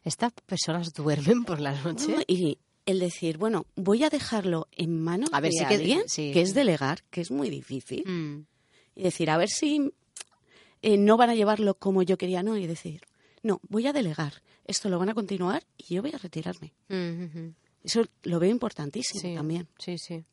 estas 0.04 0.32
personas 0.46 0.92
duermen 0.94 1.44
por 1.44 1.58
la 1.60 1.72
noche. 1.82 2.06
No, 2.16 2.22
y 2.28 2.58
el 2.86 2.98
decir, 2.98 3.38
bueno, 3.38 3.66
voy 3.76 4.02
a 4.04 4.10
dejarlo 4.10 4.68
en 4.72 5.00
manos 5.00 5.30
A 5.32 5.40
ver, 5.40 5.52
de 5.52 5.58
sí 5.58 5.64
que- 5.66 5.74
alguien, 5.74 6.02
sí. 6.08 6.32
que 6.32 6.40
es 6.42 6.54
delegar, 6.54 7.02
que 7.10 7.20
es 7.20 7.30
muy 7.30 7.48
difícil, 7.50 8.04
Mm. 8.06 8.46
y 8.96 9.02
decir, 9.02 9.30
a 9.30 9.36
ver 9.36 9.48
si 9.48 9.92
eh, 10.82 10.96
no 10.98 11.16
van 11.16 11.30
a 11.30 11.34
llevarlo 11.36 11.74
como 11.74 12.02
yo 12.02 12.18
quería, 12.18 12.42
no, 12.42 12.56
y 12.56 12.66
decir, 12.66 13.02
no, 13.44 13.60
voy 13.68 13.86
a 13.86 13.92
delegar, 13.92 14.42
esto 14.64 14.88
lo 14.88 14.98
van 14.98 15.10
a 15.10 15.14
continuar 15.14 15.62
y 15.78 15.94
yo 15.94 16.02
voy 16.02 16.10
a 16.12 16.18
retirarme. 16.18 16.72
Mm, 16.88 17.24
ujú. 17.24 17.54
Eso 17.84 18.04
lo 18.24 18.40
veo 18.40 18.50
importantísimo 18.50 19.20
Sí, 19.20 19.34
también. 19.34 19.68
Sí, 19.78 19.96
sí. 19.98 20.24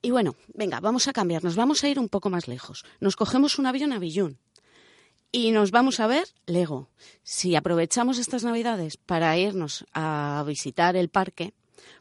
Y 0.00 0.10
bueno, 0.10 0.36
venga, 0.54 0.78
vamos 0.80 1.08
a 1.08 1.12
cambiar, 1.12 1.42
nos 1.42 1.56
vamos 1.56 1.82
a 1.82 1.88
ir 1.88 1.98
un 1.98 2.08
poco 2.08 2.30
más 2.30 2.46
lejos. 2.46 2.84
Nos 3.00 3.16
cogemos 3.16 3.58
un 3.58 3.66
avión 3.66 3.92
a 3.92 3.98
Billún 3.98 4.38
y 5.32 5.50
nos 5.50 5.70
vamos 5.72 5.98
a 5.98 6.06
ver 6.06 6.28
Lego. 6.46 6.88
Si 7.24 7.56
aprovechamos 7.56 8.18
estas 8.18 8.44
navidades 8.44 8.96
para 8.96 9.36
irnos 9.38 9.84
a 9.92 10.44
visitar 10.46 10.94
el 10.94 11.08
parque, 11.08 11.52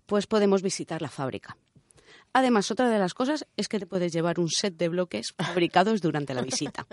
pues 0.06 0.28
podemos 0.28 0.62
visitar 0.62 1.02
la 1.02 1.10
fábrica. 1.10 1.58
Además, 2.36 2.72
otra 2.72 2.90
de 2.90 2.98
las 2.98 3.14
cosas 3.14 3.46
es 3.58 3.68
que 3.68 3.78
te 3.80 3.86
puedes 3.86 4.12
llevar 4.12 4.40
un 4.40 4.50
set 4.50 4.76
de 4.76 4.90
bloques 4.90 5.34
fabricados 5.38 6.02
durante 6.02 6.34
la 6.34 6.42
visita. 6.42 6.88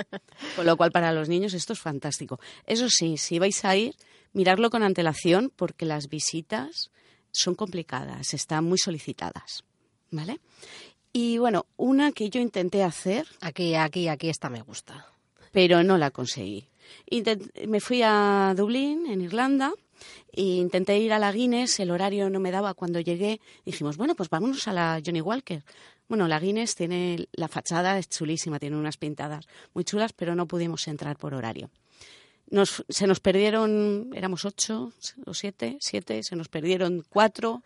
Con 0.56 0.66
lo 0.66 0.76
cual, 0.76 0.92
para 0.92 1.12
los 1.12 1.28
niños 1.28 1.54
esto 1.54 1.72
es 1.72 1.78
fantástico. 1.80 2.38
Eso 2.66 2.88
sí, 2.90 3.16
si 3.16 3.38
vais 3.38 3.64
a 3.64 3.74
ir, 3.76 3.94
mirarlo 4.34 4.68
con 4.70 4.82
antelación 4.82 5.50
porque 5.56 5.86
las 5.86 6.08
visitas 6.08 6.90
son 7.32 7.54
complicadas, 7.54 8.34
están 8.34 8.64
muy 8.64 8.76
solicitadas. 8.78 9.64
¿Vale? 10.10 10.40
Y 11.12 11.38
bueno, 11.38 11.66
una 11.76 12.12
que 12.12 12.28
yo 12.30 12.40
intenté 12.40 12.82
hacer, 12.82 13.26
Aquí, 13.40 13.74
aquí, 13.76 14.08
aquí 14.08 14.28
esta 14.28 14.50
me 14.50 14.60
gusta. 14.62 15.06
pero 15.52 15.82
no 15.82 15.96
la 15.98 16.10
conseguí. 16.10 16.68
Intent- 17.10 17.66
me 17.66 17.80
fui 17.80 18.02
a 18.04 18.52
Dublín, 18.56 19.06
en 19.06 19.20
Irlanda, 19.22 19.72
e 20.32 20.42
intenté 20.42 20.98
ir 20.98 21.12
a 21.12 21.18
la 21.18 21.32
Guinness, 21.32 21.80
el 21.80 21.90
horario 21.90 22.30
no 22.30 22.40
me 22.40 22.50
daba 22.50 22.74
cuando 22.74 23.00
llegué. 23.00 23.40
Dijimos, 23.64 23.96
bueno, 23.96 24.14
pues 24.14 24.28
vámonos 24.30 24.66
a 24.68 24.72
la 24.72 25.00
Johnny 25.04 25.20
Walker. 25.20 25.62
Bueno, 26.08 26.26
la 26.28 26.40
Guinness 26.40 26.74
tiene, 26.74 27.28
la 27.32 27.48
fachada 27.48 27.98
es 27.98 28.08
chulísima, 28.08 28.58
tiene 28.58 28.76
unas 28.76 28.96
pintadas 28.96 29.46
muy 29.74 29.84
chulas, 29.84 30.12
pero 30.12 30.34
no 30.34 30.46
pudimos 30.46 30.88
entrar 30.88 31.16
por 31.16 31.34
horario. 31.34 31.70
nos, 32.50 32.84
se 32.88 33.06
nos 33.06 33.20
perdieron, 33.20 34.10
éramos 34.14 34.44
ocho 34.44 34.92
o 35.24 35.34
siete, 35.34 35.76
siete, 35.80 36.22
se 36.24 36.34
nos 36.34 36.48
perdieron 36.48 37.04
cuatro. 37.08 37.62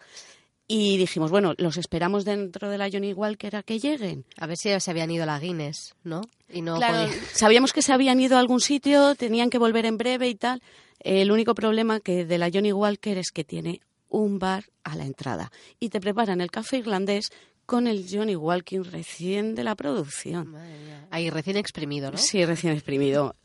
Y 0.66 0.96
dijimos, 0.96 1.30
bueno, 1.30 1.52
los 1.58 1.76
esperamos 1.76 2.24
dentro 2.24 2.70
de 2.70 2.78
la 2.78 2.88
Johnny 2.90 3.12
Walker 3.12 3.54
a 3.56 3.62
que 3.62 3.78
lleguen. 3.78 4.24
A 4.38 4.46
ver 4.46 4.56
si 4.56 4.70
se 4.80 4.90
habían 4.90 5.10
ido 5.10 5.24
a 5.24 5.26
la 5.26 5.38
Guinness, 5.38 5.94
¿no? 6.04 6.22
Y 6.50 6.62
no 6.62 6.76
Claro, 6.76 7.12
sabíamos 7.34 7.74
que 7.74 7.82
se 7.82 7.92
habían 7.92 8.18
ido 8.18 8.36
a 8.36 8.40
algún 8.40 8.60
sitio, 8.62 9.14
tenían 9.14 9.50
que 9.50 9.58
volver 9.58 9.84
en 9.84 9.98
breve 9.98 10.28
y 10.28 10.34
tal. 10.34 10.62
El 11.04 11.30
único 11.30 11.54
problema 11.54 12.00
que 12.00 12.24
de 12.24 12.38
la 12.38 12.50
Johnny 12.52 12.72
Walker 12.72 13.16
es 13.18 13.30
que 13.30 13.44
tiene 13.44 13.80
un 14.08 14.38
bar 14.38 14.64
a 14.84 14.96
la 14.96 15.04
entrada 15.04 15.52
y 15.78 15.90
te 15.90 16.00
preparan 16.00 16.40
el 16.40 16.50
café 16.50 16.78
irlandés 16.78 17.30
con 17.66 17.86
el 17.86 18.06
Johnny 18.10 18.36
Walker 18.36 18.82
recién 18.82 19.54
de 19.54 19.64
la 19.64 19.74
producción. 19.74 20.48
Madre 20.50 20.78
mía. 20.78 21.06
Ahí 21.10 21.30
recién 21.30 21.56
exprimido, 21.56 22.10
¿no? 22.10 22.18
Sí, 22.18 22.44
recién 22.44 22.72
exprimido. 22.72 23.36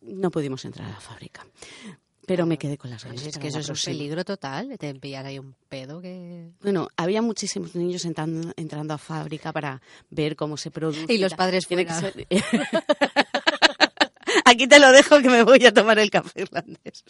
No 0.00 0.30
pudimos 0.30 0.64
entrar 0.64 0.88
a 0.88 0.92
la 0.92 1.00
fábrica, 1.00 1.46
pero 2.26 2.46
me 2.46 2.58
quedé 2.58 2.76
con 2.78 2.90
las 2.90 3.04
ganas. 3.04 3.24
Es 3.26 3.38
que 3.38 3.48
eso 3.48 3.58
es 3.58 3.68
un 3.68 3.76
peligro 3.84 4.24
total, 4.24 4.76
te 4.78 4.94
pillar 4.94 5.26
ahí 5.26 5.38
un 5.38 5.54
pedo 5.68 6.00
que... 6.00 6.50
Bueno, 6.62 6.88
había 6.96 7.22
muchísimos 7.22 7.74
niños 7.74 8.04
entrando, 8.04 8.52
entrando 8.56 8.94
a 8.94 8.98
fábrica 8.98 9.52
para 9.52 9.80
ver 10.10 10.36
cómo 10.36 10.56
se 10.56 10.70
produce. 10.70 11.12
Y 11.12 11.18
los 11.18 11.34
padres 11.34 11.66
Tiene 11.66 11.86
que 11.86 11.92
ser- 11.94 12.26
Aquí 14.44 14.66
te 14.66 14.78
lo 14.78 14.92
dejo 14.92 15.20
que 15.20 15.28
me 15.30 15.42
voy 15.42 15.64
a 15.64 15.72
tomar 15.72 15.98
el 15.98 16.10
café 16.10 16.42
irlandés. 16.42 17.04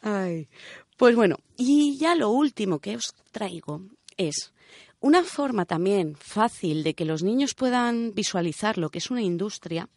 Ay. 0.00 0.48
Pues 0.96 1.14
bueno, 1.14 1.36
y 1.56 1.96
ya 1.98 2.14
lo 2.14 2.30
último 2.30 2.80
que 2.80 2.96
os 2.96 3.14
traigo 3.30 3.82
es 4.16 4.52
una 5.00 5.22
forma 5.22 5.64
también 5.64 6.16
fácil 6.16 6.82
de 6.82 6.94
que 6.94 7.04
los 7.04 7.22
niños 7.22 7.54
puedan 7.54 8.14
visualizar 8.14 8.78
lo 8.78 8.90
que 8.90 8.98
es 8.98 9.10
una 9.10 9.22
industria, 9.22 9.88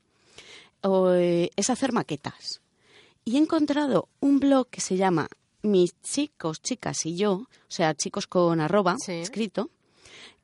o, 0.82 1.12
eh, 1.12 1.50
es 1.56 1.70
hacer 1.72 1.92
maquetas. 1.92 2.62
Y 3.26 3.36
he 3.36 3.40
encontrado 3.40 4.10
un 4.20 4.40
blog 4.40 4.68
que 4.70 4.82
se 4.82 4.96
llama 4.98 5.28
Mis 5.64 6.00
chicos, 6.02 6.62
chicas 6.62 7.06
y 7.06 7.16
yo, 7.16 7.32
o 7.34 7.48
sea, 7.68 7.96
chicos 7.96 8.28
con 8.28 8.60
arroba 8.62 8.96
Sí. 9.04 9.14
escrito, 9.14 9.70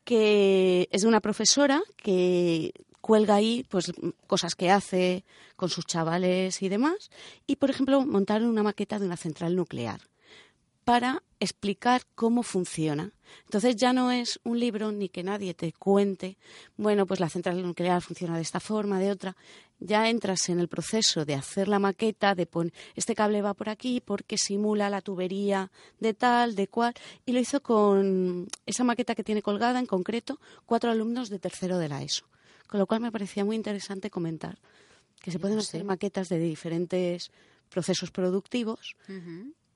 que 0.04 0.88
es 0.92 1.02
de 1.02 1.08
una 1.08 1.22
profesora 1.22 1.82
que 1.98 2.72
cuelga 3.08 3.36
ahí 3.36 3.66
pues 3.70 3.94
cosas 4.28 4.54
que 4.54 4.70
hace 4.70 5.24
con 5.56 5.70
sus 5.70 5.86
chavales 5.86 6.62
y 6.62 6.68
demás 6.68 7.10
y 7.48 7.56
por 7.56 7.70
ejemplo 7.70 8.06
montar 8.06 8.44
una 8.44 8.64
maqueta 8.64 9.00
de 9.00 9.06
una 9.06 9.16
central 9.16 9.56
nuclear 9.56 10.02
para 10.84 11.24
explicar 11.40 12.02
cómo 12.16 12.44
funciona. 12.44 13.12
Entonces 13.46 13.78
ya 13.78 13.94
no 13.94 14.12
es 14.12 14.42
un 14.44 14.60
libro 14.60 14.92
ni 14.92 15.08
que 15.08 15.24
nadie 15.24 15.54
te 15.54 15.72
cuente, 15.72 16.38
bueno, 16.76 17.06
pues 17.06 17.22
la 17.22 17.30
central 17.30 17.62
nuclear 17.62 18.02
funciona 18.02 18.36
de 18.36 18.42
esta 18.42 18.60
forma, 18.60 19.00
de 19.00 19.12
otra. 19.12 19.38
Ya 19.80 20.10
entras 20.10 20.50
en 20.50 20.60
el 20.60 20.68
proceso 20.68 21.24
de 21.24 21.36
hacer 21.36 21.70
la 21.70 21.80
maqueta, 21.80 22.36
de 22.36 22.46
poner 22.46 22.74
este 22.96 23.16
cable 23.16 23.42
va 23.42 23.54
por 23.54 23.70
aquí 23.70 24.02
porque 24.02 24.38
simula 24.38 24.90
la 24.90 25.02
tubería 25.02 25.72
de 26.02 26.14
tal, 26.14 26.56
de 26.56 26.68
cual, 26.68 26.94
y 27.26 27.32
lo 27.32 27.40
hizo 27.40 27.62
con 27.62 28.48
esa 28.66 28.84
maqueta 28.84 29.16
que 29.16 29.24
tiene 29.24 29.42
colgada 29.42 29.80
en 29.80 29.86
concreto 29.86 30.42
cuatro 30.66 30.92
alumnos 30.92 31.30
de 31.30 31.40
tercero 31.40 31.78
de 31.78 31.88
la 31.88 32.02
ESO. 32.02 32.26
Con 32.68 32.80
lo 32.80 32.86
cual 32.86 33.02
me 33.02 33.12
parecía 33.12 33.46
muy 33.46 33.56
interesante 33.56 34.10
comentar 34.10 34.60
que 35.22 35.32
se 35.32 35.40
pueden 35.40 35.58
hacer 35.58 35.84
maquetas 35.84 36.30
de 36.30 36.40
diferentes 36.40 37.32
procesos 37.70 38.12
productivos 38.12 38.96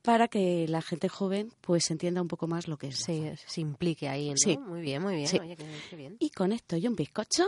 para 0.01 0.27
que 0.27 0.67
la 0.67 0.81
gente 0.81 1.09
joven 1.09 1.51
pues 1.61 1.89
entienda 1.91 2.21
un 2.21 2.27
poco 2.27 2.47
más 2.47 2.67
lo 2.67 2.77
que 2.77 2.87
es. 2.87 2.97
Sí, 2.99 3.23
se 3.45 3.61
implique 3.61 4.07
ahí, 4.07 4.29
¿no? 4.29 4.37
Sí. 4.37 4.57
Muy 4.57 4.81
bien, 4.81 5.01
muy 5.01 5.15
bien. 5.15 5.27
Sí. 5.27 5.39
Oye, 5.39 5.55
qué, 5.55 5.65
qué 5.89 5.95
bien. 5.95 6.15
Y 6.19 6.29
con 6.29 6.51
esto 6.51 6.77
y 6.77 6.87
un 6.87 6.95
bizcocho, 6.95 7.47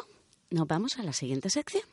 nos 0.50 0.68
vamos 0.68 0.98
a 0.98 1.04
la 1.04 1.14
siguiente 1.14 1.50
sección. 1.50 1.84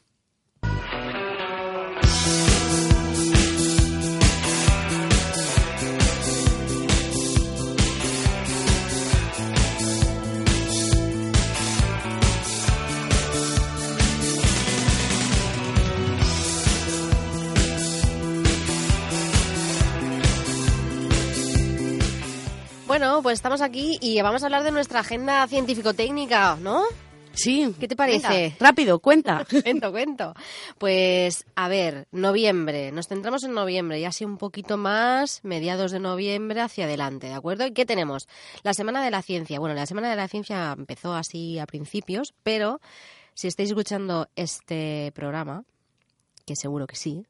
Pues 23.30 23.38
estamos 23.38 23.60
aquí 23.60 23.96
y 24.00 24.20
vamos 24.22 24.42
a 24.42 24.46
hablar 24.46 24.64
de 24.64 24.72
nuestra 24.72 24.98
agenda 24.98 25.46
científico-técnica, 25.46 26.56
¿no? 26.60 26.82
Sí. 27.30 27.72
¿Qué 27.78 27.86
te 27.86 27.94
parece? 27.94 28.26
Venga, 28.28 28.56
rápido, 28.58 28.98
cuenta. 28.98 29.46
cuento, 29.62 29.92
cuento. 29.92 30.34
Pues, 30.78 31.46
a 31.54 31.68
ver, 31.68 32.08
noviembre. 32.10 32.90
Nos 32.90 33.06
centramos 33.06 33.44
en 33.44 33.54
noviembre 33.54 34.00
y 34.00 34.04
así 34.04 34.24
un 34.24 34.36
poquito 34.36 34.76
más, 34.76 35.44
mediados 35.44 35.92
de 35.92 36.00
noviembre 36.00 36.60
hacia 36.60 36.86
adelante, 36.86 37.28
¿de 37.28 37.34
acuerdo? 37.34 37.64
¿Y 37.66 37.70
qué 37.70 37.86
tenemos? 37.86 38.26
La 38.64 38.74
Semana 38.74 39.00
de 39.00 39.12
la 39.12 39.22
Ciencia. 39.22 39.60
Bueno, 39.60 39.76
la 39.76 39.86
Semana 39.86 40.10
de 40.10 40.16
la 40.16 40.26
Ciencia 40.26 40.74
empezó 40.76 41.14
así 41.14 41.60
a 41.60 41.66
principios, 41.66 42.34
pero 42.42 42.80
si 43.34 43.46
estáis 43.46 43.68
escuchando 43.68 44.28
este 44.34 45.12
programa, 45.14 45.62
que 46.46 46.56
seguro 46.56 46.88
que 46.88 46.96
sí, 46.96 47.24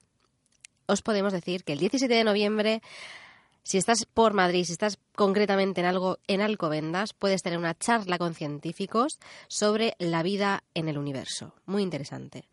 os 0.86 1.02
podemos 1.02 1.34
decir 1.34 1.62
que 1.62 1.74
el 1.74 1.78
17 1.78 2.14
de 2.14 2.24
noviembre 2.24 2.80
si 3.62 3.78
estás 3.78 4.04
por 4.06 4.32
Madrid, 4.32 4.64
si 4.64 4.72
estás 4.72 4.98
concretamente 5.14 5.80
en 5.80 5.86
algo 5.86 6.18
en 6.26 6.40
Alcobendas, 6.40 7.12
puedes 7.12 7.42
tener 7.42 7.58
una 7.58 7.78
charla 7.78 8.18
con 8.18 8.34
científicos 8.34 9.18
sobre 9.48 9.94
la 9.98 10.22
vida 10.22 10.64
en 10.74 10.88
el 10.88 10.98
universo. 10.98 11.54
Muy 11.66 11.82
interesante. 11.82 12.48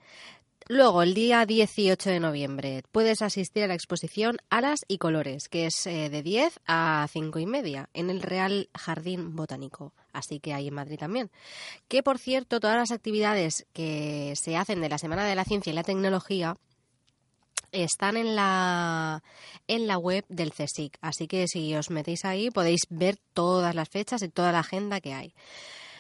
Luego, 0.70 1.02
el 1.02 1.14
día 1.14 1.46
18 1.46 2.10
de 2.10 2.20
noviembre, 2.20 2.84
puedes 2.92 3.22
asistir 3.22 3.64
a 3.64 3.68
la 3.68 3.74
exposición 3.74 4.38
Alas 4.50 4.82
y 4.90 4.98
Colores, 4.98 5.48
que 5.48 5.66
es 5.66 5.88
eh, 5.88 6.10
de 6.10 6.22
10 6.22 6.60
a 6.68 7.08
5 7.10 7.40
y 7.40 7.46
media, 7.46 7.90
en 7.94 8.10
el 8.10 8.22
Real 8.22 8.70
Jardín 8.78 9.34
Botánico. 9.34 9.94
Así 10.12 10.42
que 10.42 10.54
hay 10.54 10.68
en 10.68 10.74
Madrid 10.74 11.00
también. 11.00 11.32
Que, 11.88 12.04
por 12.04 12.18
cierto, 12.20 12.60
todas 12.60 12.76
las 12.76 12.92
actividades 12.92 13.66
que 13.72 14.34
se 14.36 14.58
hacen 14.58 14.82
de 14.82 14.90
la 14.90 14.98
Semana 14.98 15.26
de 15.26 15.36
la 15.36 15.46
Ciencia 15.46 15.72
y 15.72 15.76
la 15.76 15.84
Tecnología 15.84 16.58
están 17.72 18.18
en 18.18 18.36
la 18.36 19.24
en 19.68 19.88
la 19.88 19.98
web 19.98 20.26
del 20.30 20.52
CSIC, 20.52 20.98
así 21.02 21.28
que 21.28 21.48
si 21.48 21.76
os 21.76 21.90
metéis 21.90 22.26
ahí 22.26 22.50
podéis 22.50 22.82
ver 22.90 23.18
todas 23.34 23.76
las 23.76 23.90
fechas 23.90 24.22
y 24.22 24.30
toda 24.30 24.52
la 24.52 24.60
agenda 24.60 25.02
que 25.02 25.14
hay. 25.14 25.34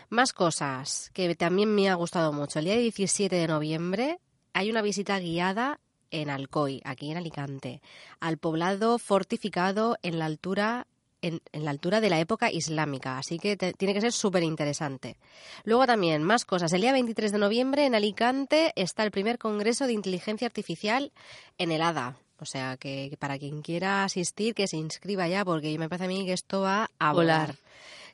Más 0.09 0.31
cosas 0.31 1.09
que 1.13 1.35
también 1.35 1.73
me 1.73 1.89
ha 1.89 1.95
gustado 1.95 2.31
mucho. 2.31 2.59
El 2.59 2.65
día 2.65 2.77
17 2.77 3.35
de 3.35 3.47
noviembre 3.47 4.19
hay 4.53 4.69
una 4.69 4.81
visita 4.81 5.19
guiada 5.19 5.79
en 6.11 6.29
Alcoy, 6.29 6.81
aquí 6.85 7.11
en 7.11 7.17
Alicante, 7.17 7.81
al 8.19 8.37
poblado 8.37 8.97
fortificado 8.97 9.97
en 10.01 10.19
la 10.19 10.25
altura 10.25 10.87
en, 11.27 11.41
en 11.51 11.65
la 11.65 11.71
altura 11.71 12.01
de 12.01 12.09
la 12.09 12.19
época 12.19 12.51
islámica, 12.51 13.17
así 13.17 13.37
que 13.39 13.55
te- 13.57 13.73
tiene 13.73 13.93
que 13.93 14.01
ser 14.01 14.11
súper 14.11 14.43
interesante. 14.43 15.17
Luego 15.63 15.85
también, 15.85 16.23
más 16.23 16.45
cosas. 16.45 16.73
El 16.73 16.81
día 16.81 16.91
23 16.93 17.31
de 17.31 17.37
noviembre 17.37 17.85
en 17.85 17.95
Alicante 17.95 18.73
está 18.75 19.03
el 19.03 19.11
primer 19.11 19.37
Congreso 19.37 19.85
de 19.87 19.93
Inteligencia 19.93 20.47
Artificial 20.47 21.11
en 21.57 21.71
el 21.71 21.81
ADA. 21.81 22.17
O 22.39 22.45
sea, 22.45 22.77
que, 22.77 23.07
que 23.09 23.17
para 23.17 23.39
quien 23.39 23.61
quiera 23.63 24.03
asistir, 24.03 24.53
que 24.53 24.67
se 24.67 24.77
inscriba 24.77 25.27
ya, 25.27 25.43
porque 25.43 25.77
me 25.79 25.89
parece 25.89 26.05
a 26.05 26.07
mí 26.07 26.23
que 26.25 26.33
esto 26.33 26.61
va 26.61 26.91
a 26.99 27.11
volar. 27.13 27.47
Volar. 27.47 27.55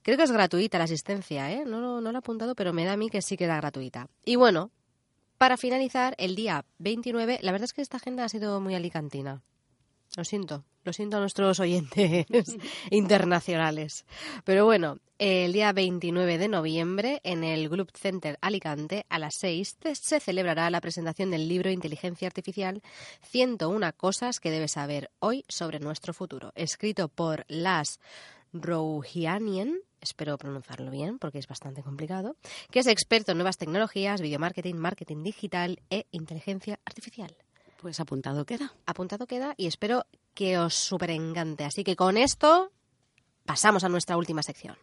Creo 0.01 0.17
que 0.17 0.23
es 0.23 0.31
gratuita 0.31 0.77
la 0.77 0.85
asistencia, 0.85 1.51
¿eh? 1.51 1.63
No, 1.65 1.79
lo- 1.81 1.99
no 2.01 2.11
lo 2.11 2.17
he 2.17 2.19
apuntado, 2.19 2.55
pero 2.55 2.71
me 2.73 2.85
da 2.85 2.93
a 2.93 2.97
mí 2.97 3.09
que 3.09 3.21
sí 3.21 3.35
que 3.37 3.43
era 3.45 3.57
gratuita. 3.57 4.07
Y 4.25 4.35
bueno, 4.37 4.69
para 5.37 5.57
finalizar, 5.57 6.15
el 6.17 6.35
día 6.35 6.63
29, 6.79 7.39
la 7.41 7.51
verdad 7.51 7.65
es 7.65 7.73
que 7.73 7.81
esta 7.81 7.97
agenda 7.97 8.23
ha 8.23 8.29
sido 8.29 8.61
muy 8.61 8.75
alicantina. 8.75 9.41
Lo 10.15 10.23
siento, 10.23 10.63
lo 10.83 10.93
siento 10.93 11.17
a 11.17 11.19
nuestros 11.19 11.59
oyentes 11.59 12.25
internacionales. 12.91 14.05
Pero 14.43 14.65
bueno, 14.65 14.99
el 15.17 15.53
día 15.53 15.71
29 15.73 16.37
de 16.37 16.47
noviembre 16.47 17.19
en 17.23 17.43
el 17.43 17.67
Group 17.67 17.91
Center 17.95 18.37
Alicante 18.41 19.05
a 19.09 19.17
las 19.17 19.33
6 19.39 19.77
te- 19.77 19.95
se 19.95 20.19
celebrará 20.19 20.69
la 20.69 20.81
presentación 20.81 21.31
del 21.31 21.47
libro 21.47 21.71
Inteligencia 21.71 22.27
Artificial 22.27 22.81
101 23.23 23.93
cosas 23.97 24.39
que 24.39 24.51
debes 24.51 24.73
saber 24.73 25.09
hoy 25.19 25.45
sobre 25.47 25.79
nuestro 25.79 26.13
futuro, 26.13 26.51
escrito 26.55 27.07
por 27.07 27.45
Las 27.47 27.99
Rouhianien, 28.53 29.79
espero 29.99 30.37
pronunciarlo 30.37 30.91
bien 30.91 31.17
porque 31.17 31.39
es 31.39 31.47
bastante 31.47 31.81
complicado, 31.81 32.35
que 32.69 32.79
es 32.79 32.87
experto 32.87 33.31
en 33.31 33.39
nuevas 33.39 33.57
tecnologías, 33.57 34.21
videomarketing, 34.21 34.77
marketing 34.77 35.23
digital 35.23 35.79
e 35.89 36.05
inteligencia 36.11 36.79
artificial 36.85 37.35
Pues 37.83 37.99
apuntado 37.99 38.45
queda. 38.45 38.71
apuntado 38.85 39.27
queda 39.27 39.55
y 39.57 39.67
espero 39.67 40.05
que 40.33 40.57
os 40.57 40.73
super 40.73 41.09
encante. 41.09 41.65
Así 41.65 41.83
que 41.83 41.97
con 41.97 42.15
esto 42.15 42.71
pasamos 43.45 43.83
a 43.83 43.89
nuestra 43.89 44.15
última 44.15 44.41
sección. 44.41 44.77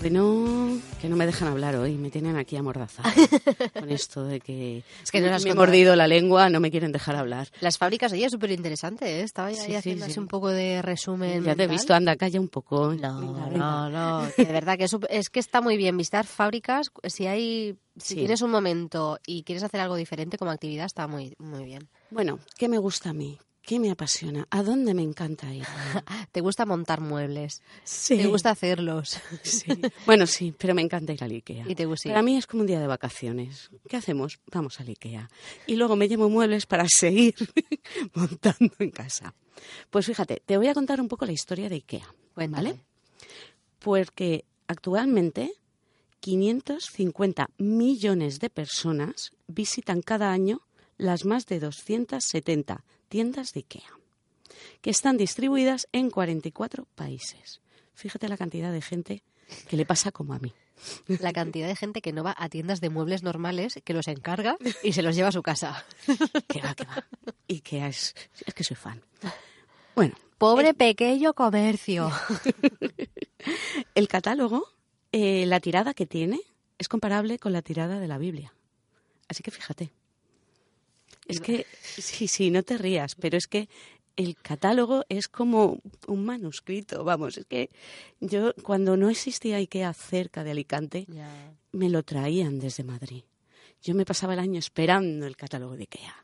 Bueno, 0.00 0.61
que 1.02 1.08
no 1.08 1.16
me 1.16 1.26
dejan 1.26 1.48
hablar 1.48 1.74
hoy, 1.74 1.96
me 1.96 2.12
tienen 2.12 2.36
aquí 2.36 2.54
amordazada 2.56 3.12
con 3.74 3.90
esto 3.90 4.22
de 4.22 4.38
que, 4.38 4.84
Es 5.02 5.10
que 5.10 5.20
no 5.20 5.26
las 5.26 5.42
me 5.42 5.50
he 5.50 5.54
mordido 5.54 5.96
la 5.96 6.06
lengua, 6.06 6.48
no 6.48 6.60
me 6.60 6.70
quieren 6.70 6.92
dejar 6.92 7.16
hablar. 7.16 7.48
Las 7.60 7.76
fábricas, 7.76 8.12
oye, 8.12 8.24
es 8.24 8.30
súper 8.30 8.52
interesante, 8.52 9.18
¿eh? 9.18 9.22
Estaba 9.22 9.48
ahí 9.48 9.56
sí, 9.56 9.74
haciendo 9.74 10.06
sí. 10.06 10.20
un 10.20 10.28
poco 10.28 10.50
de 10.50 10.80
resumen. 10.80 11.42
Ya 11.42 11.56
te 11.56 11.64
he 11.64 11.66
visto, 11.66 11.92
anda, 11.92 12.14
calla 12.14 12.38
un 12.38 12.46
poco. 12.46 12.94
No, 12.94 13.20
no, 13.20 13.90
no. 13.90 14.22
de 14.36 14.44
verdad 14.44 14.78
que 14.78 14.84
es, 14.84 14.96
es 15.10 15.28
que 15.28 15.40
está 15.40 15.60
muy 15.60 15.76
bien 15.76 15.96
visitar 15.96 16.24
fábricas. 16.24 16.92
Si 17.02 17.26
hay, 17.26 17.76
si 17.96 18.14
tienes 18.14 18.40
un 18.40 18.52
momento 18.52 19.18
y 19.26 19.42
quieres 19.42 19.64
hacer 19.64 19.80
algo 19.80 19.96
diferente 19.96 20.38
como 20.38 20.52
actividad, 20.52 20.86
está 20.86 21.08
muy, 21.08 21.34
muy 21.40 21.64
bien. 21.64 21.88
Bueno, 22.10 22.38
¿qué 22.56 22.68
me 22.68 22.78
gusta 22.78 23.10
a 23.10 23.12
mí? 23.12 23.40
¿Qué 23.62 23.78
me 23.78 23.90
apasiona? 23.92 24.46
¿A 24.50 24.62
dónde 24.64 24.92
me 24.92 25.02
encanta 25.02 25.52
ir? 25.54 25.64
Te 26.32 26.40
gusta 26.40 26.66
montar 26.66 27.00
muebles, 27.00 27.62
Sí. 27.84 28.16
te 28.18 28.26
gusta 28.26 28.50
hacerlos. 28.50 29.20
Sí. 29.44 29.70
Bueno, 30.04 30.26
sí, 30.26 30.52
pero 30.58 30.74
me 30.74 30.82
encanta 30.82 31.12
ir 31.12 31.22
al 31.22 31.30
Ikea. 31.30 31.64
Y 31.68 31.74
te 31.76 31.84
gusta. 31.86 32.08
Para 32.08 32.22
mí 32.22 32.36
es 32.36 32.46
como 32.46 32.62
un 32.62 32.66
día 32.66 32.80
de 32.80 32.86
vacaciones. 32.88 33.70
¿Qué 33.88 33.96
hacemos? 33.96 34.40
Vamos 34.52 34.80
al 34.80 34.88
Ikea. 34.88 35.30
Y 35.66 35.76
luego 35.76 35.94
me 35.94 36.08
llevo 36.08 36.28
muebles 36.28 36.66
para 36.66 36.86
seguir 36.88 37.34
montando 38.14 38.74
en 38.80 38.90
casa. 38.90 39.34
Pues 39.90 40.06
fíjate, 40.06 40.42
te 40.44 40.56
voy 40.56 40.66
a 40.66 40.74
contar 40.74 41.00
un 41.00 41.08
poco 41.08 41.24
la 41.24 41.32
historia 41.32 41.68
de 41.68 41.76
Ikea. 41.76 42.12
Cuéntame. 42.34 42.70
¿Vale? 42.70 42.80
Porque 43.78 44.44
actualmente 44.66 45.52
550 46.20 47.48
millones 47.58 48.40
de 48.40 48.50
personas 48.50 49.32
visitan 49.46 50.02
cada 50.02 50.32
año 50.32 50.62
las 50.98 51.24
más 51.24 51.46
de 51.46 51.58
270 51.60 52.84
tiendas 53.12 53.52
de 53.52 53.60
IKEA, 53.60 53.92
que 54.80 54.88
están 54.88 55.18
distribuidas 55.18 55.86
en 55.92 56.08
44 56.08 56.86
países. 56.94 57.60
Fíjate 57.92 58.26
la 58.26 58.38
cantidad 58.38 58.72
de 58.72 58.80
gente 58.80 59.22
que 59.68 59.76
le 59.76 59.84
pasa 59.84 60.12
como 60.12 60.32
a 60.32 60.38
mí. 60.38 60.54
La 61.20 61.34
cantidad 61.34 61.68
de 61.68 61.76
gente 61.76 62.00
que 62.00 62.14
no 62.14 62.24
va 62.24 62.34
a 62.38 62.48
tiendas 62.48 62.80
de 62.80 62.88
muebles 62.88 63.22
normales, 63.22 63.78
que 63.84 63.92
los 63.92 64.08
encarga 64.08 64.56
y 64.82 64.94
se 64.94 65.02
los 65.02 65.14
lleva 65.14 65.28
a 65.28 65.32
su 65.32 65.42
casa. 65.42 65.84
Que 66.48 66.62
va, 66.62 66.74
que 66.74 66.86
va. 66.86 67.04
IKEA 67.50 67.88
es, 67.88 68.14
es 68.46 68.54
que 68.54 68.64
soy 68.64 68.76
fan. 68.76 69.02
Bueno, 69.94 70.14
Pobre 70.38 70.72
pequeño 70.72 71.34
comercio. 71.34 72.10
el 73.94 74.08
catálogo, 74.08 74.66
eh, 75.12 75.44
la 75.44 75.60
tirada 75.60 75.92
que 75.92 76.06
tiene 76.06 76.40
es 76.78 76.88
comparable 76.88 77.38
con 77.38 77.52
la 77.52 77.60
tirada 77.60 78.00
de 78.00 78.08
la 78.08 78.16
Biblia. 78.16 78.54
Así 79.28 79.42
que 79.42 79.50
fíjate. 79.50 79.92
Es 81.26 81.40
que, 81.40 81.66
sí, 81.82 82.26
sí, 82.28 82.50
no 82.50 82.62
te 82.62 82.76
rías, 82.78 83.14
pero 83.14 83.36
es 83.38 83.46
que 83.46 83.68
el 84.16 84.36
catálogo 84.36 85.04
es 85.08 85.28
como 85.28 85.78
un 86.06 86.24
manuscrito, 86.24 87.04
vamos, 87.04 87.38
es 87.38 87.46
que 87.46 87.70
yo 88.20 88.52
cuando 88.62 88.96
no 88.96 89.08
existía 89.08 89.56
IKEA 89.56 89.92
cerca 89.94 90.44
de 90.44 90.50
Alicante, 90.50 91.06
me 91.72 91.88
lo 91.88 92.02
traían 92.02 92.58
desde 92.58 92.84
Madrid. 92.84 93.24
Yo 93.82 93.94
me 93.94 94.04
pasaba 94.04 94.34
el 94.34 94.40
año 94.40 94.58
esperando 94.58 95.26
el 95.26 95.36
catálogo 95.36 95.76
de 95.76 95.84
IKEA. 95.84 96.14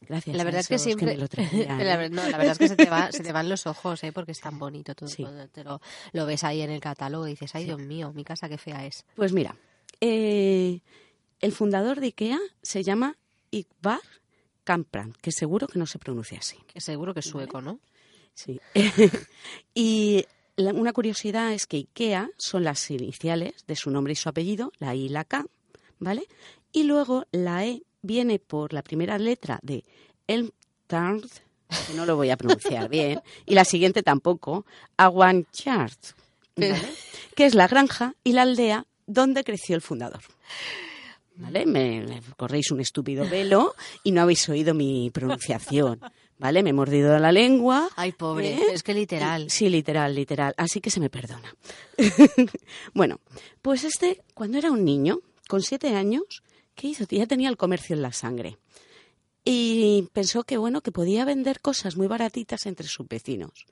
Gracias. 0.00 0.34
La 0.36 0.42
a 0.42 0.44
verdad 0.44 0.60
es 0.62 0.68
que 0.68 0.78
siempre. 0.78 1.06
me 1.06 1.16
lo 1.16 1.28
traían, 1.28 1.78
la, 1.78 2.04
¿eh? 2.04 2.10
no, 2.10 2.28
la 2.28 2.36
verdad 2.36 2.52
es 2.52 2.58
que 2.58 2.68
se 2.68 2.76
te, 2.76 2.90
va- 2.90 3.12
se 3.12 3.22
te 3.22 3.30
van 3.32 3.48
los 3.48 3.66
ojos, 3.68 4.02
¿eh? 4.02 4.12
porque 4.12 4.32
es 4.32 4.40
tan 4.40 4.58
bonito 4.58 4.94
todo. 4.96 5.08
Sí. 5.08 5.22
Cuando 5.22 5.46
te 5.48 5.62
lo, 5.62 5.80
lo 6.12 6.26
ves 6.26 6.42
ahí 6.42 6.60
en 6.60 6.70
el 6.70 6.80
catálogo 6.80 7.26
y 7.28 7.30
dices, 7.30 7.54
ay, 7.54 7.64
Dios 7.66 7.78
mío, 7.78 8.12
mi 8.12 8.24
casa 8.24 8.48
qué 8.48 8.58
fea 8.58 8.84
es. 8.84 9.04
Pues 9.14 9.32
mira, 9.32 9.56
eh, 10.00 10.80
el 11.40 11.52
fundador 11.52 12.00
de 12.00 12.06
IKEA 12.06 12.40
se 12.62 12.82
llama 12.82 13.16
Iqbar 13.52 14.00
Kamprad, 14.64 15.10
que 15.20 15.30
seguro 15.30 15.68
que 15.68 15.78
no 15.78 15.86
se 15.86 15.98
pronuncia 16.00 16.38
así. 16.40 16.56
Que 16.66 16.80
seguro 16.80 17.14
que 17.14 17.20
es 17.20 17.26
sueco, 17.26 17.60
¿no? 17.60 17.78
Sí. 18.34 18.60
y 19.74 20.24
la- 20.56 20.72
una 20.72 20.92
curiosidad 20.92 21.52
es 21.52 21.66
que 21.66 21.76
IKEA 21.78 22.30
son 22.38 22.64
las 22.64 22.90
iniciales 22.90 23.54
de 23.66 23.76
su 23.76 23.90
nombre 23.90 24.12
y 24.14 24.16
su 24.16 24.28
apellido, 24.28 24.72
la 24.78 24.94
I 24.94 25.04
y 25.06 25.08
la 25.08 25.24
K, 25.24 25.44
¿vale? 25.98 26.26
Y 26.72 26.84
luego 26.84 27.26
la 27.32 27.64
E 27.66 27.82
viene 28.02 28.38
por 28.38 28.72
la 28.72 28.82
primera 28.82 29.18
letra 29.18 29.58
de 29.62 29.84
Elmtarth, 30.26 31.40
que 31.86 31.94
no 31.94 32.06
lo 32.06 32.16
voy 32.16 32.30
a 32.30 32.36
pronunciar 32.36 32.88
bien, 32.88 33.20
y 33.46 33.54
la 33.54 33.64
siguiente 33.64 34.02
tampoco, 34.02 34.64
Awanchart, 34.96 35.98
¿vale? 36.56 36.80
que 37.34 37.46
es 37.46 37.54
la 37.54 37.66
granja 37.68 38.14
y 38.24 38.32
la 38.32 38.42
aldea 38.42 38.86
donde 39.06 39.44
creció 39.44 39.74
el 39.76 39.82
fundador. 39.82 40.20
¿Vale? 41.42 41.66
Me, 41.66 42.20
corréis 42.36 42.70
un 42.70 42.80
estúpido 42.80 43.28
velo 43.28 43.74
y 44.04 44.12
no 44.12 44.22
habéis 44.22 44.48
oído 44.48 44.74
mi 44.74 45.10
pronunciación. 45.10 46.00
¿Vale? 46.38 46.62
Me 46.62 46.70
he 46.70 46.72
mordido 46.72 47.18
la 47.18 47.32
lengua. 47.32 47.88
Ay, 47.96 48.12
pobre, 48.12 48.54
¿Eh? 48.54 48.62
es 48.72 48.82
que 48.82 48.94
literal. 48.94 49.50
Sí, 49.50 49.68
literal, 49.68 50.14
literal. 50.14 50.54
Así 50.56 50.80
que 50.80 50.90
se 50.90 51.00
me 51.00 51.10
perdona. 51.10 51.54
bueno, 52.94 53.20
pues 53.60 53.84
este, 53.84 54.22
cuando 54.34 54.58
era 54.58 54.70
un 54.70 54.84
niño, 54.84 55.20
con 55.48 55.62
siete 55.62 55.94
años, 55.96 56.42
¿qué 56.74 56.88
hizo? 56.88 57.04
Ya 57.10 57.26
tenía 57.26 57.48
el 57.48 57.56
comercio 57.56 57.96
en 57.96 58.02
la 58.02 58.12
sangre. 58.12 58.58
Y 59.44 60.08
pensó 60.12 60.44
que, 60.44 60.56
bueno, 60.56 60.80
que 60.80 60.92
podía 60.92 61.24
vender 61.24 61.60
cosas 61.60 61.96
muy 61.96 62.06
baratitas 62.06 62.66
entre 62.66 62.86
sus 62.86 63.08
vecinos. 63.08 63.66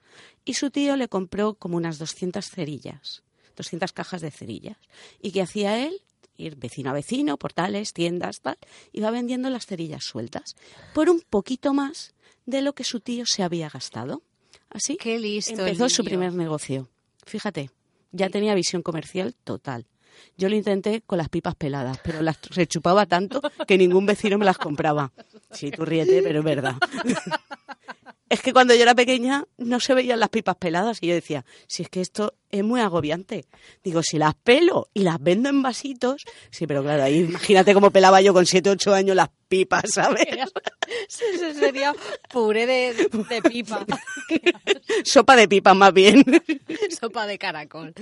Y 0.45 0.55
su 0.55 0.71
tío 0.71 0.97
le 0.97 1.09
compró 1.09 1.55
como 1.55 1.77
unas 1.77 1.99
200 1.99 2.45
cerillas, 2.45 3.23
200 3.57 3.93
cajas 3.93 4.21
de 4.23 4.33
cerillas. 4.33 4.77
¿Y 5.23 5.31
qué 5.31 5.43
hacía 5.43 5.87
él? 5.87 6.03
Ir 6.41 6.57
vecino 6.57 6.91
a 6.91 6.93
vecino, 6.95 7.37
portales, 7.37 7.93
tiendas, 7.93 8.41
tal. 8.41 8.57
Iba 8.93 9.11
vendiendo 9.11 9.51
las 9.51 9.67
cerillas 9.67 10.05
sueltas 10.05 10.57
por 10.95 11.11
un 11.11 11.21
poquito 11.29 11.75
más 11.75 12.15
de 12.47 12.63
lo 12.63 12.73
que 12.73 12.85
su 12.85 13.01
tío 13.01 13.25
se 13.27 13.43
había 13.43 13.69
gastado. 13.69 14.23
Así 14.71 14.97
Qué 14.97 15.19
listo. 15.19 15.53
empezó 15.53 15.89
su 15.89 16.05
primer 16.05 16.33
negocio. 16.33 16.89
Fíjate, 17.27 17.71
ya 18.13 18.31
tenía 18.31 18.55
visión 18.55 18.83
comercial 18.83 19.35
total. 19.45 19.87
Yo 20.37 20.49
lo 20.49 20.57
intenté 20.57 21.03
con 21.03 21.19
las 21.19 21.29
pipas 21.29 21.55
peladas, 21.55 21.99
pero 22.03 22.23
las 22.23 22.41
rechupaba 22.51 23.07
tanto 23.07 23.41
que 23.67 23.79
ningún 23.79 24.07
vecino 24.07 24.39
me 24.39 24.45
las 24.45 24.59
compraba. 24.59 25.13
Sí, 25.51 25.71
tú 25.71 25.85
ríete, 25.85 26.23
pero 26.23 26.41
es 26.41 26.45
verdad. 26.45 26.77
Es 28.31 28.43
que 28.43 28.53
cuando 28.53 28.77
yo 28.77 28.83
era 28.83 28.95
pequeña 28.95 29.45
no 29.59 29.81
se 29.81 29.93
veían 29.93 30.21
las 30.21 30.29
pipas 30.29 30.55
peladas 30.55 30.99
y 31.01 31.09
yo 31.09 31.15
decía, 31.15 31.45
si 31.67 31.83
es 31.83 31.89
que 31.89 32.01
esto 32.01 32.35
es 32.49 32.63
muy 32.63 32.81
agobiante. 32.81 33.45
Digo, 33.83 34.05
si 34.05 34.19
las 34.19 34.37
pelo 34.37 34.89
y 34.95 35.01
las 35.01 35.21
vendo 35.21 35.49
en 35.49 35.63
vasitos, 35.63 36.23
sí, 36.49 36.69
pero 36.69 36.85
claro, 36.85 37.03
ahí 37.03 37.19
imagínate 37.19 37.75
cómo 37.75 37.91
pelaba 37.91 38.21
yo 38.21 38.33
con 38.33 38.47
7, 38.47 38.71
8 38.71 38.95
años 38.95 39.17
las 39.17 39.31
pipas, 39.49 39.91
¿sabes? 39.95 40.29
Sería 41.09 41.93
puré 42.33 42.67
de, 42.67 43.11
de 43.29 43.43
pipa. 43.43 43.85
Sopa 45.05 45.35
de 45.35 45.49
pipas 45.49 45.75
más 45.75 45.93
bien. 45.93 46.25
Sopa 47.01 47.27
de 47.27 47.37
caracol. 47.37 47.93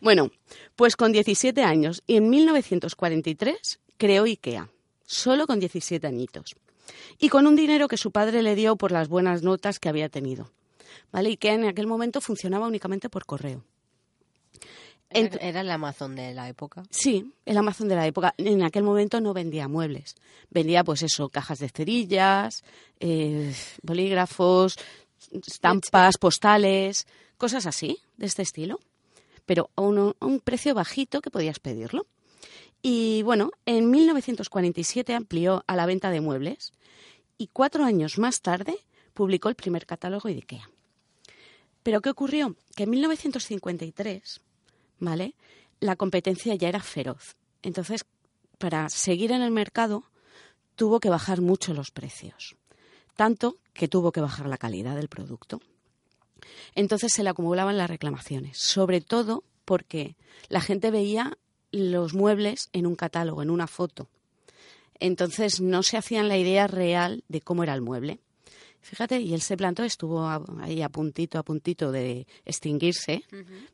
Bueno, 0.00 0.32
pues 0.74 0.96
con 0.96 1.12
17 1.12 1.62
años 1.62 2.02
y 2.08 2.16
en 2.16 2.28
1943 2.28 3.78
creó 3.98 4.24
IKEA, 4.24 4.68
solo 5.06 5.46
con 5.46 5.60
17 5.60 6.04
añitos. 6.08 6.56
Y 7.18 7.28
con 7.28 7.46
un 7.46 7.56
dinero 7.56 7.88
que 7.88 7.96
su 7.96 8.10
padre 8.10 8.42
le 8.42 8.54
dio 8.54 8.76
por 8.76 8.92
las 8.92 9.08
buenas 9.08 9.42
notas 9.42 9.78
que 9.78 9.88
había 9.88 10.08
tenido. 10.08 10.50
¿Vale? 11.10 11.30
IKEA 11.30 11.54
en 11.54 11.64
aquel 11.66 11.86
momento 11.86 12.20
funcionaba 12.20 12.66
únicamente 12.66 13.08
por 13.08 13.24
correo. 13.26 13.64
Ent- 15.10 15.36
Era 15.40 15.60
el 15.60 15.70
Amazon 15.70 16.14
de 16.16 16.32
la 16.32 16.48
época. 16.48 16.84
Sí, 16.90 17.32
el 17.44 17.56
Amazon 17.58 17.88
de 17.88 17.96
la 17.96 18.06
época. 18.06 18.34
En 18.38 18.62
aquel 18.62 18.82
momento 18.82 19.20
no 19.20 19.34
vendía 19.34 19.68
muebles. 19.68 20.14
Vendía, 20.50 20.84
pues 20.84 21.02
eso, 21.02 21.28
cajas 21.28 21.58
de 21.58 21.68
cerillas, 21.68 22.64
eh, 22.98 23.54
bolígrafos, 23.82 24.76
estampas, 25.46 26.16
postales, 26.18 27.06
cosas 27.36 27.66
así, 27.66 27.98
de 28.16 28.26
este 28.26 28.40
estilo. 28.42 28.78
Pero 29.44 29.68
a 29.76 29.82
un, 29.82 30.14
a 30.18 30.26
un 30.26 30.40
precio 30.40 30.74
bajito 30.74 31.20
que 31.20 31.30
podías 31.30 31.58
pedirlo. 31.58 32.06
Y 32.82 33.22
bueno, 33.22 33.52
en 33.64 33.90
1947 33.90 35.14
amplió 35.14 35.64
a 35.66 35.76
la 35.76 35.86
venta 35.86 36.10
de 36.10 36.20
muebles 36.20 36.72
y 37.38 37.48
cuatro 37.48 37.84
años 37.84 38.18
más 38.18 38.42
tarde 38.42 38.76
publicó 39.14 39.48
el 39.48 39.54
primer 39.54 39.86
catálogo 39.86 40.28
de 40.28 40.34
IKEA. 40.34 40.68
Pero 41.82 42.00
¿qué 42.00 42.10
ocurrió? 42.10 42.56
Que 42.74 42.84
en 42.84 42.90
1953 42.90 44.40
¿vale? 45.02 45.34
La 45.80 45.96
competencia 45.96 46.54
ya 46.54 46.68
era 46.68 46.80
feroz. 46.80 47.36
Entonces, 47.62 48.04
para 48.58 48.88
seguir 48.88 49.32
en 49.32 49.42
el 49.42 49.50
mercado, 49.50 50.04
tuvo 50.76 51.00
que 51.00 51.10
bajar 51.10 51.40
mucho 51.40 51.74
los 51.74 51.90
precios. 51.90 52.56
Tanto 53.16 53.58
que 53.74 53.88
tuvo 53.88 54.12
que 54.12 54.20
bajar 54.20 54.46
la 54.46 54.58
calidad 54.58 54.96
del 54.96 55.08
producto. 55.08 55.60
Entonces 56.74 57.12
se 57.12 57.22
le 57.22 57.30
acumulaban 57.30 57.76
las 57.76 57.90
reclamaciones, 57.90 58.58
sobre 58.58 59.00
todo 59.00 59.44
porque 59.64 60.16
la 60.48 60.60
gente 60.60 60.90
veía 60.90 61.36
los 61.72 62.14
muebles 62.14 62.68
en 62.72 62.86
un 62.86 62.94
catálogo, 62.94 63.42
en 63.42 63.50
una 63.50 63.66
foto. 63.66 64.08
Entonces 65.00 65.60
no 65.60 65.82
se 65.82 65.96
hacían 65.96 66.28
la 66.28 66.36
idea 66.36 66.66
real 66.68 67.24
de 67.28 67.40
cómo 67.40 67.64
era 67.64 67.74
el 67.74 67.80
mueble. 67.80 68.20
Fíjate, 68.82 69.20
y 69.20 69.32
él 69.32 69.40
se 69.40 69.56
plantó, 69.56 69.84
estuvo 69.84 70.26
ahí 70.60 70.82
a 70.82 70.88
puntito, 70.88 71.38
a 71.38 71.44
puntito 71.44 71.92
de 71.92 72.26
extinguirse, 72.44 73.24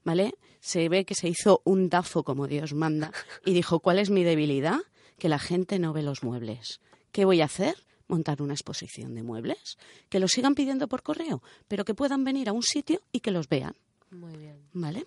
¿vale? 0.04 0.34
Se 0.60 0.88
ve 0.88 1.04
que 1.04 1.14
se 1.14 1.28
hizo 1.28 1.62
un 1.64 1.88
dafo 1.88 2.24
como 2.24 2.46
Dios 2.46 2.74
manda 2.74 3.10
y 3.44 3.54
dijo, 3.54 3.80
¿cuál 3.80 3.98
es 3.98 4.10
mi 4.10 4.22
debilidad? 4.22 4.78
Que 5.18 5.30
la 5.30 5.38
gente 5.38 5.78
no 5.78 5.94
ve 5.94 6.02
los 6.02 6.22
muebles. 6.22 6.80
¿Qué 7.10 7.24
voy 7.24 7.40
a 7.40 7.46
hacer? 7.46 7.74
Montar 8.06 8.42
una 8.42 8.54
exposición 8.54 9.14
de 9.14 9.22
muebles, 9.22 9.78
que 10.08 10.20
los 10.20 10.30
sigan 10.30 10.54
pidiendo 10.54 10.88
por 10.88 11.02
correo, 11.02 11.42
pero 11.68 11.84
que 11.84 11.94
puedan 11.94 12.24
venir 12.24 12.48
a 12.48 12.52
un 12.52 12.62
sitio 12.62 13.00
y 13.12 13.20
que 13.20 13.30
los 13.30 13.48
vean. 13.48 13.74
Muy 14.10 14.36
bien. 14.36 14.58
¿Vale? 14.72 15.06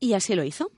Y 0.00 0.12
así 0.12 0.34
lo 0.34 0.44
hizo. 0.44 0.70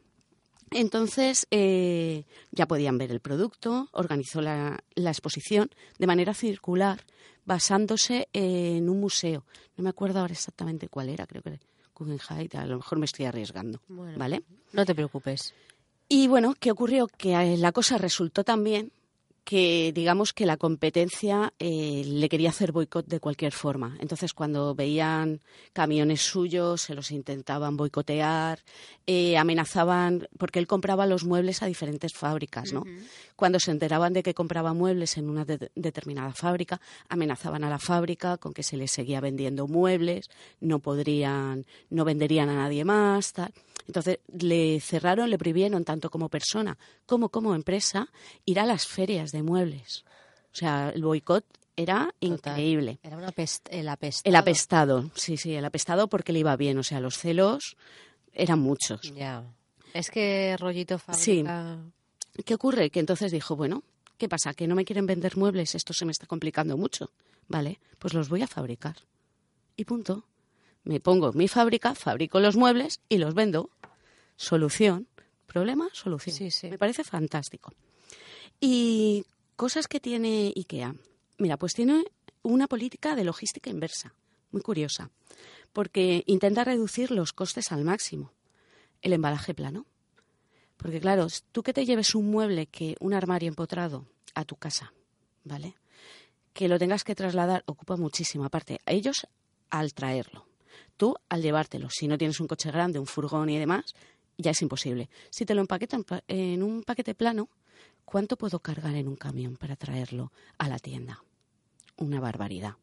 Entonces 0.70 1.46
eh, 1.50 2.24
ya 2.52 2.66
podían 2.66 2.98
ver 2.98 3.10
el 3.10 3.20
producto, 3.20 3.88
organizó 3.92 4.40
la, 4.40 4.78
la, 4.94 5.10
exposición 5.10 5.70
de 5.98 6.06
manera 6.06 6.32
circular, 6.32 7.04
basándose 7.44 8.28
en 8.32 8.88
un 8.88 9.00
museo. 9.00 9.44
No 9.76 9.84
me 9.84 9.90
acuerdo 9.90 10.20
ahora 10.20 10.32
exactamente 10.32 10.88
cuál 10.88 11.08
era, 11.08 11.26
creo 11.26 11.42
que 11.42 11.58
Guggenheim, 11.94 12.48
a 12.54 12.66
lo 12.66 12.76
mejor 12.76 12.98
me 12.98 13.04
estoy 13.04 13.26
arriesgando, 13.26 13.80
Bueno, 13.88 14.18
¿vale? 14.18 14.42
No 14.72 14.86
te 14.86 14.94
preocupes. 14.94 15.54
Y 16.08 16.26
bueno, 16.28 16.54
¿qué 16.58 16.70
ocurrió? 16.70 17.06
Que 17.06 17.34
eh, 17.34 17.56
la 17.56 17.72
cosa 17.72 17.98
resultó 17.98 18.42
también 18.42 18.92
que 19.44 19.92
digamos 19.94 20.32
que 20.32 20.46
la 20.46 20.56
competencia 20.56 21.52
eh, 21.58 22.02
le 22.06 22.28
quería 22.28 22.50
hacer 22.50 22.72
boicot 22.72 23.06
de 23.06 23.20
cualquier 23.20 23.52
forma. 23.52 23.96
Entonces, 24.00 24.32
cuando 24.32 24.74
veían 24.74 25.40
camiones 25.72 26.20
suyos, 26.22 26.82
se 26.82 26.94
los 26.94 27.10
intentaban 27.10 27.76
boicotear, 27.76 28.60
eh, 29.06 29.36
amenazaban, 29.36 30.28
porque 30.38 30.58
él 30.58 30.66
compraba 30.66 31.06
los 31.06 31.24
muebles 31.24 31.62
a 31.62 31.66
diferentes 31.66 32.12
fábricas, 32.14 32.72
¿no? 32.72 32.84
Cuando 33.36 33.58
se 33.58 33.70
enteraban 33.70 34.12
de 34.12 34.22
que 34.22 34.34
compraba 34.34 34.74
muebles 34.74 35.16
en 35.16 35.28
una 35.28 35.44
de- 35.44 35.70
determinada 35.74 36.32
fábrica, 36.32 36.80
amenazaban 37.08 37.64
a 37.64 37.70
la 37.70 37.78
fábrica 37.78 38.36
con 38.36 38.52
que 38.52 38.62
se 38.62 38.76
les 38.76 38.90
seguía 38.92 39.20
vendiendo 39.20 39.66
muebles, 39.66 40.28
no 40.60 40.78
podrían, 40.80 41.64
no 41.88 42.04
venderían 42.04 42.50
a 42.50 42.56
nadie 42.56 42.84
más, 42.84 43.32
tal. 43.32 43.52
Entonces 43.86 44.18
le 44.38 44.78
cerraron, 44.80 45.30
le 45.30 45.38
prohibieron 45.38 45.84
tanto 45.84 46.10
como 46.10 46.28
persona 46.28 46.78
como 47.06 47.30
como 47.30 47.56
empresa 47.56 48.08
ir 48.44 48.60
a 48.60 48.66
las 48.66 48.86
ferias 48.86 49.29
de 49.32 49.42
muebles. 49.42 50.04
O 50.52 50.56
sea, 50.56 50.90
el 50.94 51.02
boicot 51.02 51.44
era 51.76 52.06
Total. 52.06 52.16
increíble. 52.20 52.98
Era 53.02 53.16
una 53.16 53.28
el 53.70 53.88
apestado. 53.88 54.28
El 54.30 54.36
apestado, 54.36 55.10
sí, 55.14 55.36
sí, 55.36 55.54
el 55.54 55.64
apestado 55.64 56.08
porque 56.08 56.32
le 56.32 56.40
iba 56.40 56.56
bien. 56.56 56.76
O 56.78 56.82
sea, 56.82 57.00
los 57.00 57.16
celos 57.18 57.76
eran 58.32 58.58
muchos. 58.60 59.00
Ya. 59.14 59.44
Es 59.94 60.10
que 60.10 60.56
rollito 60.58 60.98
Sí. 61.12 61.42
fábrica... 61.44 61.78
¿Qué 62.44 62.54
ocurre? 62.54 62.90
Que 62.90 63.00
entonces 63.00 63.32
dijo, 63.32 63.56
bueno, 63.56 63.82
¿qué 64.16 64.28
pasa? 64.28 64.54
¿Que 64.54 64.66
no 64.66 64.74
me 64.74 64.84
quieren 64.84 65.06
vender 65.06 65.36
muebles? 65.36 65.74
Esto 65.74 65.92
se 65.92 66.04
me 66.04 66.12
está 66.12 66.26
complicando 66.26 66.76
mucho. 66.76 67.10
Vale, 67.48 67.80
pues 67.98 68.14
los 68.14 68.28
voy 68.28 68.42
a 68.42 68.46
fabricar. 68.46 68.96
Y 69.76 69.84
punto. 69.84 70.24
Me 70.84 71.00
pongo 71.00 71.32
mi 71.32 71.48
fábrica, 71.48 71.94
fabrico 71.94 72.40
los 72.40 72.56
muebles 72.56 73.00
y 73.08 73.18
los 73.18 73.34
vendo. 73.34 73.70
Solución. 74.36 75.06
Problema, 75.46 75.88
solución. 75.92 76.34
Sí, 76.36 76.50
sí. 76.50 76.68
Me 76.70 76.78
parece 76.78 77.02
fantástico. 77.04 77.72
Y 78.60 79.24
cosas 79.56 79.88
que 79.88 80.00
tiene 80.00 80.52
IKEA. 80.54 80.94
Mira, 81.38 81.56
pues 81.56 81.74
tiene 81.74 82.04
una 82.42 82.66
política 82.68 83.14
de 83.14 83.24
logística 83.24 83.70
inversa, 83.70 84.14
muy 84.50 84.62
curiosa, 84.62 85.10
porque 85.72 86.22
intenta 86.26 86.64
reducir 86.64 87.10
los 87.10 87.32
costes 87.32 87.72
al 87.72 87.84
máximo. 87.84 88.32
El 89.02 89.12
embalaje 89.14 89.54
plano. 89.54 89.86
Porque 90.76 91.00
claro, 91.00 91.26
tú 91.52 91.62
que 91.62 91.72
te 91.72 91.84
lleves 91.84 92.14
un 92.14 92.30
mueble, 92.30 92.66
que 92.66 92.96
un 93.00 93.14
armario 93.14 93.48
empotrado 93.48 94.06
a 94.34 94.44
tu 94.44 94.56
casa, 94.56 94.92
¿vale? 95.44 95.74
Que 96.52 96.68
lo 96.68 96.78
tengas 96.78 97.04
que 97.04 97.14
trasladar 97.14 97.62
ocupa 97.66 97.96
muchísimo. 97.96 98.44
Aparte, 98.44 98.80
a 98.86 98.92
ellos 98.92 99.26
al 99.68 99.92
traerlo. 99.94 100.46
Tú 100.96 101.14
al 101.28 101.42
llevártelo. 101.42 101.88
Si 101.90 102.08
no 102.08 102.18
tienes 102.18 102.40
un 102.40 102.46
coche 102.46 102.70
grande, 102.70 102.98
un 102.98 103.06
furgón 103.06 103.48
y 103.50 103.58
demás, 103.58 103.94
ya 104.38 104.50
es 104.52 104.62
imposible. 104.62 105.08
Si 105.30 105.44
te 105.44 105.54
lo 105.54 105.60
empaquetan 105.60 106.04
pa- 106.04 106.24
en 106.28 106.62
un 106.62 106.82
paquete 106.82 107.14
plano, 107.14 107.48
¿cuánto 108.10 108.36
puedo 108.36 108.58
cargar 108.58 108.96
en 108.96 109.06
un 109.06 109.14
camión 109.14 109.56
para 109.56 109.76
traerlo 109.76 110.32
a 110.58 110.68
la 110.68 110.80
tienda? 110.80 111.22
Una 111.96 112.18
barbaridad. 112.18 112.74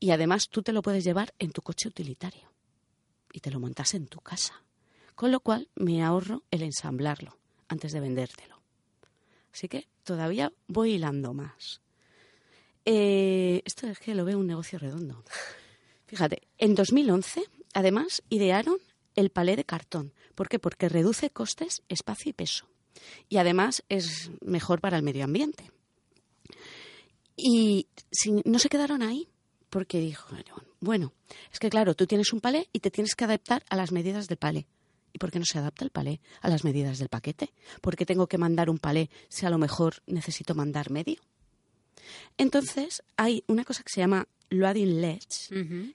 Y 0.00 0.10
además 0.10 0.48
tú 0.48 0.62
te 0.62 0.72
lo 0.72 0.80
puedes 0.80 1.04
llevar 1.04 1.34
en 1.38 1.52
tu 1.52 1.60
coche 1.60 1.88
utilitario 1.88 2.50
y 3.30 3.40
te 3.40 3.50
lo 3.50 3.60
montas 3.60 3.92
en 3.92 4.06
tu 4.06 4.20
casa. 4.20 4.54
Con 5.14 5.32
lo 5.32 5.40
cual 5.40 5.68
me 5.74 6.02
ahorro 6.02 6.44
el 6.50 6.62
ensamblarlo 6.62 7.36
antes 7.68 7.92
de 7.92 8.00
vendértelo. 8.00 8.62
Así 9.52 9.68
que 9.68 9.86
todavía 10.02 10.50
voy 10.66 10.92
hilando 10.92 11.34
más. 11.34 11.82
Eh, 12.86 13.60
esto 13.66 13.86
es 13.86 13.98
que 13.98 14.14
lo 14.14 14.24
veo 14.24 14.38
un 14.38 14.46
negocio 14.46 14.78
redondo. 14.78 15.24
Fíjate, 16.06 16.48
en 16.56 16.74
2011, 16.74 17.42
además, 17.74 18.22
idearon 18.30 18.78
el 19.14 19.28
palé 19.28 19.56
de 19.56 19.64
cartón. 19.64 20.14
¿Por 20.34 20.48
qué? 20.48 20.58
Porque 20.58 20.88
reduce 20.88 21.28
costes, 21.28 21.82
espacio 21.88 22.30
y 22.30 22.32
peso. 22.32 22.66
Y 23.28 23.36
además 23.38 23.82
es 23.88 24.30
mejor 24.40 24.80
para 24.80 24.96
el 24.96 25.02
medio 25.02 25.24
ambiente. 25.24 25.70
Y 27.36 27.86
si- 28.10 28.42
no 28.44 28.58
se 28.58 28.68
quedaron 28.68 29.02
ahí, 29.02 29.28
porque 29.70 30.00
dijo, 30.00 30.34
bueno, 30.80 31.12
es 31.52 31.58
que 31.58 31.68
claro, 31.70 31.94
tú 31.94 32.06
tienes 32.06 32.32
un 32.32 32.40
palé 32.40 32.68
y 32.72 32.80
te 32.80 32.90
tienes 32.90 33.14
que 33.14 33.24
adaptar 33.24 33.64
a 33.68 33.76
las 33.76 33.92
medidas 33.92 34.28
del 34.28 34.38
palé. 34.38 34.66
¿Y 35.12 35.18
por 35.18 35.30
qué 35.30 35.38
no 35.38 35.44
se 35.46 35.58
adapta 35.58 35.84
el 35.84 35.90
palé 35.90 36.20
a 36.42 36.48
las 36.48 36.64
medidas 36.64 36.98
del 36.98 37.08
paquete? 37.08 37.52
¿Por 37.80 37.96
qué 37.96 38.04
tengo 38.04 38.26
que 38.26 38.38
mandar 38.38 38.68
un 38.70 38.78
palé 38.78 39.10
si 39.28 39.46
a 39.46 39.50
lo 39.50 39.58
mejor 39.58 40.02
necesito 40.06 40.54
mandar 40.54 40.90
medio? 40.90 41.16
Entonces, 42.38 43.02
hay 43.16 43.42
una 43.46 43.64
cosa 43.64 43.82
que 43.82 43.90
se 43.92 44.00
llama 44.00 44.28
loading 44.50 45.00
ledge, 45.00 45.48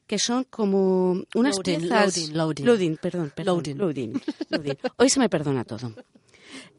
que 0.08 0.20
son 0.20 0.44
como 0.46 1.24
unas 1.36 1.56
Loading, 1.58 1.80
piezas... 1.82 2.30
loading, 2.30 2.66
loading. 2.66 2.98
perdón, 2.98 3.32
perdón. 3.36 3.56
Loading. 3.58 3.78
loading, 3.78 4.22
loading. 4.50 4.78
Hoy 4.98 5.10
se 5.10 5.20
me 5.20 5.30
perdona 5.30 5.64
todo. 5.66 5.94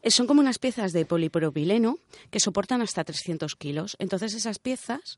Son 0.09 0.27
como 0.27 0.41
unas 0.41 0.59
piezas 0.59 0.91
de 0.93 1.05
polipropileno 1.05 1.97
que 2.31 2.39
soportan 2.39 2.81
hasta 2.81 3.03
300 3.03 3.55
kilos. 3.55 3.95
Entonces 3.99 4.33
esas 4.33 4.59
piezas 4.59 5.17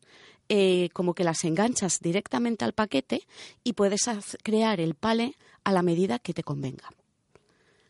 eh, 0.49 0.89
como 0.93 1.13
que 1.13 1.23
las 1.23 1.43
enganchas 1.43 1.99
directamente 1.99 2.65
al 2.65 2.73
paquete 2.73 3.25
y 3.63 3.73
puedes 3.73 4.01
crear 4.43 4.79
el 4.79 4.95
pale 4.95 5.35
a 5.63 5.71
la 5.71 5.81
medida 5.81 6.19
que 6.19 6.33
te 6.33 6.43
convenga. 6.43 6.89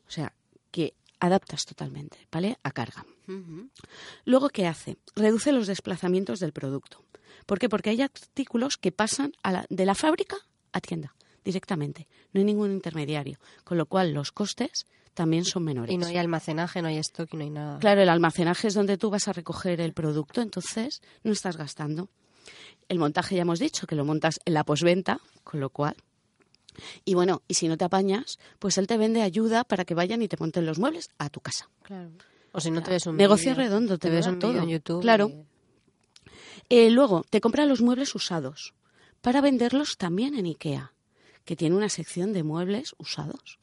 O 0.07 0.11
sea, 0.11 0.33
que 0.71 0.93
adaptas 1.19 1.65
totalmente 1.65 2.17
el 2.19 2.27
pale 2.27 2.57
a 2.63 2.71
carga. 2.71 3.05
Luego, 4.25 4.49
¿qué 4.49 4.67
hace? 4.67 4.97
Reduce 5.15 5.51
los 5.51 5.67
desplazamientos 5.67 6.39
del 6.39 6.53
producto. 6.53 7.03
¿Por 7.45 7.59
qué? 7.59 7.69
Porque 7.69 7.89
hay 7.89 8.01
artículos 8.01 8.77
que 8.77 8.91
pasan 8.91 9.33
a 9.43 9.51
la- 9.51 9.65
de 9.69 9.85
la 9.85 9.95
fábrica 9.95 10.37
a 10.71 10.81
tienda 10.81 11.15
directamente. 11.43 12.07
No 12.33 12.39
hay 12.39 12.45
ningún 12.45 12.71
intermediario. 12.71 13.37
Con 13.63 13.77
lo 13.77 13.85
cual, 13.85 14.13
los 14.13 14.31
costes 14.31 14.85
también 15.15 15.43
son 15.45 15.63
menores. 15.63 15.91
Y 15.93 15.97
no 15.97 16.05
hay 16.05 16.17
almacenaje, 16.17 16.81
no 16.83 16.87
hay 16.89 16.97
stock 16.99 17.33
y 17.33 17.37
no 17.37 17.43
hay 17.43 17.49
nada. 17.49 17.79
Claro, 17.79 18.01
el 18.01 18.09
almacenaje 18.09 18.67
es 18.67 18.75
donde 18.75 18.97
tú 18.97 19.09
vas 19.09 19.27
a 19.27 19.33
recoger 19.33 19.81
el 19.81 19.93
producto, 19.93 20.41
entonces 20.41 21.01
no 21.23 21.31
estás 21.31 21.57
gastando. 21.57 22.09
El 22.87 22.99
montaje 22.99 23.35
ya 23.35 23.41
hemos 23.41 23.57
dicho 23.57 23.87
que 23.87 23.95
lo 23.95 24.05
montas 24.05 24.39
en 24.45 24.53
la 24.53 24.63
posventa, 24.63 25.19
con 25.43 25.59
lo 25.59 25.69
cual. 25.71 25.95
Y 27.05 27.15
bueno, 27.15 27.41
y 27.47 27.53
si 27.55 27.67
no 27.67 27.77
te 27.77 27.85
apañas, 27.85 28.37
pues 28.59 28.77
él 28.77 28.85
te 28.85 28.97
vende 28.97 29.21
ayuda 29.23 29.63
para 29.63 29.85
que 29.85 29.95
vayan 29.95 30.21
y 30.21 30.27
te 30.27 30.37
monten 30.37 30.65
los 30.65 30.77
muebles 30.77 31.09
a 31.17 31.29
tu 31.29 31.39
casa. 31.39 31.69
Claro. 31.81 32.11
O 32.51 32.59
si 32.59 32.69
no 32.69 32.83
te 32.83 32.91
ves 32.91 33.05
un 33.07 33.17
Negocio 33.17 33.55
redondo, 33.55 33.97
te 33.97 34.09
te 34.09 34.15
ves 34.15 34.27
un 34.27 34.39
todo. 34.39 34.57
en 34.61 34.69
YouTube. 34.69 35.01
Claro. 35.01 35.29
y- 35.29 35.45
Eh, 36.69 36.89
luego, 36.89 37.23
te 37.29 37.41
compra 37.41 37.65
los 37.65 37.81
muebles 37.81 38.13
usados 38.15 38.73
para 39.21 39.41
venderlos 39.41 39.97
también 39.97 40.35
en 40.35 40.45
IKEA, 40.45 40.93
que 41.45 41.55
tiene 41.55 41.75
una 41.75 41.89
sección 41.89 42.33
de 42.33 42.43
muebles 42.43 42.93
usados. 42.97 43.59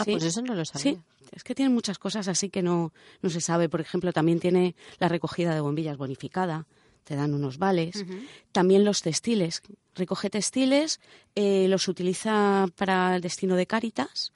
Ah, 0.00 0.04
Sí. 0.04 0.12
pues 0.12 0.24
eso 0.24 0.42
no 0.42 0.54
lo 0.54 0.64
sabía. 0.64 0.92
Sí, 0.94 0.98
es 1.32 1.44
que 1.44 1.54
tiene 1.54 1.70
muchas 1.72 1.98
cosas 1.98 2.28
así 2.28 2.48
que 2.50 2.62
no, 2.62 2.92
no 3.22 3.30
se 3.30 3.40
sabe. 3.40 3.68
Por 3.68 3.80
ejemplo, 3.80 4.12
también 4.12 4.40
tiene 4.40 4.74
la 4.98 5.08
recogida 5.08 5.54
de 5.54 5.60
bombillas 5.60 5.96
bonificada, 5.96 6.66
te 7.04 7.16
dan 7.16 7.34
unos 7.34 7.58
vales. 7.58 8.04
También 8.52 8.84
los 8.84 9.02
textiles. 9.02 9.62
Recoge 9.94 10.30
textiles, 10.30 11.00
eh, 11.34 11.66
los 11.68 11.88
utiliza 11.88 12.66
para 12.76 13.16
el 13.16 13.22
destino 13.22 13.56
de 13.56 13.66
Cáritas 13.66 14.32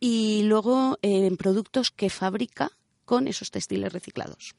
y 0.00 0.42
luego 0.44 0.98
eh, 1.02 1.26
en 1.26 1.36
productos 1.36 1.90
que 1.90 2.10
fabrica 2.10 2.70
con 3.04 3.28
esos 3.28 3.50
textiles 3.50 3.92
reciclados. 3.92 4.54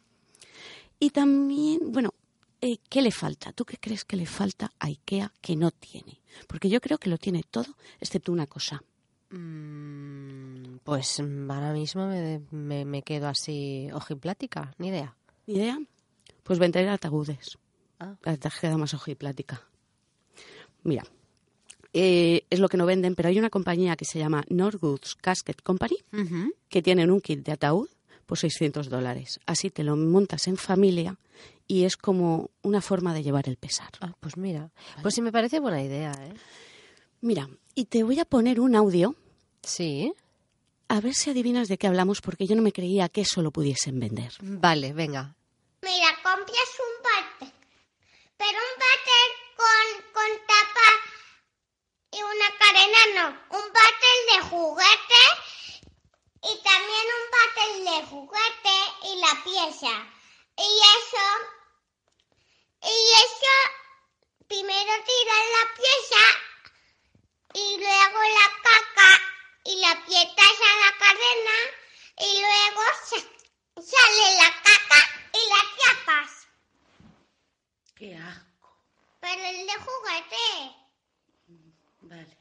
Y 0.99 1.09
también, 1.09 1.79
bueno, 1.91 2.13
eh, 2.61 2.77
¿qué 2.89 3.01
le 3.01 3.11
falta? 3.11 3.51
¿Tú 3.53 3.65
qué 3.65 3.77
crees 3.77 4.05
que 4.05 4.15
le 4.15 4.25
falta 4.25 4.71
a 4.79 4.87
IKEA 4.87 5.33
que 5.41 5.55
no 5.55 5.71
tiene? 5.71 6.21
Porque 6.47 6.69
yo 6.69 6.79
creo 6.81 6.97
que 6.97 7.09
lo 7.09 7.17
tiene 7.17 7.43
todo, 7.49 7.75
excepto 7.99 8.31
una 8.31 8.47
cosa. 8.47 8.83
Mm, 9.37 10.77
Pues 10.83 11.19
ahora 11.19 11.73
mismo 11.73 12.07
me, 12.07 12.41
me, 12.51 12.85
me 12.85 13.01
quedo 13.01 13.27
así 13.27 13.89
ojiplática, 13.93 14.73
ni 14.77 14.89
idea. 14.89 15.15
¿Ni 15.47 15.55
idea? 15.55 15.79
Pues 16.43 16.59
vender 16.59 16.87
ataúdes. 16.89 17.57
Ah. 17.99 18.15
La 18.23 18.37
tarjeta 18.37 18.77
más 18.77 18.93
ojiplática. 18.93 19.61
Mira, 20.83 21.03
eh, 21.93 22.45
es 22.49 22.59
lo 22.59 22.67
que 22.69 22.77
no 22.77 22.85
venden, 22.85 23.15
pero 23.15 23.29
hay 23.29 23.39
una 23.39 23.49
compañía 23.49 23.95
que 23.95 24.05
se 24.05 24.19
llama 24.19 24.43
Norwoods 24.49 25.15
Casket 25.15 25.61
Company 25.61 25.97
que 26.69 26.81
tienen 26.81 27.09
un 27.11 27.21
kit 27.21 27.45
de 27.45 27.53
ataúd 27.53 27.87
por 28.25 28.37
600 28.37 28.89
dólares. 28.89 29.39
Así 29.45 29.69
te 29.69 29.83
lo 29.83 29.95
montas 29.95 30.47
en 30.47 30.57
familia 30.57 31.17
y 31.67 31.85
es 31.85 31.95
como 31.95 32.49
una 32.61 32.81
forma 32.81 33.13
de 33.13 33.23
llevar 33.23 33.47
el 33.47 33.55
pesar. 33.57 33.89
Ah, 34.01 34.13
pues 34.19 34.35
mira. 34.37 34.71
Pues 35.01 35.13
sí 35.15 35.21
me 35.21 35.31
parece 35.31 35.59
buena 35.59 35.81
idea, 35.81 36.11
¿eh? 36.11 36.33
Mira, 37.21 37.49
y 37.73 37.85
te 37.85 38.03
voy 38.03 38.19
a 38.19 38.25
poner 38.25 38.59
un 38.59 38.75
audio 38.75 39.15
Sí. 39.63 40.13
a 40.89 40.99
ver 41.01 41.13
si 41.13 41.29
adivinas 41.31 41.67
de 41.69 41.77
qué 41.77 41.87
hablamos 41.87 42.21
porque 42.21 42.45
yo 42.45 42.55
no 42.55 42.61
me 42.61 42.71
creía 42.73 43.09
que 43.09 43.21
eso 43.21 43.41
lo 43.41 43.51
pudiesen 43.51 43.99
vender. 43.99 44.31
Vale, 44.41 44.93
venga. 44.93 45.33
Mira, 45.81 46.09
compras 46.21 46.69
un 46.85 47.03
váter, 47.03 47.53
pero 48.37 48.57
un 48.59 48.79
váter 48.85 49.27
con, 49.57 49.85
con 50.13 50.31
tapa 50.45 50.89
y 52.11 52.21
una 52.21 52.49
cadena 52.59 52.99
no. 53.15 53.57
Un 53.57 53.73
váter 53.73 54.17
de 54.33 54.41
juguete 54.49 55.23
y 56.43 56.61
también 56.61 57.05
un 57.19 57.25
papel 57.39 57.85
de 57.85 58.07
juguete 58.07 58.77
y 59.03 59.15
la 59.19 59.43
pieza. 59.43 59.93
Y 60.57 60.69
eso, 60.99 61.25
y 62.83 62.95
eso, 63.25 63.55
primero 64.47 64.93
tiras 65.09 65.45
la 65.57 65.75
pieza 65.75 66.23
y 67.55 67.77
luego 67.77 68.19
la 68.21 68.47
caca 68.61 69.21
y 69.65 69.75
la 69.77 69.91
aprietas 69.91 70.57
a 70.61 70.85
la 70.85 70.97
cadena 70.99 71.57
y 72.19 72.41
luego 72.41 72.81
sa- 73.05 73.81
sale 73.81 74.35
la 74.37 74.51
caca 74.61 75.29
y 75.33 75.49
la 75.49 75.63
tapas. 75.95 76.47
Qué 77.95 78.15
asco. 78.17 78.77
Pero 79.21 79.41
el 79.43 79.65
de 79.65 79.73
juguete. 79.73 80.75
Vale. 82.01 82.37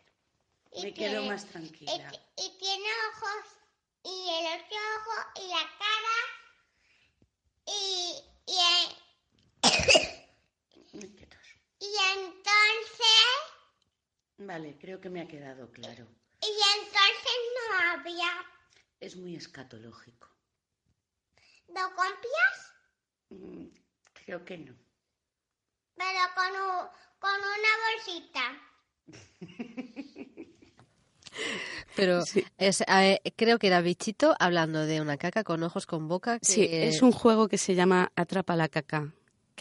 Y 0.72 0.82
Me 0.82 0.91
tiene- 0.91 0.91
quedo 1.11 1.22
más 1.24 1.46
tranquila. 1.46 2.12
y 2.36 2.59
tiene 2.59 2.88
ojos 3.11 3.44
y 4.05 4.28
el 4.30 4.46
otro 4.61 4.78
ojo 4.96 5.16
y 5.36 5.48
la 5.48 5.64
cara 5.78 6.18
y, 7.66 7.80
y, 8.46 8.59
tos. 11.28 11.46
y 11.80 11.90
entonces 12.18 13.28
Vale, 14.38 14.76
creo 14.78 15.00
que 15.00 15.09
me 15.11 15.20
ha 15.20 15.28
quedado 15.28 15.70
claro. 15.70 16.09
y 16.40 16.46
entonces 16.78 17.36
no 17.70 17.90
había 17.92 18.30
Es 19.00 19.16
muy 19.16 19.36
escatológico. 19.36 20.28
¿Lo 21.68 21.88
copias? 21.94 22.72
Mm, 23.30 23.66
Creo 24.12 24.44
que 24.44 24.59
no. 24.59 24.74
Pero 25.94 26.20
con, 26.34 26.50
u- 26.53 26.90
con 27.18 27.34
una 27.40 27.72
bolsita. 27.86 28.44
Pero 31.97 32.24
Sí. 32.24 32.45
es, 32.59 32.83
eh, 32.83 33.20
creo 33.37 33.59
que 33.59 33.66
era 33.66 33.80
Bichito 33.80 34.35
hablando 34.39 34.87
de 34.87 35.01
una 35.01 35.16
caca 35.16 35.45
con 35.45 35.62
ojos 35.62 35.87
con 35.87 36.09
boca. 36.09 36.39
Que... 36.39 36.47
Sí, 36.47 36.68
es 36.70 37.03
un 37.03 37.12
juego 37.12 37.49
que 37.49 37.59
se 37.59 37.74
llama 37.74 38.12
Atrapa 38.16 38.57
la 38.57 38.68
caca, 38.68 39.12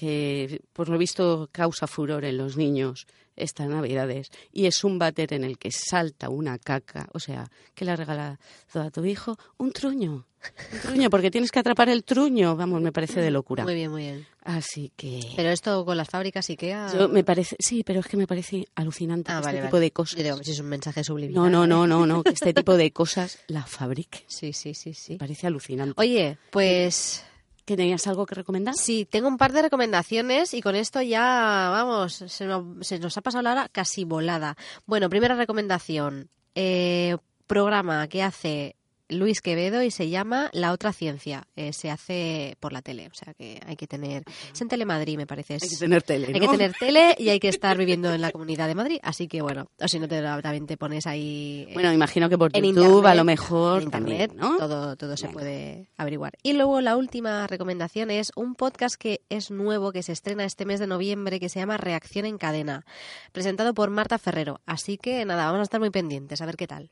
que 0.02 0.62
por 0.74 0.90
lo 0.90 0.98
visto 0.98 1.48
causa 1.52 1.86
furor 1.86 2.26
en 2.26 2.36
los 2.38 2.58
niños 2.58 3.06
estas 3.36 3.68
navidades. 3.68 4.30
Y 4.52 4.66
es 4.66 4.84
un 4.84 4.98
váter 4.98 5.34
en 5.34 5.44
el 5.44 5.60
que 5.60 5.70
salta 5.72 6.30
una 6.30 6.58
caca. 6.58 7.08
O 7.14 7.20
sea, 7.20 7.50
que 7.76 7.86
le 7.86 7.92
ha 7.92 7.96
regalado 7.96 8.38
a 8.74 8.90
tu 8.90 9.06
hijo 9.06 9.38
un 9.58 9.72
truño. 9.72 10.26
Un 10.74 10.80
truño, 10.80 11.10
porque 11.12 11.30
tienes 11.30 11.52
que 11.52 11.60
atrapar 11.60 11.88
el 11.90 12.04
truño. 12.04 12.56
Vamos, 12.56 12.82
me 12.82 12.92
parece 12.92 13.22
de 13.22 13.30
locura. 13.30 13.64
Muy 13.64 13.76
bien, 13.76 13.92
muy 13.92 14.02
bien. 14.02 14.26
Así 14.44 14.92
que... 14.96 15.22
Pero 15.36 15.50
esto 15.50 15.86
con 15.86 15.98
las 15.98 16.10
fábricas 16.10 16.50
IKEA... 16.50 16.92
Yo 16.94 17.10
me 17.10 17.24
parece, 17.24 17.56
sí, 17.60 17.84
pero 17.84 18.00
es 18.00 18.08
que 18.08 18.18
me 18.18 18.26
parece 18.26 18.68
alucinante 18.74 19.32
Ah, 19.32 19.36
vale, 19.36 19.50
este 19.50 19.58
vale. 19.58 19.68
tipo 19.68 19.80
de 19.80 19.92
cosas. 19.92 20.18
Yo 20.18 20.24
digo, 20.24 20.44
si 20.44 20.52
es 20.52 20.60
un 20.60 20.66
mensaje 20.70 21.04
subliminal. 21.04 21.44
No, 21.44 21.50
no, 21.50 21.68
no, 21.68 21.86
no, 21.86 22.08
no, 22.08 22.24
que 22.24 22.32
este 22.32 22.56
tipo 22.56 22.76
de 22.76 22.92
cosas 23.02 23.38
la 23.48 23.64
fabrique. 23.68 24.24
Sí, 24.26 24.52
sí, 24.52 24.74
sí, 24.74 24.96
sí. 24.96 25.14
Me 25.14 25.20
parece 25.20 25.46
alucinante. 25.46 25.94
Oye, 25.98 26.40
pues 26.50 27.24
¿Que 27.66 27.78
tenías 27.78 28.08
algo 28.08 28.26
que 28.26 28.36
recomendar? 28.36 28.76
sí, 28.76 29.06
tengo 29.10 29.28
un 29.28 29.38
par 29.38 29.54
de 29.54 29.62
recomendaciones 29.62 30.54
y 30.54 30.62
con 30.62 30.76
esto 30.76 31.02
ya, 31.02 31.70
vamos, 31.72 32.24
se 32.28 32.48
nos, 32.48 33.18
ha 33.18 33.22
pasado 33.22 33.44
la 33.44 33.52
hora 33.52 33.70
casi 33.70 34.04
volada. 34.04 34.58
Bueno, 34.86 35.10
primera 35.10 35.36
recomendación, 35.36 36.30
eh, 36.56 37.18
programa 37.48 38.08
que 38.08 38.24
hace 38.24 38.76
Luis 39.12 39.42
Quevedo 39.42 39.84
y 39.84 39.92
se 39.92 40.10
llama 40.10 40.50
La 40.54 40.72
Otra 40.72 40.94
Ciencia. 40.94 41.48
Eh, 41.56 41.74
se 41.74 41.92
hace 41.92 42.56
por 42.60 42.74
la 42.74 42.82
tele, 42.82 43.08
o 43.08 43.14
sea 43.14 43.34
que 43.34 43.60
hay 43.66 43.76
que 43.76 43.86
tener... 43.88 44.24
Es 44.54 44.62
en 44.62 44.68
Telemadrid, 44.68 45.18
me 45.18 45.28
parece. 45.28 45.56
Hay 45.56 45.60
que 45.70 45.76
tener 45.78 46.02
tele, 46.04 46.28
Hay 46.34 46.40
que 46.40 46.48
tener 46.48 46.74
tele 46.74 47.16
y 47.20 47.30
hay 47.30 47.40
que 47.40 47.50
estar 47.50 47.78
viviendo 47.78 48.14
en 48.14 48.22
la 48.22 48.32
Comunidad 48.32 48.68
de 48.68 48.76
Madrid. 48.76 49.00
Así 49.04 49.28
que 49.28 49.42
bueno, 49.42 49.70
o 49.80 49.88
si 49.88 50.00
no, 50.00 50.08
te, 50.08 50.22
también 50.22 50.66
te 50.66 50.78
pones 50.78 51.06
ahí... 51.08 51.66
eh, 51.70 51.74
Bueno, 51.74 51.92
imagino 51.94 52.30
que 52.30 52.38
por 52.38 52.56
en 52.56 52.64
YouTube 52.64 52.84
internet, 52.86 53.06
a 53.12 53.16
lo 53.16 53.24
mejor 53.24 53.84
internet, 53.84 54.32
también, 54.32 54.38
¿no? 54.40 54.58
todo, 54.58 54.96
todo 54.96 55.18
se 55.18 55.28
Venga. 55.28 55.34
puede 55.40 55.90
averiguar. 55.98 56.34
Y 56.42 56.54
luego 56.54 56.82
la 56.82 56.96
última 56.98 57.46
recomendación 57.48 58.12
es 58.12 58.32
un 58.36 58.56
podcast 58.56 58.96
que 58.96 59.22
es 59.30 59.52
nuevo, 59.52 59.92
que 59.92 60.04
se 60.04 60.14
estrena 60.14 60.46
este 60.46 60.66
mes 60.66 60.80
de 60.80 60.88
noviembre, 60.88 61.40
que 61.40 61.50
se 61.50 61.60
llama 61.60 61.78
Reacción 61.78 62.26
en 62.26 62.38
Cadena, 62.38 62.86
presentado 63.32 63.74
por 63.74 63.90
Marta 63.90 64.18
Ferrero. 64.18 64.62
Así 64.66 64.98
que 64.98 65.26
nada, 65.26 65.46
vamos 65.46 65.60
a 65.60 65.64
estar 65.64 65.80
muy 65.80 65.90
pendientes, 65.90 66.42
a 66.42 66.46
ver 66.46 66.56
qué 66.56 66.68
tal. 66.68 66.92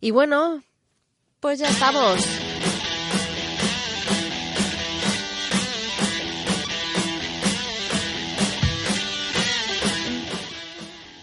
Y 0.00 0.10
bueno, 0.10 0.62
pues 1.42 1.58
ya 1.58 1.68
estamos. 1.68 2.24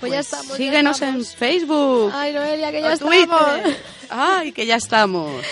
Pues, 0.01 0.11
ya 0.11 0.19
estamos. 0.19 0.47
ya 0.49 0.57
Síguenos 0.57 1.01
en 1.01 1.07
estamos. 1.07 1.35
Facebook. 1.35 2.11
Ay, 2.13 2.33
Noelia, 2.33 2.71
que 2.71 2.81
ya 2.81 2.93
estamos. 2.93 3.13
Twitter. 3.15 3.83
Ay, 4.09 4.51
que 4.51 4.65
ya 4.65 4.75
estamos. 4.75 5.45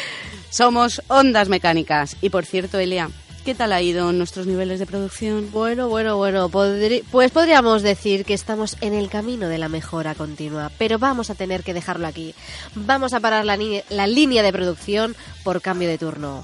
Somos 0.49 1.01
Ondas 1.07 1.47
Mecánicas. 1.47 2.17
Y 2.21 2.29
por 2.29 2.45
cierto, 2.45 2.77
Elia, 2.77 3.09
¿qué 3.47 3.55
tal 3.55 3.71
ha 3.71 3.81
ido 3.81 4.11
nuestros 4.11 4.45
niveles 4.45 4.77
de 4.77 4.85
producción? 4.85 5.51
Bueno, 5.53 5.87
bueno, 5.87 6.17
bueno, 6.17 6.49
pues 6.49 7.31
podríamos 7.31 7.81
decir 7.81 8.25
que 8.25 8.33
estamos 8.33 8.75
en 8.81 8.93
el 8.93 9.07
camino 9.07 9.47
de 9.47 9.57
la 9.57 9.69
mejora 9.69 10.15
continua, 10.15 10.69
pero 10.77 10.99
vamos 10.99 11.29
a 11.29 11.35
tener 11.35 11.63
que 11.63 11.73
dejarlo 11.73 12.07
aquí. 12.07 12.35
Vamos 12.75 13.13
a 13.13 13.21
parar 13.21 13.45
la 13.45 14.07
línea 14.07 14.43
de 14.43 14.51
producción 14.51 15.15
por 15.45 15.61
cambio 15.61 15.87
de 15.87 15.97
turno. 15.97 16.43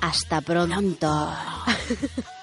Hasta 0.00 0.40
pronto. 0.40 1.36